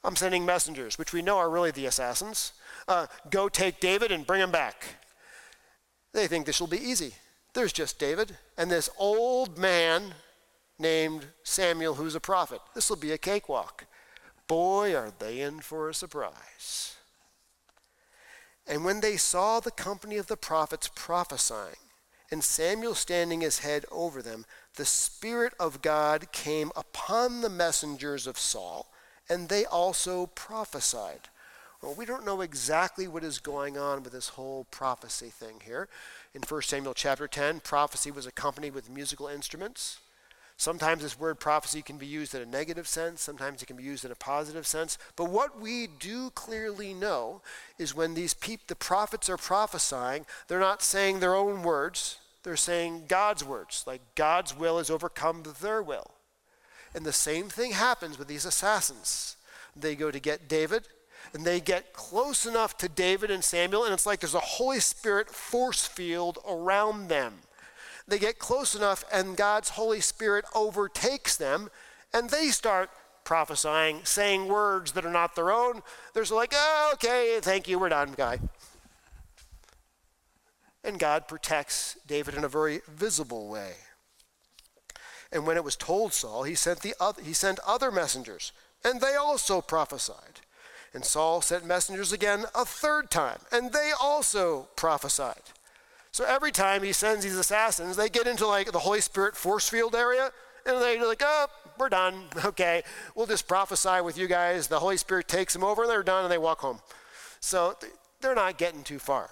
I'm 0.02 0.16
sending 0.16 0.44
messengers, 0.44 0.98
which 0.98 1.12
we 1.12 1.22
know 1.22 1.38
are 1.38 1.50
really 1.50 1.70
the 1.70 1.86
assassins. 1.86 2.52
Uh, 2.86 3.06
go 3.30 3.48
take 3.48 3.80
David 3.80 4.12
and 4.12 4.26
bring 4.26 4.42
him 4.42 4.50
back. 4.50 4.84
They 6.12 6.26
think 6.26 6.46
this 6.46 6.60
will 6.60 6.68
be 6.68 6.78
easy. 6.78 7.14
There's 7.54 7.72
just 7.72 7.98
David 7.98 8.36
and 8.56 8.70
this 8.70 8.90
old 8.98 9.58
man 9.58 10.14
named 10.78 11.26
Samuel 11.42 11.94
who's 11.94 12.14
a 12.14 12.20
prophet. 12.20 12.60
This 12.74 12.90
will 12.90 12.96
be 12.96 13.12
a 13.12 13.18
cakewalk. 13.18 13.86
Boy, 14.46 14.94
are 14.94 15.12
they 15.18 15.40
in 15.40 15.60
for 15.60 15.88
a 15.88 15.94
surprise. 15.94 16.96
And 18.66 18.84
when 18.84 19.00
they 19.00 19.16
saw 19.16 19.60
the 19.60 19.70
company 19.70 20.16
of 20.16 20.26
the 20.26 20.36
prophets 20.36 20.90
prophesying, 20.94 21.76
and 22.30 22.42
Samuel 22.42 22.94
standing 22.94 23.42
his 23.42 23.60
head 23.60 23.84
over 23.92 24.22
them, 24.22 24.44
the 24.76 24.86
Spirit 24.86 25.52
of 25.60 25.82
God 25.82 26.32
came 26.32 26.72
upon 26.74 27.40
the 27.40 27.50
messengers 27.50 28.26
of 28.26 28.38
Saul, 28.38 28.90
and 29.28 29.48
they 29.48 29.64
also 29.64 30.26
prophesied. 30.26 31.28
Well, 31.84 31.92
we 31.92 32.06
don't 32.06 32.24
know 32.24 32.40
exactly 32.40 33.06
what 33.06 33.22
is 33.24 33.38
going 33.38 33.76
on 33.76 34.02
with 34.02 34.14
this 34.14 34.30
whole 34.30 34.66
prophecy 34.70 35.28
thing 35.28 35.56
here. 35.66 35.86
In 36.34 36.40
1 36.40 36.62
Samuel 36.62 36.94
chapter 36.94 37.28
10, 37.28 37.60
prophecy 37.60 38.10
was 38.10 38.24
accompanied 38.24 38.72
with 38.72 38.88
musical 38.88 39.26
instruments. 39.26 40.00
Sometimes 40.56 41.02
this 41.02 41.20
word 41.20 41.38
prophecy 41.38 41.82
can 41.82 41.98
be 41.98 42.06
used 42.06 42.34
in 42.34 42.40
a 42.40 42.46
negative 42.46 42.88
sense, 42.88 43.20
sometimes 43.20 43.62
it 43.62 43.66
can 43.66 43.76
be 43.76 43.82
used 43.82 44.02
in 44.02 44.10
a 44.10 44.14
positive 44.14 44.66
sense. 44.66 44.96
But 45.14 45.28
what 45.28 45.60
we 45.60 45.86
do 45.86 46.30
clearly 46.30 46.94
know 46.94 47.42
is 47.78 47.94
when 47.94 48.14
these 48.14 48.32
peop- 48.32 48.66
the 48.68 48.76
prophets 48.76 49.28
are 49.28 49.36
prophesying, 49.36 50.24
they're 50.48 50.58
not 50.58 50.82
saying 50.82 51.20
their 51.20 51.34
own 51.34 51.62
words, 51.62 52.16
they're 52.44 52.56
saying 52.56 53.04
God's 53.08 53.44
words, 53.44 53.84
like 53.86 54.00
God's 54.14 54.56
will 54.56 54.78
has 54.78 54.88
overcome 54.88 55.42
their 55.60 55.82
will. 55.82 56.12
And 56.94 57.04
the 57.04 57.12
same 57.12 57.50
thing 57.50 57.72
happens 57.72 58.18
with 58.18 58.28
these 58.28 58.46
assassins. 58.46 59.36
They 59.76 59.94
go 59.94 60.10
to 60.10 60.20
get 60.20 60.48
David, 60.48 60.88
and 61.34 61.44
they 61.44 61.60
get 61.60 61.92
close 61.92 62.46
enough 62.46 62.78
to 62.78 62.88
David 62.88 63.30
and 63.30 63.42
Samuel, 63.42 63.84
and 63.84 63.92
it's 63.92 64.06
like 64.06 64.20
there's 64.20 64.34
a 64.34 64.40
Holy 64.40 64.78
Spirit 64.78 65.28
force 65.28 65.84
field 65.84 66.38
around 66.48 67.08
them. 67.08 67.34
They 68.06 68.20
get 68.20 68.38
close 68.38 68.74
enough, 68.76 69.04
and 69.12 69.36
God's 69.36 69.70
Holy 69.70 70.00
Spirit 70.00 70.44
overtakes 70.54 71.36
them, 71.36 71.70
and 72.12 72.30
they 72.30 72.48
start 72.48 72.88
prophesying, 73.24 74.00
saying 74.04 74.46
words 74.46 74.92
that 74.92 75.04
are 75.04 75.10
not 75.10 75.34
their 75.34 75.50
own. 75.50 75.82
They're 76.12 76.24
like, 76.24 76.52
oh, 76.54 76.90
okay, 76.94 77.38
thank 77.42 77.66
you, 77.66 77.78
we're 77.80 77.88
done, 77.88 78.14
guy. 78.16 78.38
And 80.84 81.00
God 81.00 81.26
protects 81.26 81.96
David 82.06 82.34
in 82.34 82.44
a 82.44 82.48
very 82.48 82.82
visible 82.86 83.48
way. 83.48 83.72
And 85.32 85.46
when 85.46 85.56
it 85.56 85.64
was 85.64 85.74
told 85.74 86.12
Saul, 86.12 86.44
he 86.44 86.54
sent, 86.54 86.80
the 86.80 86.94
other, 87.00 87.22
he 87.22 87.32
sent 87.32 87.58
other 87.66 87.90
messengers, 87.90 88.52
and 88.84 89.00
they 89.00 89.16
also 89.16 89.60
prophesied. 89.60 90.42
And 90.94 91.04
Saul 91.04 91.40
sent 91.40 91.66
messengers 91.66 92.12
again 92.12 92.44
a 92.54 92.64
third 92.64 93.10
time, 93.10 93.38
and 93.50 93.72
they 93.72 93.90
also 94.00 94.68
prophesied. 94.76 95.42
So 96.12 96.24
every 96.24 96.52
time 96.52 96.84
he 96.84 96.92
sends 96.92 97.24
these 97.24 97.36
assassins, 97.36 97.96
they 97.96 98.08
get 98.08 98.28
into 98.28 98.46
like 98.46 98.70
the 98.70 98.78
Holy 98.78 99.00
Spirit 99.00 99.36
force 99.36 99.68
field 99.68 99.96
area, 99.96 100.30
and 100.64 100.80
they're 100.80 101.04
like, 101.04 101.22
oh, 101.24 101.46
we're 101.78 101.88
done. 101.88 102.14
Okay, 102.44 102.84
we'll 103.14 103.26
just 103.26 103.48
prophesy 103.48 104.00
with 104.00 104.16
you 104.16 104.28
guys. 104.28 104.68
The 104.68 104.78
Holy 104.78 104.96
Spirit 104.96 105.26
takes 105.26 105.52
them 105.52 105.64
over, 105.64 105.82
and 105.82 105.90
they're 105.90 106.04
done, 106.04 106.24
and 106.24 106.32
they 106.32 106.38
walk 106.38 106.60
home. 106.60 106.78
So 107.40 107.76
they're 108.20 108.34
not 108.34 108.58
getting 108.58 108.84
too 108.84 109.00
far. 109.00 109.30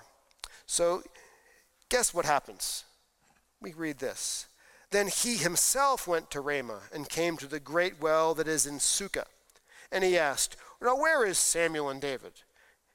So 0.66 1.02
guess 1.88 2.12
what 2.12 2.24
happens? 2.24 2.84
We 3.60 3.72
read 3.72 3.98
this. 3.98 4.46
Then 4.90 5.08
he 5.08 5.36
himself 5.36 6.08
went 6.08 6.30
to 6.32 6.40
Ramah 6.40 6.80
and 6.92 7.08
came 7.08 7.36
to 7.38 7.46
the 7.46 7.60
great 7.60 8.00
well 8.00 8.34
that 8.34 8.48
is 8.48 8.66
in 8.66 8.80
Succoth. 8.80 9.28
And 9.90 10.02
he 10.02 10.18
asked, 10.18 10.56
Now 10.82 10.96
where 10.96 11.24
is 11.24 11.38
Samuel 11.38 11.90
and 11.90 12.00
David? 12.00 12.32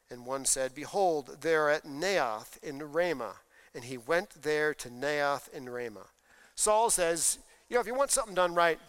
And 0.10 0.26
one 0.26 0.46
said, 0.46 0.76
Behold, 0.76 1.38
they 1.42 1.56
are 1.56 1.70
at 1.70 1.86
Naioth 1.86 2.62
in 2.62 2.80
Ramah 2.80 3.38
and 3.78 3.86
he 3.86 3.98
went 3.98 4.42
there 4.42 4.74
to 4.74 4.90
Naioth 4.90 5.50
in 5.54 5.70
Ramah. 5.70 6.08
Saul 6.56 6.90
says, 6.90 7.38
You 7.70 7.76
know, 7.76 7.82
if 7.82 7.86
you 7.86 7.94
want 7.94 8.10
something 8.10 8.34
done 8.34 8.56
right, 8.56 8.80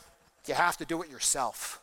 you 0.47 0.55
have 0.55 0.79
to 0.79 0.87
do 0.87 1.03
it 1.03 1.11
yourself. 1.11 1.83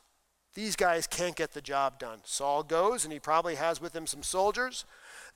These 0.56 0.76
guys 0.76 1.06
can't 1.06 1.36
get 1.36 1.52
the 1.52 1.62
job 1.62 2.00
done. 2.00 2.20
Saul 2.24 2.64
goes, 2.64 3.04
and 3.04 3.14
he 3.14 3.20
probably 3.20 3.56
has 3.56 3.80
with 3.80 3.96
him 3.96 4.08
some 4.08 4.24
soldiers. 4.24 4.86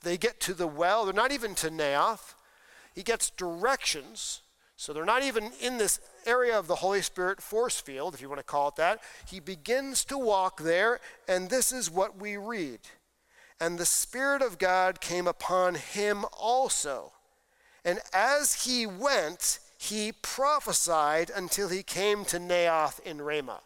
They 0.02 0.16
get 0.16 0.40
to 0.40 0.54
the 0.54 0.66
well. 0.66 1.04
They're 1.04 1.14
not 1.14 1.30
even 1.30 1.54
to 1.56 1.70
Naioth. 1.70 2.34
He 2.92 3.04
gets 3.04 3.30
directions. 3.30 4.40
So 4.76 4.92
they're 4.92 5.04
not 5.04 5.22
even 5.22 5.52
in 5.60 5.78
this 5.78 6.00
area 6.30 6.58
of 6.58 6.66
the 6.66 6.76
Holy 6.76 7.02
Spirit 7.02 7.42
force 7.42 7.78
field, 7.80 8.14
if 8.14 8.22
you 8.22 8.28
want 8.28 8.38
to 8.38 8.44
call 8.44 8.68
it 8.68 8.76
that. 8.76 9.00
He 9.26 9.40
begins 9.40 10.04
to 10.06 10.16
walk 10.16 10.62
there, 10.62 11.00
and 11.28 11.50
this 11.50 11.72
is 11.72 11.90
what 11.90 12.16
we 12.18 12.36
read. 12.36 12.80
And 13.60 13.76
the 13.78 13.84
Spirit 13.84 14.40
of 14.40 14.58
God 14.58 15.00
came 15.00 15.26
upon 15.26 15.74
him 15.74 16.24
also. 16.38 17.12
And 17.84 17.98
as 18.14 18.64
he 18.64 18.86
went, 18.86 19.58
he 19.76 20.12
prophesied 20.12 21.30
until 21.34 21.68
he 21.68 21.82
came 21.82 22.24
to 22.26 22.38
Naioth 22.38 23.00
in 23.00 23.20
Ramah. 23.20 23.60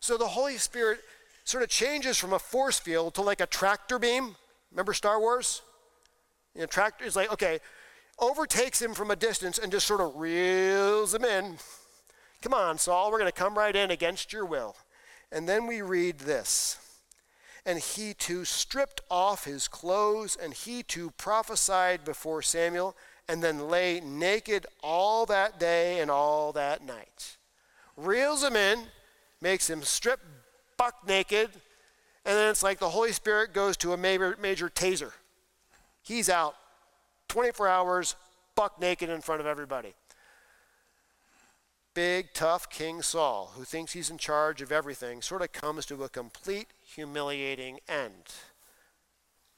So 0.00 0.16
the 0.16 0.28
Holy 0.28 0.56
Spirit 0.58 1.00
sort 1.44 1.62
of 1.62 1.68
changes 1.68 2.16
from 2.16 2.32
a 2.32 2.38
force 2.38 2.78
field 2.78 3.14
to 3.14 3.22
like 3.22 3.40
a 3.40 3.46
tractor 3.46 3.98
beam. 3.98 4.36
Remember 4.70 4.92
Star 4.92 5.18
Wars? 5.18 5.62
You 6.54 6.60
know, 6.60 6.66
tractor 6.66 7.04
is 7.04 7.16
like, 7.16 7.32
okay, 7.32 7.58
overtakes 8.18 8.82
him 8.82 8.94
from 8.94 9.10
a 9.10 9.16
distance 9.16 9.58
and 9.58 9.72
just 9.72 9.86
sort 9.86 10.00
of 10.00 10.16
reels 10.16 11.14
him 11.14 11.24
in, 11.24 11.56
Come 12.42 12.54
on, 12.54 12.78
Saul, 12.78 13.10
we're 13.10 13.18
going 13.18 13.30
to 13.30 13.36
come 13.36 13.58
right 13.58 13.74
in 13.74 13.90
against 13.90 14.32
your 14.32 14.44
will. 14.44 14.76
And 15.32 15.48
then 15.48 15.66
we 15.66 15.82
read 15.82 16.20
this. 16.20 16.78
And 17.66 17.78
he 17.78 18.14
too 18.14 18.44
stripped 18.44 19.00
off 19.10 19.44
his 19.44 19.68
clothes, 19.68 20.36
and 20.40 20.54
he 20.54 20.82
too 20.82 21.10
prophesied 21.18 22.04
before 22.04 22.40
Samuel, 22.40 22.96
and 23.28 23.42
then 23.42 23.68
lay 23.68 24.00
naked 24.00 24.66
all 24.82 25.26
that 25.26 25.60
day 25.60 26.00
and 26.00 26.10
all 26.10 26.52
that 26.52 26.84
night. 26.84 27.36
Reels 27.96 28.42
him 28.42 28.56
in, 28.56 28.84
makes 29.40 29.68
him 29.68 29.82
strip 29.82 30.20
buck 30.76 31.06
naked, 31.06 31.50
and 32.24 32.36
then 32.36 32.50
it's 32.50 32.62
like 32.62 32.78
the 32.78 32.90
Holy 32.90 33.12
Spirit 33.12 33.52
goes 33.52 33.76
to 33.78 33.92
a 33.92 33.96
major, 33.96 34.36
major 34.40 34.68
taser. 34.68 35.12
He's 36.02 36.30
out 36.30 36.54
24 37.28 37.68
hours, 37.68 38.16
buck 38.54 38.80
naked 38.80 39.10
in 39.10 39.20
front 39.20 39.40
of 39.40 39.46
everybody. 39.46 39.94
Big, 41.98 42.32
tough 42.32 42.70
King 42.70 43.02
Saul, 43.02 43.50
who 43.56 43.64
thinks 43.64 43.92
he's 43.92 44.08
in 44.08 44.18
charge 44.18 44.62
of 44.62 44.70
everything, 44.70 45.20
sort 45.20 45.42
of 45.42 45.50
comes 45.50 45.84
to 45.86 46.04
a 46.04 46.08
complete 46.08 46.68
humiliating 46.80 47.80
end. 47.88 48.22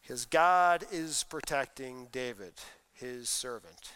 His 0.01 0.24
God 0.24 0.86
is 0.91 1.22
protecting 1.28 2.09
David, 2.11 2.55
his 2.95 3.28
servant. 3.28 3.93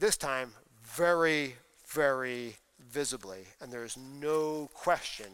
This 0.00 0.16
time, 0.16 0.54
very, 0.82 1.54
very 1.86 2.56
visibly, 2.80 3.44
and 3.60 3.70
there's 3.70 3.96
no 3.96 4.68
question 4.74 5.28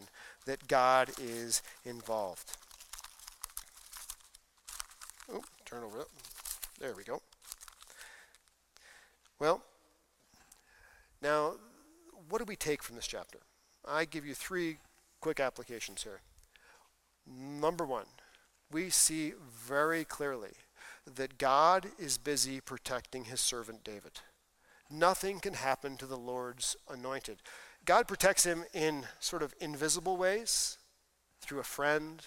that 0.45 0.67
God 0.67 1.09
is 1.19 1.63
involved. 1.83 2.51
Oh, 5.33 5.41
turn 5.65 5.83
over. 5.83 6.05
There 6.79 6.93
we 6.95 7.03
go. 7.03 7.23
Well, 9.39 9.63
now, 11.23 11.55
what 12.29 12.39
do 12.39 12.45
we 12.45 12.55
take 12.55 12.83
from 12.83 12.95
this 12.95 13.07
chapter? 13.07 13.39
I 13.87 14.05
give 14.05 14.25
you 14.25 14.33
three 14.33 14.77
quick 15.21 15.39
applications 15.39 16.03
here. 16.03 16.21
Number 17.27 17.85
one, 17.85 18.05
we 18.71 18.89
see 18.89 19.33
very 19.51 20.03
clearly 20.03 20.51
that 21.15 21.37
God 21.37 21.87
is 21.99 22.17
busy 22.17 22.59
protecting 22.61 23.25
his 23.25 23.41
servant 23.41 23.83
David. 23.83 24.19
Nothing 24.89 25.39
can 25.39 25.53
happen 25.53 25.97
to 25.97 26.05
the 26.05 26.17
Lord's 26.17 26.75
anointed. 26.89 27.37
God 27.85 28.07
protects 28.07 28.43
him 28.43 28.65
in 28.73 29.05
sort 29.19 29.43
of 29.43 29.53
invisible 29.59 30.17
ways, 30.17 30.77
through 31.41 31.59
a 31.59 31.63
friend, 31.63 32.23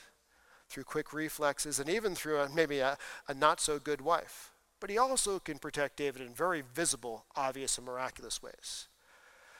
through 0.69 0.85
quick 0.85 1.13
reflexes, 1.13 1.81
and 1.81 1.89
even 1.89 2.15
through 2.15 2.41
a, 2.41 2.49
maybe 2.49 2.79
a, 2.79 2.97
a 3.27 3.35
not 3.35 3.61
so 3.61 3.79
good 3.79 4.01
wife. 4.01 4.53
But 4.81 4.91
he 4.91 4.99
also 4.99 5.41
can 5.41 5.59
protect 5.59 5.97
David 5.97 6.23
in 6.23 6.33
very 6.35 6.63
visible, 6.63 7.25
obvious, 7.35 7.79
and 7.79 7.87
miraculous 7.87 8.43
ways. 8.43 8.87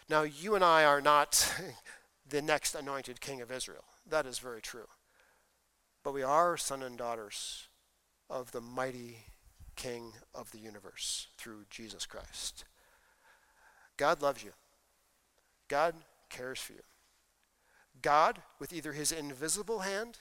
Now, 0.09 0.23
you 0.23 0.55
and 0.55 0.65
I 0.65 0.85
are 0.85 1.01
not 1.01 1.55
the 2.29 2.43
next 2.43 2.75
anointed 2.75 3.21
king 3.21 3.41
of 3.41 3.53
Israel. 3.53 3.85
That 4.09 4.27
is 4.27 4.39
very 4.39 4.61
true. 4.61 4.89
But 6.03 6.15
we 6.15 6.23
are 6.23 6.57
sons 6.57 6.85
and 6.85 6.97
daughters 6.97 7.69
of 8.31 8.53
the 8.53 8.61
mighty 8.61 9.19
King 9.79 10.13
of 10.35 10.51
the 10.51 10.59
universe 10.59 11.29
through 11.37 11.65
Jesus 11.71 12.05
Christ. 12.05 12.65
God 13.97 14.21
loves 14.21 14.43
you. 14.43 14.51
God 15.69 15.95
cares 16.29 16.59
for 16.59 16.73
you. 16.73 16.83
God, 18.03 18.43
with 18.59 18.73
either 18.73 18.93
his 18.93 19.13
invisible 19.13 19.81
hand 19.81 20.19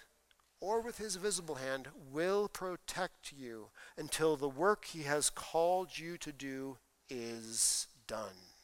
or 0.62 0.82
with 0.82 1.00
his 1.00 1.16
visible 1.16 1.56
hand, 1.56 1.88
will 2.12 2.48
protect 2.48 3.34
you 3.36 3.70
until 3.98 4.36
the 4.36 4.48
work 4.48 4.86
he 4.86 5.04
has 5.04 5.32
called 5.32 5.98
you 5.98 6.18
to 6.18 6.32
do 6.32 6.78
is 7.10 7.88
done. 8.06 8.57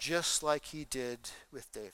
Just 0.00 0.42
like 0.42 0.64
he 0.64 0.86
did 0.86 1.18
with 1.52 1.70
David. 1.72 1.92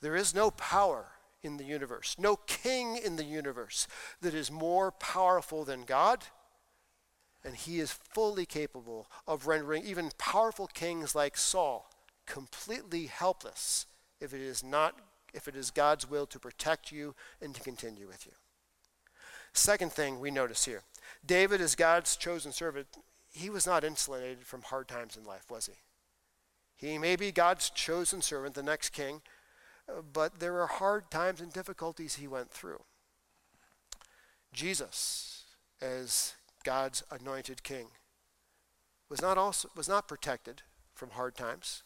There 0.00 0.16
is 0.16 0.34
no 0.34 0.50
power 0.50 1.08
in 1.42 1.58
the 1.58 1.64
universe, 1.64 2.16
no 2.18 2.36
king 2.36 2.96
in 2.96 3.16
the 3.16 3.24
universe 3.24 3.86
that 4.22 4.32
is 4.32 4.50
more 4.50 4.90
powerful 4.90 5.64
than 5.66 5.82
God. 5.82 6.24
And 7.44 7.54
he 7.54 7.78
is 7.78 7.92
fully 7.92 8.46
capable 8.46 9.06
of 9.28 9.46
rendering 9.46 9.84
even 9.84 10.10
powerful 10.16 10.66
kings 10.66 11.14
like 11.14 11.36
Saul 11.36 11.90
completely 12.24 13.06
helpless 13.06 13.86
if 14.20 14.32
it 14.32 14.40
is 14.40 14.64
not 14.64 14.94
if 15.34 15.46
it 15.46 15.54
is 15.54 15.70
God's 15.70 16.08
will 16.08 16.26
to 16.26 16.40
protect 16.40 16.90
you 16.90 17.14
and 17.40 17.54
to 17.54 17.60
continue 17.60 18.06
with 18.06 18.26
you. 18.26 18.32
Second 19.52 19.92
thing 19.92 20.20
we 20.20 20.30
notice 20.30 20.64
here 20.64 20.82
David, 21.24 21.60
is 21.60 21.74
God's 21.74 22.16
chosen 22.16 22.52
servant, 22.52 22.86
he 23.30 23.50
was 23.50 23.66
not 23.66 23.84
insulated 23.84 24.46
from 24.46 24.62
hard 24.62 24.88
times 24.88 25.16
in 25.16 25.24
life, 25.24 25.50
was 25.50 25.66
he? 25.66 25.74
He 26.80 26.96
may 26.96 27.14
be 27.14 27.30
God's 27.30 27.68
chosen 27.68 28.22
servant, 28.22 28.54
the 28.54 28.62
next 28.62 28.90
king, 28.90 29.20
but 30.12 30.40
there 30.40 30.54
were 30.54 30.66
hard 30.66 31.10
times 31.10 31.40
and 31.40 31.52
difficulties 31.52 32.14
he 32.14 32.26
went 32.26 32.50
through. 32.50 32.80
Jesus, 34.52 35.44
as 35.82 36.34
God's 36.64 37.02
anointed 37.10 37.62
king, 37.62 37.88
was 39.10 39.20
not, 39.20 39.36
also, 39.36 39.68
was 39.76 39.88
not 39.88 40.08
protected 40.08 40.62
from 40.94 41.10
hard 41.10 41.34
times. 41.34 41.82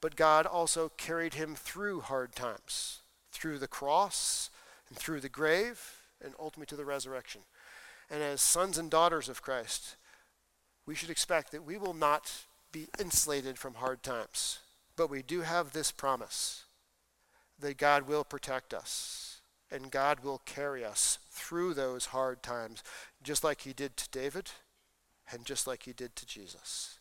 But 0.00 0.14
God 0.14 0.46
also 0.46 0.90
carried 0.96 1.34
him 1.34 1.56
through 1.56 2.02
hard 2.02 2.36
times, 2.36 3.00
through 3.32 3.58
the 3.58 3.66
cross 3.66 4.50
and 4.88 4.96
through 4.96 5.20
the 5.20 5.28
grave 5.28 5.80
and 6.24 6.34
ultimately 6.38 6.66
to 6.66 6.76
the 6.76 6.84
resurrection. 6.84 7.40
And 8.08 8.22
as 8.22 8.40
sons 8.40 8.78
and 8.78 8.90
daughters 8.90 9.28
of 9.28 9.42
Christ, 9.42 9.96
we 10.86 10.94
should 10.94 11.10
expect 11.10 11.50
that 11.50 11.64
we 11.64 11.76
will 11.76 11.94
not 11.94 12.44
be 12.72 12.88
insulated 12.98 13.58
from 13.58 13.74
hard 13.74 14.02
times. 14.02 14.60
But 14.96 15.10
we 15.10 15.22
do 15.22 15.42
have 15.42 15.72
this 15.72 15.90
promise 15.90 16.64
that 17.58 17.78
God 17.78 18.08
will 18.08 18.24
protect 18.24 18.72
us 18.74 19.40
and 19.70 19.90
God 19.90 20.20
will 20.20 20.40
carry 20.44 20.84
us 20.84 21.18
through 21.30 21.74
those 21.74 22.06
hard 22.06 22.42
times, 22.42 22.82
just 23.22 23.44
like 23.44 23.62
he 23.62 23.72
did 23.72 23.96
to 23.96 24.08
David 24.10 24.50
and 25.30 25.44
just 25.44 25.66
like 25.66 25.82
he 25.82 25.92
did 25.92 26.16
to 26.16 26.26
Jesus 26.26 26.98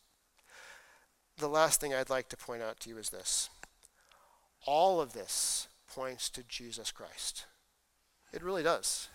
the 1.37 1.47
last 1.47 1.79
thing 1.79 1.93
I'd 1.93 2.09
like 2.09 2.29
to 2.29 2.37
point 2.37 2.63
out 2.63 2.79
to 2.81 2.89
you 2.89 2.97
is 2.97 3.09
this. 3.09 3.49
All 4.65 4.99
of 4.99 5.13
this 5.13 5.67
points 5.87 6.29
to 6.31 6.43
Jesus 6.43 6.91
Christ. 6.91 7.45
It 8.33 8.43
really 8.43 8.63
does. 8.63 9.07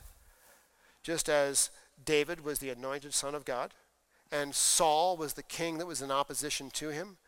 Just 1.02 1.28
as 1.28 1.70
David 2.02 2.44
was 2.44 2.60
the 2.60 2.70
anointed 2.70 3.12
son 3.12 3.34
of 3.34 3.44
God, 3.44 3.74
and 4.32 4.54
Saul 4.54 5.16
was 5.16 5.34
the 5.34 5.42
king 5.42 5.78
that 5.78 5.86
was 5.86 6.02
in 6.02 6.10
opposition 6.10 6.70
to 6.70 6.88
him, 6.88 7.18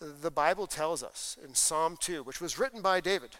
the 0.00 0.30
Bible 0.30 0.66
tells 0.66 1.02
us 1.02 1.38
in 1.44 1.54
Psalm 1.54 1.96
2, 1.98 2.22
which 2.22 2.40
was 2.40 2.58
written 2.58 2.82
by 2.82 3.00
David, 3.00 3.30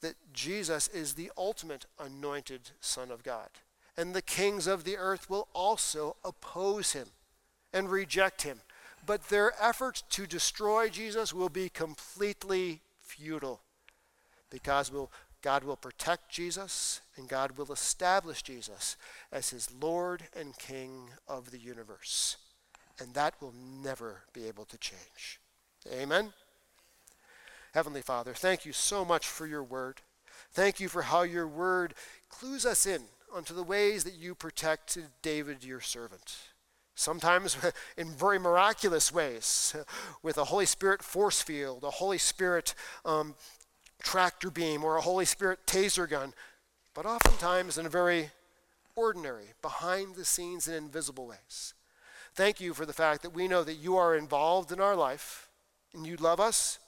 that 0.00 0.16
Jesus 0.32 0.88
is 0.88 1.14
the 1.14 1.30
ultimate 1.36 1.86
anointed 1.98 2.70
Son 2.80 3.10
of 3.10 3.22
God. 3.22 3.48
And 3.96 4.12
the 4.12 4.22
kings 4.22 4.66
of 4.66 4.84
the 4.84 4.96
earth 4.96 5.30
will 5.30 5.48
also 5.54 6.16
oppose 6.24 6.92
him 6.92 7.08
and 7.72 7.90
reject 7.90 8.42
him 8.42 8.60
but 9.06 9.28
their 9.28 9.52
efforts 9.60 10.02
to 10.10 10.26
destroy 10.26 10.88
Jesus 10.88 11.34
will 11.34 11.48
be 11.48 11.68
completely 11.68 12.80
futile 13.00 13.60
because 14.50 14.92
we'll, 14.92 15.10
God 15.44 15.62
will 15.62 15.76
protect 15.76 16.30
Jesus 16.30 17.02
and 17.18 17.28
God 17.28 17.58
will 17.58 17.70
establish 17.70 18.42
Jesus 18.42 18.96
as 19.30 19.50
his 19.50 19.68
Lord 19.78 20.22
and 20.34 20.56
King 20.56 21.10
of 21.28 21.50
the 21.50 21.58
universe. 21.58 22.38
And 22.98 23.12
that 23.12 23.34
will 23.42 23.52
never 23.52 24.22
be 24.32 24.46
able 24.46 24.64
to 24.64 24.78
change. 24.78 25.38
Amen. 25.92 26.32
Heavenly 27.74 28.00
Father, 28.00 28.32
thank 28.32 28.64
you 28.64 28.72
so 28.72 29.04
much 29.04 29.26
for 29.26 29.46
your 29.46 29.62
word. 29.62 30.00
Thank 30.50 30.80
you 30.80 30.88
for 30.88 31.02
how 31.02 31.24
your 31.24 31.46
word 31.46 31.92
clues 32.30 32.64
us 32.64 32.86
in 32.86 33.02
onto 33.30 33.52
the 33.52 33.62
ways 33.62 34.02
that 34.04 34.14
you 34.14 34.34
protected 34.34 35.08
David, 35.20 35.62
your 35.62 35.80
servant 35.82 36.38
sometimes 36.94 37.56
in 37.96 38.08
very 38.12 38.38
miraculous 38.38 39.12
ways, 39.12 39.74
with 40.22 40.38
a 40.38 40.44
Holy 40.44 40.64
Spirit 40.64 41.02
force 41.02 41.42
field, 41.42 41.82
a 41.82 41.90
Holy 41.90 42.18
Spirit 42.18 42.74
um, 43.04 43.34
tractor 44.04 44.50
beam, 44.50 44.84
or 44.84 44.96
a 44.96 45.00
Holy 45.02 45.24
Spirit 45.24 45.66
taser 45.66 46.08
gun, 46.08 46.32
but 46.94 47.06
oftentimes 47.06 47.76
in 47.76 47.86
a 47.86 47.90
very 47.90 48.30
ordinary, 48.94 49.46
behind 49.60 50.14
the 50.14 50.24
scenes, 50.24 50.68
and 50.68 50.76
invisible 50.76 51.26
ways. 51.26 51.74
Thank 52.34 52.60
you 52.60 52.74
for 52.74 52.86
the 52.86 52.92
fact 52.92 53.22
that 53.22 53.34
we 53.34 53.48
know 53.48 53.64
that 53.64 53.74
you 53.74 53.96
are 53.96 54.14
involved 54.14 54.70
in 54.70 54.80
our 54.80 54.94
life, 54.94 55.48
and 55.92 56.06
you 56.06 56.16
love 56.16 56.38
us, 56.38 56.78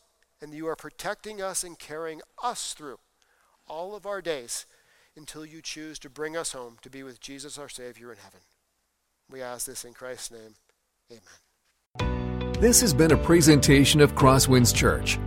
and 0.41 0.53
you 0.53 0.69
are 0.69 0.77
protecting 0.77 1.43
us 1.43 1.65
and 1.65 1.79
carrying 1.79 2.21
us 2.43 2.75
through 2.75 2.99
all 3.67 3.97
of 3.97 4.07
our 4.07 4.23
days 4.23 4.67
until 5.17 5.45
you 5.45 5.63
choose 5.63 5.99
to 5.99 6.11
bring 6.11 6.37
us 6.37 6.53
home 6.53 6.77
to 6.83 6.91
be 6.91 7.03
with 7.03 7.21
Jesus 7.21 7.59
our 7.59 7.69
Savior 7.69 8.13
in 8.13 8.19
heaven. 8.19 8.41
We 9.31 9.43
ask 9.43 9.67
this 9.67 9.85
in 9.85 9.95
Christ's 9.95 10.31
name. 10.31 10.55
Amen. 11.11 12.53
This 12.61 12.81
has 12.81 12.95
been 12.95 13.13
a 13.13 13.17
presentation 13.17 14.01
of 14.01 14.15
Crosswinds 14.15 14.75
Church. 14.75 15.19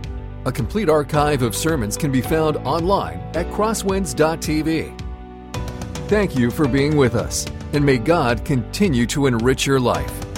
A 0.46 0.52
complete 0.52 0.88
archive 0.88 1.42
of 1.42 1.54
sermons 1.54 1.98
can 1.98 2.10
be 2.10 2.22
found 2.22 2.56
online 2.58 3.18
at 3.34 3.46
crosswinds.tv. 3.48 4.98
Thank 6.08 6.34
you 6.34 6.50
for 6.50 6.66
being 6.66 6.96
with 6.96 7.14
us, 7.14 7.46
and 7.74 7.84
may 7.84 7.98
God 7.98 8.42
continue 8.44 9.06
to 9.08 9.26
enrich 9.26 9.66
your 9.66 9.78
life. 9.78 10.29